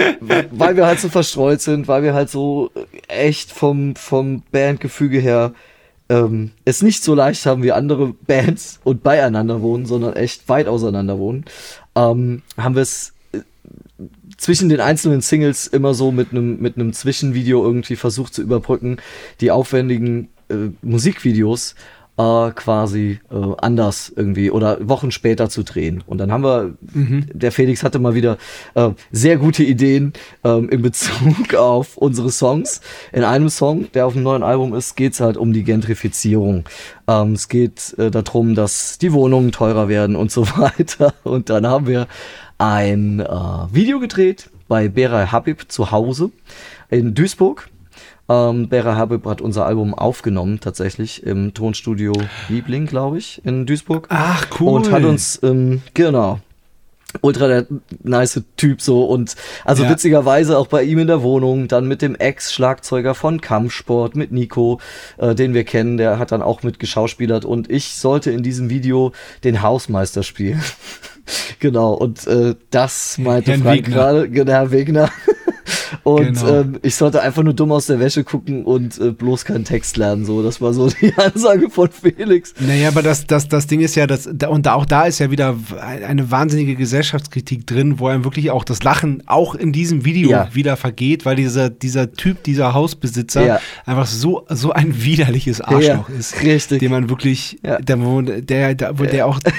[0.52, 2.72] weil wir halt so verstreut sind, weil wir halt so
[3.08, 5.54] echt vom, vom Bandgefüge her
[6.10, 10.68] ähm, es nicht so leicht haben wie andere Bands und beieinander wohnen, sondern echt weit
[10.68, 11.46] auseinander wohnen,
[11.96, 13.40] ähm, haben wir es äh,
[14.38, 18.98] zwischen den einzelnen Singles immer so mit einem mit einem Zwischenvideo irgendwie versucht zu überbrücken,
[19.42, 21.76] die aufwendigen äh, Musikvideos
[22.18, 26.04] äh, quasi äh, anders irgendwie oder Wochen später zu drehen.
[26.08, 28.38] Und dann haben wir, der Felix hatte mal wieder
[28.74, 30.14] äh, sehr gute Ideen
[30.44, 32.82] ähm, in Bezug auf unsere Songs.
[33.12, 36.64] In einem Song, der auf dem neuen Album ist, geht es halt um die Gentrifizierung.
[37.08, 41.14] Ähm, es geht äh, darum, dass die Wohnungen teurer werden und so weiter.
[41.24, 42.08] Und dann haben wir
[42.58, 43.26] ein äh,
[43.72, 46.32] Video gedreht bei Beray Habib zu Hause
[46.90, 47.70] in Duisburg.
[48.28, 52.14] Ähm, Bera Habib hat unser Album aufgenommen, tatsächlich, im Tonstudio
[52.50, 54.08] Liebling, glaube ich, in Duisburg.
[54.10, 54.74] Ach, cool.
[54.74, 56.40] Und hat uns, ähm, genau,
[57.22, 57.66] ultra der
[58.04, 59.90] nice Typ so und also Ja.
[59.92, 64.80] witzigerweise auch bei ihm in der Wohnung, dann mit dem Ex-Schlagzeuger von Kampfsport, mit Nico,
[65.18, 68.70] äh, den wir kennen, der hat dann auch mit geschauspielert und ich sollte in diesem
[68.70, 69.12] Video
[69.44, 70.62] den Hausmeister spielen.
[71.60, 73.96] genau, und äh, das meinte Herrn Frank Wegner.
[73.96, 75.10] gerade, genau, Herr Wegner.
[76.04, 76.62] Und Genau.
[76.62, 79.98] ähm, ich sollte einfach nur dumm aus der Wäsche gucken und äh, bloß keinen Text
[79.98, 80.26] lernen.
[80.26, 82.54] So, das war so die Ansage von Felix.
[82.60, 85.32] Naja, aber das, das, das Ding ist ja, dass, da- und auch da ist ja
[85.32, 90.30] wieder eine wahnsinnige Gesellschaftskritik drin, wo einem wirklich auch das Lachen auch in diesem Video
[90.32, 90.50] Ja.
[90.54, 93.60] wieder vergeht, weil dieser, dieser Typ, dieser Hausbesitzer Ja.
[93.86, 96.42] einfach so, so ein widerliches Arschloch Ja, ist.
[96.44, 96.80] richtig.
[96.80, 99.40] Den man wirklich, der, der, der, der auch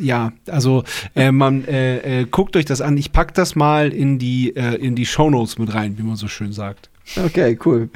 [0.00, 2.96] ja, also äh, man äh, äh, guckt euch das an.
[2.96, 6.28] Ich pack das mal in die äh, in die Shownotes mit rein, wie man so
[6.28, 6.89] schön sagt.
[7.16, 7.88] Okay, cool.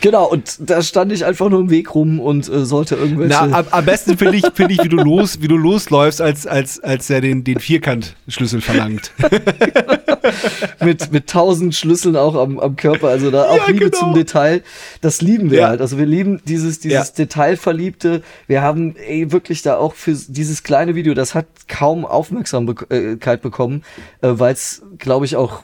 [0.00, 3.46] Genau, und da stand ich einfach nur im Weg rum und äh, sollte irgendwelche.
[3.48, 6.46] Na, am, am besten finde ich, finde ich, wie du los, wie du losläufst, als,
[6.46, 9.12] als, als er den, den Vierkantschlüssel verlangt.
[10.84, 13.98] mit, mit tausend Schlüsseln auch am, am Körper, also da auch Ja, Liebe genau.
[13.98, 14.62] zum Detail.
[15.00, 15.68] Das lieben wir Ja.
[15.68, 15.80] halt.
[15.80, 17.14] Also wir lieben dieses, dieses Ja.
[17.16, 18.22] Detailverliebte.
[18.46, 23.82] Wir haben ey, wirklich da auch für dieses kleine Video, das hat kaum Aufmerksamkeit bekommen,
[24.22, 25.62] äh, weil es, glaube ich, auch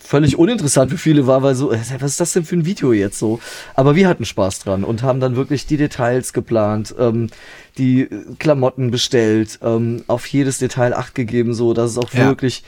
[0.00, 2.92] völlig uninteressant für viele war, weil so, äh, was ist das denn für ein Video
[2.92, 3.40] jetzt so?
[3.74, 7.28] Aber wir hatten Spaß dran und haben dann wirklich die Details geplant, ähm,
[7.78, 8.08] die äh,
[8.38, 12.26] Klamotten bestellt, ähm, auf jedes Detail acht gegeben, so dass es auch Ja.
[12.28, 12.64] wirklich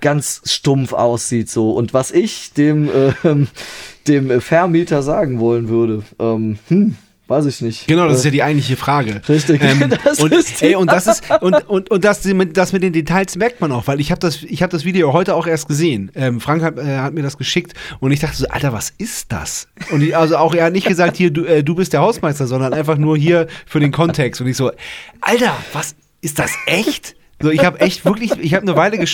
[0.00, 1.72] ganz stumpf aussieht so.
[1.72, 2.88] Und was ich dem,
[3.24, 3.48] ähm,
[4.08, 6.96] dem äh, Vermieter sagen wollen würde, ähm, hm,
[7.30, 7.86] weiß ich nicht.
[7.86, 9.22] Genau, das ist Äh, ja die eigentliche Frage.
[9.28, 9.62] Richtig,
[10.04, 12.92] das und, ist ey, und das ist und und und das, mit- das mit den
[12.92, 15.68] Details merkt man auch, weil ich habe das ich habe das Video heute auch erst
[15.68, 16.10] gesehen.
[16.14, 19.32] Ähm, Frank hat, äh, hat mir das geschickt und ich dachte so, Alter, was ist
[19.32, 19.68] das?
[19.90, 22.46] Und ich, also auch er hat nicht gesagt, hier du äh, du bist der Hausmeister,
[22.46, 24.72] sondern einfach nur hier für den Kontext und ich so,
[25.20, 27.14] Alter, was ist das echt?
[27.42, 29.06] So, ich habe echt wirklich, ich habe eine Weile ge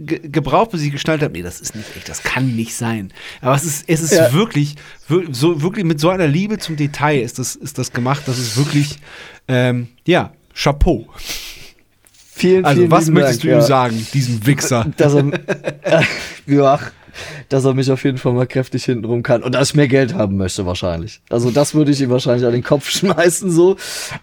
[0.00, 3.12] ge gebraucht, bis ich gestaltet habe, nee, das ist nicht echt, das kann nicht sein.
[3.40, 4.32] Aber es ist, es ist Ja.
[4.32, 4.76] wirklich,
[5.08, 8.22] wir- so wirklich mit so einer Liebe zum Detail ist das, ist das gemacht.
[8.26, 8.98] Das ist wirklich,
[9.48, 11.08] ähm, ja, Chapeau.
[12.34, 13.60] vielen, Also, vielen was möchtest Dank, du ihm ja.
[13.62, 14.86] sagen, diesem Wichser?
[14.96, 15.30] dass er,
[16.46, 16.80] ja,
[17.48, 20.14] dass er mich auf jeden Fall mal kräftig hintenrum kann und dass ich mehr Geld
[20.14, 21.20] haben möchte wahrscheinlich.
[21.30, 23.76] Also das würde ich ihm wahrscheinlich an den Kopf schmeißen so,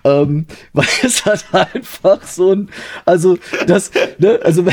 [0.03, 2.69] ähm, weil es hat einfach so ein,
[3.05, 3.37] also
[3.67, 4.65] das, ne, also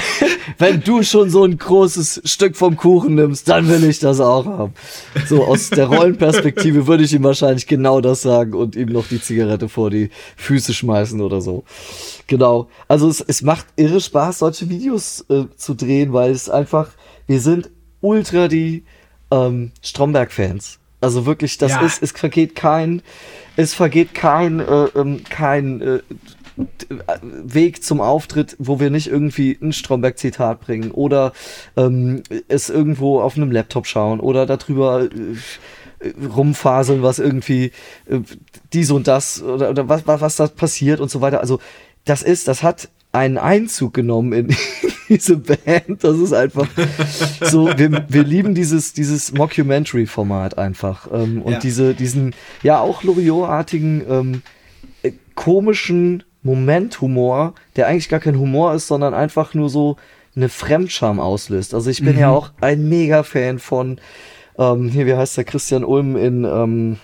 [0.59, 4.47] wenn, du schon so ein großes Stück vom Kuchen nimmst, dann will ich das auch
[4.47, 4.75] haben.
[5.27, 9.21] So aus der Rollenperspektive würde ich ihm wahrscheinlich genau das sagen und ihm noch die
[9.21, 11.65] Zigarette vor die Füße schmeißen oder so.
[12.27, 12.69] Genau.
[12.89, 16.91] Also es, es macht irre Spaß, solche Videos äh, zu drehen, weil es einfach,
[17.27, 17.71] wir sind
[18.01, 18.85] ultra die
[19.31, 20.79] ähm, Stromberg-Fans.
[21.01, 21.81] Also wirklich, das Ja.
[21.81, 23.03] ist, es vergeht kein,
[23.57, 26.03] es vergeht kein, äh, ähm, kein äh, äh,
[27.23, 31.33] Weg zum Auftritt, wo wir nicht irgendwie ein Stromberg-Zitat bringen oder
[31.77, 37.73] ähm, es irgendwo auf einem Laptop schauen oder darüber äh, rumfaseln, was irgendwie
[38.07, 38.21] äh,
[38.73, 41.41] dies und das oder, oder was, was, was da passiert und so weiter.
[41.41, 41.61] Also
[42.05, 44.57] das ist, das hat einen Einzug genommen in
[45.09, 46.03] diese Band.
[46.05, 46.69] Das ist einfach
[47.41, 51.09] so, wir, wir lieben dieses, dieses Mockumentary-Format einfach.
[51.13, 51.59] Ähm, und Ja.
[51.59, 54.43] diese, diesen, ja, auch Loriot-artigen, ähm,
[55.03, 59.97] äh, komischen Momenthumor, der eigentlich gar kein Humor ist, sondern einfach nur so
[60.37, 61.73] eine Fremdscham auslöst.
[61.75, 63.99] Also ich bin ja auch ein Mega-Fan von,
[64.59, 66.99] ähm, hier, wie heißt der Christian Ulm in, ähm,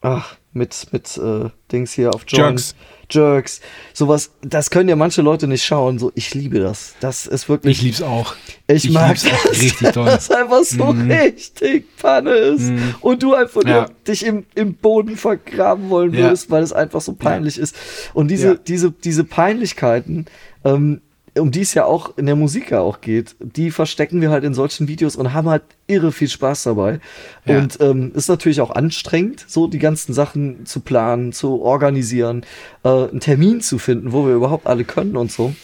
[0.00, 2.38] ach, mit, mit äh, Dings hier auf Joint.
[2.60, 2.74] Jerks.
[3.10, 3.60] Jerks.
[3.92, 5.98] Sowas, das können ja manche Leute nicht schauen.
[5.98, 6.94] So, ich liebe das.
[7.00, 7.78] Das ist wirklich.
[7.78, 8.34] Ich lieb's auch.
[8.66, 10.06] Ich, ich mag lieb's auch das, richtig doll.
[10.06, 13.86] dass einfach so richtig Panne ist und du einfach nur Ja.
[14.06, 16.20] dich im, im Boden vergraben wollen Ja.
[16.24, 17.74] würdest, weil es einfach so peinlich ist.
[18.14, 18.54] Und diese, Ja.
[18.54, 20.26] diese, diese Peinlichkeiten,
[20.64, 21.00] ähm,
[21.38, 24.44] um die es ja auch in der Musik ja auch geht, die verstecken wir halt
[24.44, 27.00] in solchen Videos und haben halt irre viel Spaß dabei.
[27.44, 27.58] Ja.
[27.58, 32.44] Und ähm, ist natürlich auch anstrengend, so die ganzen Sachen zu planen, zu organisieren,
[32.84, 35.54] äh, einen Termin zu finden, wo wir überhaupt alle können und so.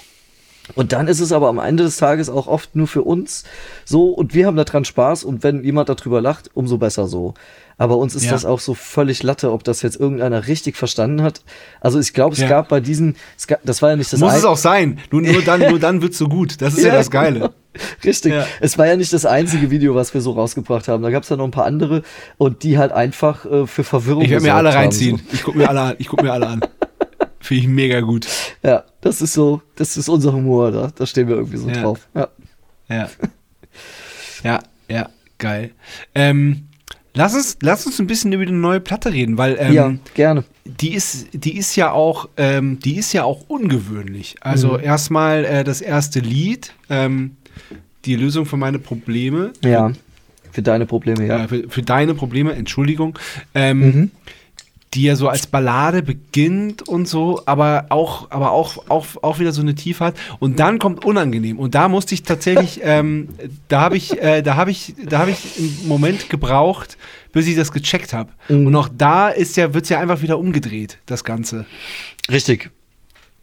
[0.75, 3.45] Und dann ist es aber am Ende des Tages auch oft nur für uns
[3.85, 7.35] so und wir haben daran Spaß und wenn jemand darüber lacht, umso besser so.
[7.81, 8.33] Aber uns ist Ja.
[8.33, 11.41] das auch so völlig Latte, ob das jetzt irgendeiner richtig verstanden hat.
[11.81, 12.47] Also ich glaube, es Ja.
[12.49, 14.99] gab bei diesen, es gab, das war ja nicht das Muss ein- es auch sein.
[15.11, 16.61] Nur, nur dann, nur dann wird's so gut.
[16.61, 17.39] Das ist ja, das Geile.
[17.41, 17.51] genau.
[18.05, 18.35] Richtig.
[18.35, 18.45] Ja.
[18.61, 21.03] Es war ja nicht das einzige Video, was wir so rausgebracht haben.
[21.03, 22.03] Da gab es ja noch ein paar andere
[22.37, 25.23] und die halt einfach äh, für Verwirrung Ich werde mir alle reinziehen.
[25.33, 25.95] Ich guck mir alle an.
[25.99, 26.61] Ich guck mir alle an.
[27.41, 28.25] Finde ich mega gut.
[28.25, 28.69] So.
[28.69, 30.93] Ja, das ist so, das ist unser Humor da.
[30.95, 31.81] Da stehen wir irgendwie so Ja.
[31.81, 32.07] drauf.
[32.15, 32.29] Ja.
[32.91, 33.09] Ja.
[34.45, 35.09] Ja, ja,
[35.39, 35.71] geil.
[36.15, 36.67] Ähm,
[37.15, 40.45] lass, uns, lass uns ein bisschen über die neue Platte reden, weil ähm, ja, gerne.
[40.65, 44.37] die, ist, die ist ja auch, ähm, die ist ja auch ungewöhnlich.
[44.41, 44.85] Also Mhm.
[44.85, 47.37] erstmal äh, das erste Lied, ähm,
[48.05, 49.53] die Lösung für meine Probleme.
[49.63, 49.93] Ja.
[50.53, 51.45] Für deine Probleme, ja.
[51.45, 53.19] Äh, für, für deine Probleme, Entschuldigung.
[53.55, 54.11] Ähm, Mhm.
[54.95, 59.53] Die ja so als Ballade beginnt und so, aber auch, aber auch, auch, auch wieder
[59.53, 60.17] so eine Tiefe hat.
[60.41, 61.61] Und dann kommt unangenehm.
[61.61, 63.29] Und da musste ich tatsächlich, ähm,
[63.69, 66.99] da habe ich, äh, da habe ich, da habe ich einen Moment gebraucht,
[67.33, 68.33] bis ich das gecheckt habe.
[68.49, 68.67] Mhm.
[68.67, 71.67] Und auch da ist ja, wird's ja einfach wieder umgedreht, das Ganze.
[72.31, 72.71] Richtig.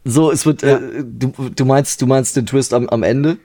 [0.04, 3.38] So, es wird, äh, du, du meinst, du meinst den Twist am, am Ende?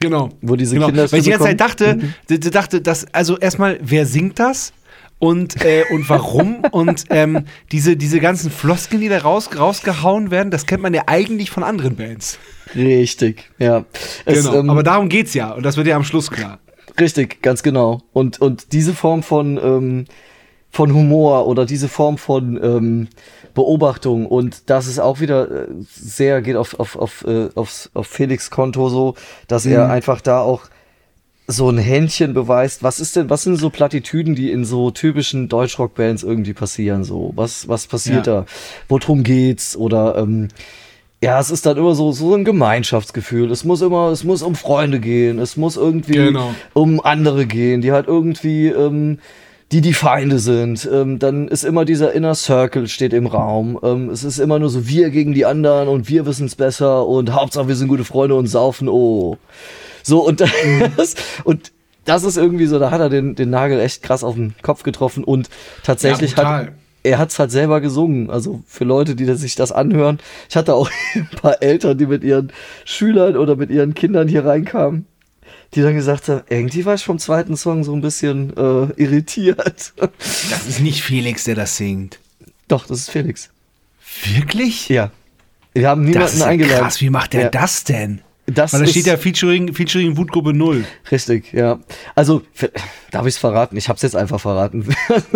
[0.00, 0.30] Genau.
[0.40, 0.86] Wo diese genau.
[0.86, 1.98] Kinderstimme Weil ich die ganze Zeit dachte,
[2.28, 4.72] d- dachte, dass, also erstmal, wer singt das?
[5.20, 10.50] Und, äh, und warum und ähm, diese, diese ganzen Floskeln, die da raus, rausgehauen werden,
[10.50, 12.40] das kennt man ja eigentlich von anderen Bands.
[12.74, 13.84] Richtig, ja.
[14.24, 14.58] Es, genau.
[14.58, 16.58] ähm, Aber darum geht's ja und das wird ja am Schluss klar.
[16.98, 18.02] Richtig, ganz genau.
[18.12, 20.04] Und, und diese Form von, ähm,
[20.70, 23.08] von Humor oder diese Form von ähm,
[23.54, 28.06] Beobachtung und das ist auch wieder äh, sehr, geht auf, auf, auf, äh, auf, auf
[28.06, 29.14] Felix Konto so,
[29.48, 29.90] dass er Mhm.
[29.90, 30.62] einfach da auch
[31.50, 32.82] so ein Händchen beweist.
[32.82, 37.04] Was ist denn, was sind so Plattitüden, die in so typischen Deutschrock-Bands irgendwie passieren?
[37.04, 38.40] So, was, was passiert Ja.
[38.40, 38.46] da?
[38.88, 39.76] Worum geht's?
[39.76, 40.48] Oder ähm,
[41.22, 43.50] ja, es ist dann immer so, so ein Gemeinschaftsgefühl.
[43.50, 45.38] Es muss immer, es muss um Freunde gehen.
[45.38, 46.54] Es muss irgendwie Genau.
[46.72, 49.18] um andere gehen, die halt irgendwie, ähm,
[49.72, 50.88] die die Feinde sind.
[50.92, 53.78] Ähm, dann ist immer dieser Inner Circle steht im Raum.
[53.82, 57.06] Ähm, es ist immer nur so wir gegen die anderen und wir wissen es besser
[57.06, 58.88] und Hauptsache wir sind gute Freunde und saufen.
[58.88, 59.36] Oh,
[60.02, 61.14] so und das
[61.44, 61.72] und
[62.04, 62.78] das ist irgendwie so.
[62.78, 65.48] Da hat er den den Nagel echt krass auf den Kopf getroffen und
[65.82, 66.68] tatsächlich Ja, hat
[67.02, 68.28] er hat's halt selber gesungen.
[68.30, 70.18] Also für Leute, die sich das anhören.
[70.48, 72.52] Ich hatte auch ein paar Eltern, die mit ihren
[72.84, 75.06] Schülern oder mit ihren Kindern hier reinkamen,
[75.74, 79.94] die dann gesagt haben, irgendwie war ich vom zweiten Song so ein bisschen äh, irritiert.
[80.50, 82.18] Das ist nicht Felix, der das singt.
[82.68, 83.48] Doch, das ist Felix.
[84.34, 84.88] Wirklich?
[84.88, 85.10] Ja.
[85.72, 86.82] Wir haben niemanden Das ist ja eingeladen.
[86.82, 87.48] krass, wie macht der Ja.
[87.50, 88.20] das denn?
[88.54, 90.84] Das Weil da ist steht ja Featuring, Featuring Wutgruppe 0.
[91.10, 91.78] Richtig, ja.
[92.14, 92.42] Also,
[93.10, 93.76] darf ich es verraten?
[93.76, 94.88] Ich habe es jetzt einfach verraten.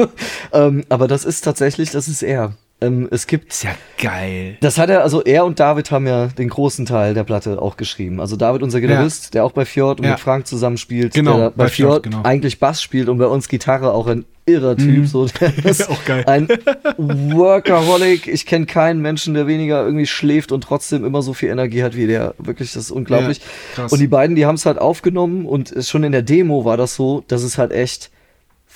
[0.53, 2.55] ähm, aber das ist tatsächlich, das ist er.
[2.86, 4.56] Ähm, es gibt Ist ja geil.
[4.61, 7.77] Das hat er, also er und David haben ja den großen Teil der Platte auch
[7.77, 8.20] geschrieben.
[8.20, 10.12] Also David, unser Gitarrist, der auch bei Fjord und Ja.
[10.12, 12.23] mit Frank zusammenspielt, Genau, der bei bei Fjord, Fjord genau.
[12.23, 15.06] eigentlich Bass spielt und bei uns Gitarre auch ein irrer Typ.
[15.06, 16.24] So, der ist Auch geil.
[16.27, 16.48] Ein
[16.98, 18.27] Workaholic.
[18.27, 21.97] Ich kenne keinen Menschen, der weniger irgendwie schläft und trotzdem immer so viel Energie hat
[21.97, 22.35] wie der.
[22.39, 23.40] Wirklich, das ist unglaublich.
[23.77, 26.77] Ja, und die beiden, die haben es halt aufgenommen und schon in der Demo war
[26.77, 28.11] das so, dass es halt echt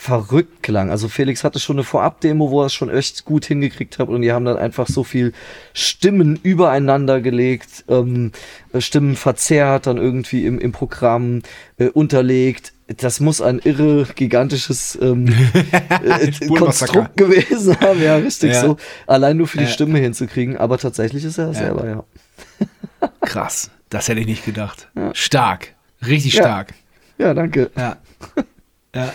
[0.01, 0.91] verrückt klang.
[0.93, 4.23] Also Felix hatte schon eine Vorab-Demo, wo er es schon echt gut hingekriegt hat und
[4.23, 5.33] die haben dann einfach so viel
[5.75, 8.31] Stimmen übereinander gelegt, ähm,
[8.73, 11.43] äh, Stimmen verzerrt, dann irgendwie im, im Programm
[11.79, 12.75] äh, unterlegt.
[12.87, 15.27] Das muss ein irre, gigantisches ähm,
[15.91, 16.31] äh.
[16.47, 18.61] Konstrukt gewesen haben, ja, richtig Ja.
[18.61, 18.77] so.
[19.09, 19.71] Allein nur für die Ja.
[19.71, 21.65] Stimme hinzukriegen, aber tatsächlich ist er das Ja.
[21.65, 22.05] selber, ja.
[23.23, 23.73] Krass.
[23.91, 24.89] Das hätte ich nicht gedacht.
[25.13, 25.75] Stark.
[26.07, 26.43] Richtig Ja.
[26.45, 26.75] stark.
[27.19, 27.73] Ja, danke.
[27.77, 27.97] Ja.
[28.95, 29.13] Ja.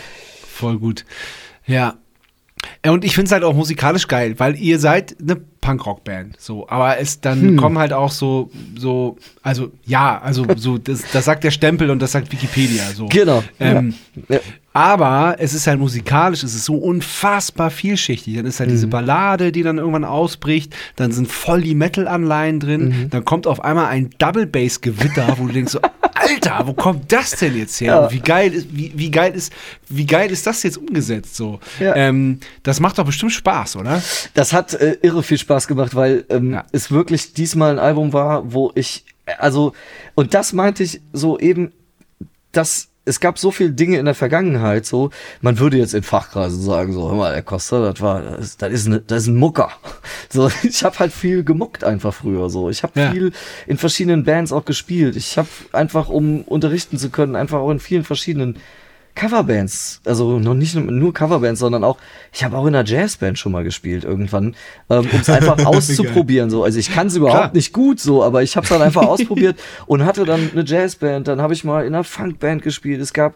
[0.53, 1.05] Voll gut.
[1.65, 1.95] Ja.
[2.85, 6.67] Ja, Und ich finde es halt auch musikalisch geil, weil ihr seid eine Punkrock-Band, so.
[6.69, 7.57] Aber es dann Hm.
[7.57, 11.99] kommen halt auch so, so, also ja, also so, das, das sagt der Stempel und
[12.01, 13.07] das sagt Wikipedia, so.
[13.07, 13.43] Genau.
[13.59, 13.93] Ähm,
[14.29, 14.39] Ja.
[14.75, 18.35] Aber es ist halt musikalisch, es ist so unfassbar vielschichtig.
[18.37, 18.73] Dann ist halt Mhm.
[18.73, 23.09] diese Ballade, die dann irgendwann ausbricht, dann sind voll die Metal-Anleihen drin, Mhm.
[23.09, 25.79] dann kommt auf einmal ein Double-Bass-Gewitter, wo du denkst so,
[26.29, 27.93] Alter, wo kommt das denn jetzt her?
[27.93, 28.11] Ja.
[28.11, 29.51] Wie geil ist, wie, wie geil ist,
[29.89, 31.59] wie geil ist das jetzt umgesetzt so?
[31.79, 31.95] Ja.
[31.95, 34.01] Ähm, das macht doch bestimmt Spaß, oder?
[34.33, 36.65] Das hat äh, irre viel Spaß gemacht, weil ähm, Ja.
[36.71, 39.05] es wirklich diesmal ein Album war, wo ich,
[39.37, 39.73] also,
[40.15, 41.71] und das meinte ich so eben,
[42.51, 45.09] dass es gab so viele Dinge in der Vergangenheit, so,
[45.41, 48.61] man würde jetzt in Fachkreisen sagen, so, hör mal, der Costa, das war, das ist,
[48.61, 49.69] das ist, ne, das ist ein Mucker.
[50.29, 52.69] So, ich habe halt viel gemuckt einfach früher, so.
[52.69, 53.11] Ich habe Ja.
[53.11, 53.33] viel
[53.67, 55.15] in verschiedenen Bands auch gespielt.
[55.15, 58.57] Ich habe einfach, um unterrichten zu können, einfach auch in vielen verschiedenen
[59.15, 61.97] Coverbands, also noch nicht nur- Coverbands, sondern auch,
[62.31, 64.55] ich habe auch in einer Jazzband schon mal gespielt irgendwann,
[64.89, 66.49] ähm, um es einfach auszuprobieren.
[66.49, 66.63] So.
[66.63, 67.51] Also ich kann es überhaupt Klar.
[67.53, 71.27] nicht gut so, aber ich habe es dann einfach ausprobiert und hatte dann eine Jazzband,
[71.27, 73.01] dann habe ich mal in einer Funkband gespielt.
[73.01, 73.35] Es gab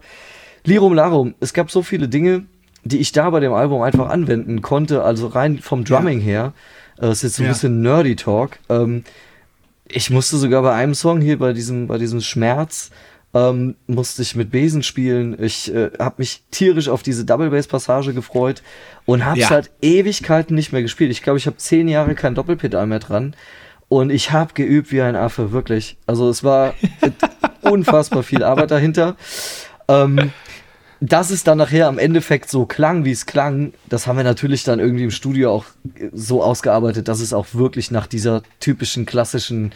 [0.66, 2.46] Lirum Larum, es gab so viele Dinge,
[2.84, 6.54] die ich da bei dem Album einfach anwenden konnte, also rein vom Drumming her.
[7.00, 7.52] Äh, ist jetzt so ein Ja.
[7.54, 8.58] bisschen Nerdy Talk.
[8.70, 9.04] Ähm,
[9.88, 12.90] ich musste sogar bei einem Song hier, bei diesem, bei diesem Schmerz,
[13.38, 15.38] ähm, musste ich mit Besen spielen.
[15.42, 18.64] Ich äh, habe mich tierisch auf diese Double Bass Passage gefreut
[19.06, 19.50] und habe es Ja.
[19.52, 21.12] halt Ewigkeiten nicht mehr gespielt.
[21.12, 23.36] Ich glaube, ich habe zehn Jahre kein Doppelpedal mehr dran
[23.90, 25.98] und ich habe geübt wie ein Affe, wirklich.
[26.08, 26.74] Also es war
[27.62, 29.16] unfassbar viel Arbeit dahinter.
[29.88, 30.32] Ähm,
[31.00, 34.64] dass es dann nachher am Endeffekt so klang, wie es klang, das haben wir natürlich
[34.64, 35.66] dann irgendwie im Studio auch
[36.12, 39.74] so ausgearbeitet, dass es auch wirklich nach dieser typischen klassischen,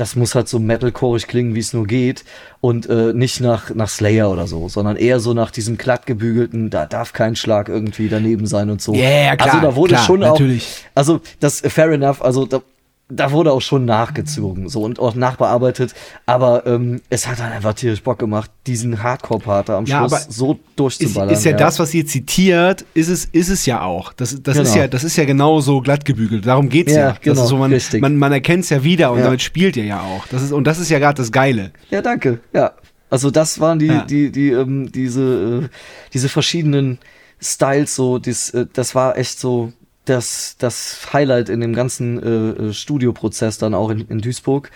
[0.00, 2.24] das muss halt so metalcoreig klingen, wie es nur geht
[2.60, 6.86] und äh, nicht nach, nach Slayer oder so, sondern eher so nach diesem glattgebügelten, da
[6.86, 8.94] darf kein Schlag irgendwie daneben sein und so.
[8.94, 10.86] Ja, ja, klar, Also da wurde klar, schon natürlich.
[10.92, 12.62] auch, also das fair enough, also da,
[13.10, 15.94] da wurde auch schon nachgezogen so und auch nachbearbeitet,
[16.26, 20.26] aber ähm, es hat dann einfach tierisch Bock gemacht, diesen Hardcore-Part da am Ja, Schluss
[20.30, 21.34] so Ist, durchzuballern.
[21.34, 24.12] ist ja, das, was ihr zitiert, ist es, ist es ja auch.
[24.12, 24.82] Das, das, ist, Genau.
[24.82, 26.46] ja, das ist ja genauso glatt gebügelt.
[26.46, 27.00] Darum geht's ja.
[27.10, 28.00] Ja, genau, ist so, man richtig.
[28.00, 29.24] man, man erkennt es ja wieder und Ja.
[29.24, 30.26] damit spielt ihr ja auch.
[30.28, 31.72] Das ist, und das ist ja gerade das Geile.
[31.90, 32.40] Ja, danke.
[32.52, 32.72] Ja.
[33.10, 34.04] Also das waren die, Ja.
[34.04, 35.68] die, die, ähm, diese, äh,
[36.14, 36.98] diese verschiedenen
[37.42, 39.72] Styles, so, dies, äh, das war echt so
[40.10, 44.70] das, das Highlight in dem ganzen äh, äh, Studioprozess dann auch in, in Duisburg.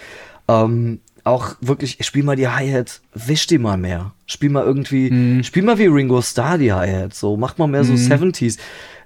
[0.48, 4.12] Ähm, auch wirklich, spiel mal die Hi-Hat, wisch die mal mehr.
[4.27, 5.43] Spiel mal irgendwie, Mhm.
[5.43, 8.59] spiel mal wie Ringo Starr die Hi-Hat, so, mach mal mehr so 70s.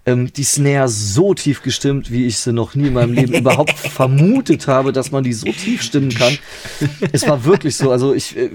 [0.06, 3.78] Ähm, die Snare so tief gestimmt, wie ich sie noch nie in meinem Leben überhaupt
[3.78, 6.36] vermutet habe, dass man die so tief stimmen kann.
[7.12, 8.50] Es war wirklich so, also ich, äh,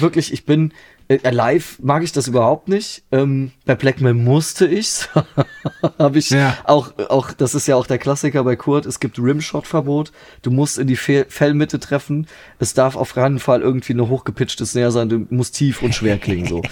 [0.00, 0.72] wirklich, ich bin,
[1.08, 3.02] äh, live mag ich das überhaupt nicht.
[3.12, 5.08] Ähm, bei Blackmail musste ich's.
[5.98, 6.56] Habe ich Ja.
[6.64, 10.12] auch, auch, das ist ja auch der Klassiker bei Kurt, es gibt Rimshot-Verbot.
[10.42, 12.26] Du musst in die Fe Fellmitte treffen.
[12.58, 15.08] Es darf auf keinen Fall irgendwie eine hochgepitchte Snare sein.
[15.08, 16.62] Du musst tief und schwer klingen, so.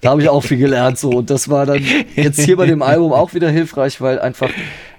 [0.00, 1.10] Da habe ich auch viel gelernt, so.
[1.10, 1.82] Und das war dann
[2.16, 4.50] jetzt hier bei dem Album auch wieder hilfreich, weil einfach,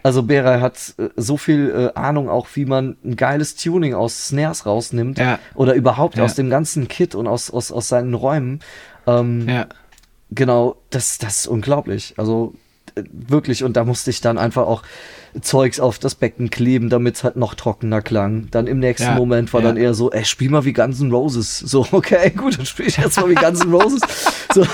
[0.04, 4.28] also Beray hat äh, so viel äh, Ahnung auch, wie man ein geiles Tuning aus
[4.28, 5.18] Snares rausnimmt.
[5.18, 5.40] Ja.
[5.56, 6.26] Oder überhaupt Ja.
[6.26, 8.60] aus dem ganzen Kit und aus, aus, aus seinen Räumen.
[9.08, 9.68] Ähm, Ja.
[10.32, 12.16] Genau, das, das ist unglaublich.
[12.18, 12.54] Also
[12.96, 14.84] äh, wirklich, und da musste ich dann einfach auch
[15.41, 18.49] Zeugs auf das Becken kleben, damit es halt noch trockener klang.
[18.51, 19.68] Dann im nächsten Ja, Moment war ja.
[19.68, 21.57] dann eher so, ey, spiel mal wie Guns N' Roses.
[21.60, 24.01] So, okay, gut, dann spiel ich jetzt mal wie Guns N' Roses.
[24.53, 24.65] So,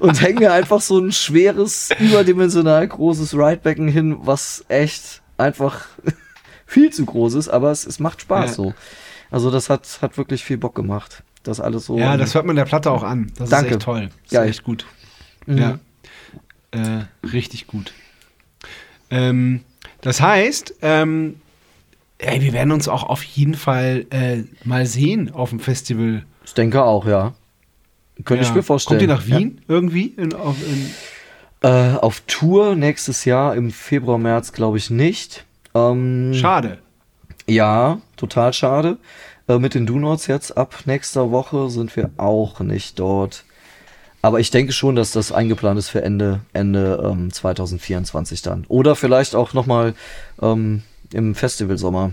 [0.00, 5.86] und hänge mir einfach so ein schweres, überdimensional großes Ridebecken hin, was echt einfach
[6.66, 8.54] viel zu groß ist, aber es, es macht Spaß Ja.
[8.54, 8.74] so.
[9.30, 11.22] Also das hat, hat wirklich viel Bock gemacht.
[11.44, 11.98] Das alles so.
[11.98, 13.30] Ja, das hört man der Platte auch an.
[13.38, 13.68] Das Danke.
[13.68, 14.08] ist echt toll.
[14.24, 14.44] Das Geil.
[14.48, 14.86] ist echt gut.
[15.46, 15.58] Mhm.
[15.58, 15.78] Ja.
[16.72, 17.92] Äh, richtig gut.
[19.10, 19.60] Ähm,
[20.00, 21.40] das heißt, ähm,
[22.18, 26.24] ey, wir werden uns auch auf jeden Fall äh, mal sehen auf dem Festival.
[26.44, 27.34] Ich denke auch, ja.
[28.24, 28.54] Könnte ich Ja.
[28.56, 28.98] mir vorstellen.
[28.98, 30.06] Kommt ihr nach Wien irgendwie?
[30.16, 30.90] In, auf, in,
[31.60, 35.44] Äh, auf Tour nächstes Jahr im Februar, März glaube ich nicht.
[35.74, 36.78] Ähm, schade.
[37.48, 38.98] ja, total schade.
[39.48, 43.44] Äh, mit den Do-Nots jetzt ab nächster Woche sind wir auch nicht dort.
[44.20, 48.64] Aber ich denke schon, dass das eingeplant ist für Ende, Ende ähm, 2024 dann.
[48.68, 49.94] Oder vielleicht auch nochmal
[50.42, 50.82] ähm,
[51.12, 52.12] im Festivalsommer.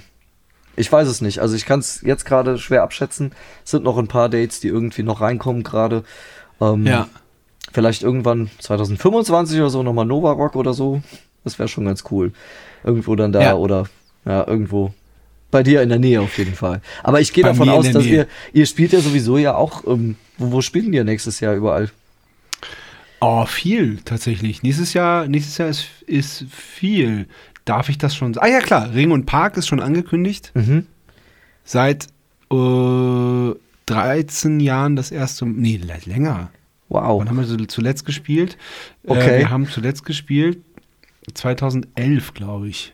[0.75, 1.39] Ich weiß es nicht.
[1.39, 3.31] Also ich kann es jetzt gerade schwer abschätzen.
[3.63, 6.03] Es sind noch ein paar Dates, die irgendwie noch reinkommen gerade.
[6.61, 7.07] Ähm, Ja.
[7.73, 11.01] Vielleicht irgendwann 2025 oder so nochmal Nova Rock oder so.
[11.43, 12.31] Das wäre schon ganz cool.
[12.83, 13.55] Irgendwo dann da Ja.
[13.55, 13.85] oder
[14.25, 14.93] ja, irgendwo.
[15.51, 16.81] Bei dir in der Nähe auf jeden Fall.
[17.03, 20.51] Aber ich gehe davon aus, dass ihr, ihr spielt ja sowieso ja auch, ähm, wo,
[20.51, 21.89] wo spielen die ja nächstes Jahr überall?
[23.21, 24.61] Oh, viel tatsächlich.
[24.63, 27.27] Nächstes Jahr, nächstes Jahr ist, ist viel.
[27.63, 28.45] Darf ich das schon sagen?
[28.45, 28.93] Ah ja, klar.
[28.93, 30.51] Ring und Park ist schon angekündigt.
[30.53, 30.85] Mhm.
[31.63, 32.07] Seit
[32.51, 33.51] äh,
[33.87, 36.49] 13 Jahren das erste Nee, länger.
[36.89, 37.19] Wow.
[37.19, 38.57] Wann haben wir so zuletzt gespielt?
[39.07, 39.37] Okay.
[39.37, 40.59] Äh, wir haben zuletzt gespielt
[41.33, 42.93] 2011, glaube ich.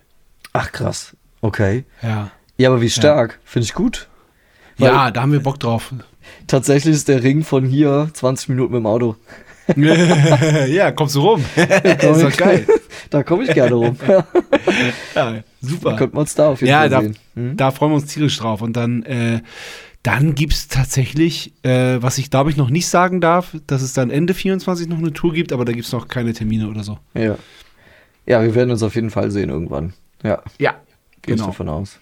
[0.53, 1.15] Ach krass.
[1.41, 1.83] Okay.
[2.01, 2.31] Ja.
[2.57, 3.39] Ja, aber wie stark.
[3.43, 4.07] Finde ich gut.
[4.77, 5.93] Weil- ja, da haben wir Bock drauf.
[6.47, 9.15] Tatsächlich ist der Ring von hier 20 Minuten mit dem Auto.
[10.67, 11.45] ja, kommst du rum.
[11.55, 12.67] ist doch geil.
[13.09, 13.95] da komme ich gerne rum.
[15.15, 15.95] Ja, super.
[15.95, 17.15] Könnten wir uns da auf jeden Ja, Fall da, sehen.
[17.35, 17.57] Mhm.
[17.57, 18.61] da freuen wir uns tierisch drauf.
[18.61, 19.41] Und dann, äh,
[20.03, 23.93] dann gibt es tatsächlich, äh, was ich glaube ich noch nicht sagen darf, dass es
[23.93, 26.83] dann Ende 24 noch eine Tour gibt, aber da gibt es noch keine Termine oder
[26.83, 26.97] so.
[27.13, 27.37] Ja.
[28.25, 29.93] Ja, wir werden uns auf jeden Fall sehen irgendwann.
[30.23, 30.75] Ja, Ja,
[31.17, 31.45] ich genau.
[31.47, 31.99] davon aus.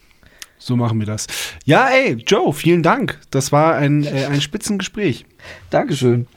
[0.60, 1.26] So machen wir das.
[1.65, 3.18] Ja, ey, Joe, vielen Dank.
[3.31, 5.26] Das war ein, äh, ein Spitzengespräch.
[5.69, 6.27] Dankeschön.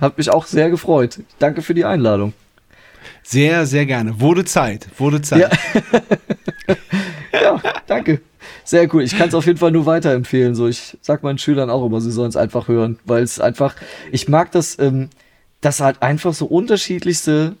[0.00, 1.20] Hat mich auch sehr gefreut.
[1.38, 2.32] Danke für die Einladung.
[3.22, 4.18] Sehr, sehr gerne.
[4.18, 4.88] Wurde Zeit.
[4.98, 5.40] Wurde Zeit.
[5.40, 5.50] Ja.
[7.32, 8.20] Ja, danke.
[8.64, 9.02] Sehr cool.
[9.02, 10.54] Ich kann es auf jeden Fall nur weiterempfehlen.
[10.54, 13.74] So, ich sag meinen Schülern auch immer, sie sollen es einfach hören, weil es einfach,
[14.12, 15.08] ich mag das, ähm,
[15.60, 17.56] dass halt einfach so unterschiedlichste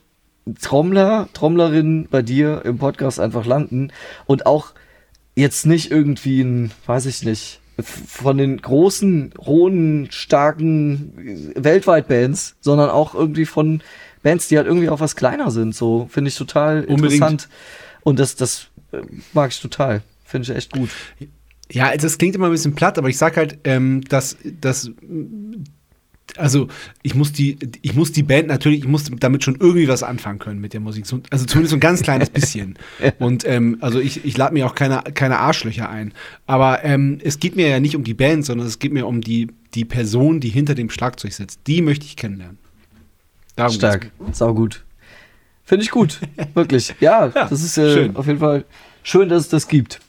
[0.60, 3.92] Trommler, Trommlerinnen bei dir im Podcast einfach landen
[4.26, 4.72] und auch
[5.40, 12.90] jetzt nicht irgendwie ein, weiß ich nicht, von den großen, hohen, starken äh, Weltweit-Bands, sondern
[12.90, 13.82] auch irgendwie von
[14.22, 15.74] Bands, die halt irgendwie auch was kleiner sind.
[15.74, 17.14] So finde ich total Unbedingt.
[17.14, 17.48] interessant.
[18.02, 18.98] Und das, das äh,
[19.32, 20.02] mag ich total.
[20.24, 20.90] Finde ich echt gut.
[21.72, 24.90] Ja, das klingt immer ein bisschen platt, aber ich sag halt, ähm, dass, dass
[26.36, 26.68] also
[27.02, 30.38] ich muss die, ich muss die Band natürlich, ich muss damit schon irgendwie was anfangen
[30.38, 31.06] können mit der Musik.
[31.06, 32.78] So, also zumindest ein ganz kleines bisschen.
[33.18, 36.12] Und ähm, also ich, ich lade mir auch keine, keine Arschlöcher ein.
[36.46, 39.20] Aber ähm, es geht mir ja nicht um die Band, sondern es geht mir um
[39.20, 41.60] die, die Person, die hinter dem Schlagzeug sitzt.
[41.66, 42.58] Die möchte ich kennenlernen.
[43.56, 44.10] Darum Stark.
[44.32, 44.84] Sau gut.
[45.64, 46.18] Finde ich gut.
[46.54, 46.94] Wirklich.
[47.00, 48.64] Ja, Ja, das ist äh, auf jeden Fall
[49.02, 50.00] schön, dass es das gibt.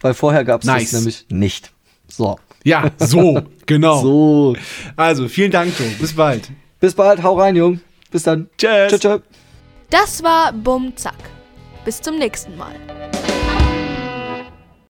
[0.00, 0.90] Weil vorher gab es Nice.
[0.90, 1.72] das nämlich nicht.
[2.08, 2.38] So.
[2.64, 4.02] Ja, so, genau.
[4.02, 4.56] So.
[4.96, 5.88] Also, vielen Dank, Joe.
[5.98, 6.50] Bis bald.
[6.80, 7.22] Bis bald.
[7.22, 7.80] Hau rein, Jung.
[8.10, 8.48] Bis dann.
[8.58, 8.88] Tschüss.
[8.88, 9.18] Tschö, tschö.
[9.90, 11.14] Das war Bumm Zack.
[11.84, 12.74] Bis zum nächsten Mal.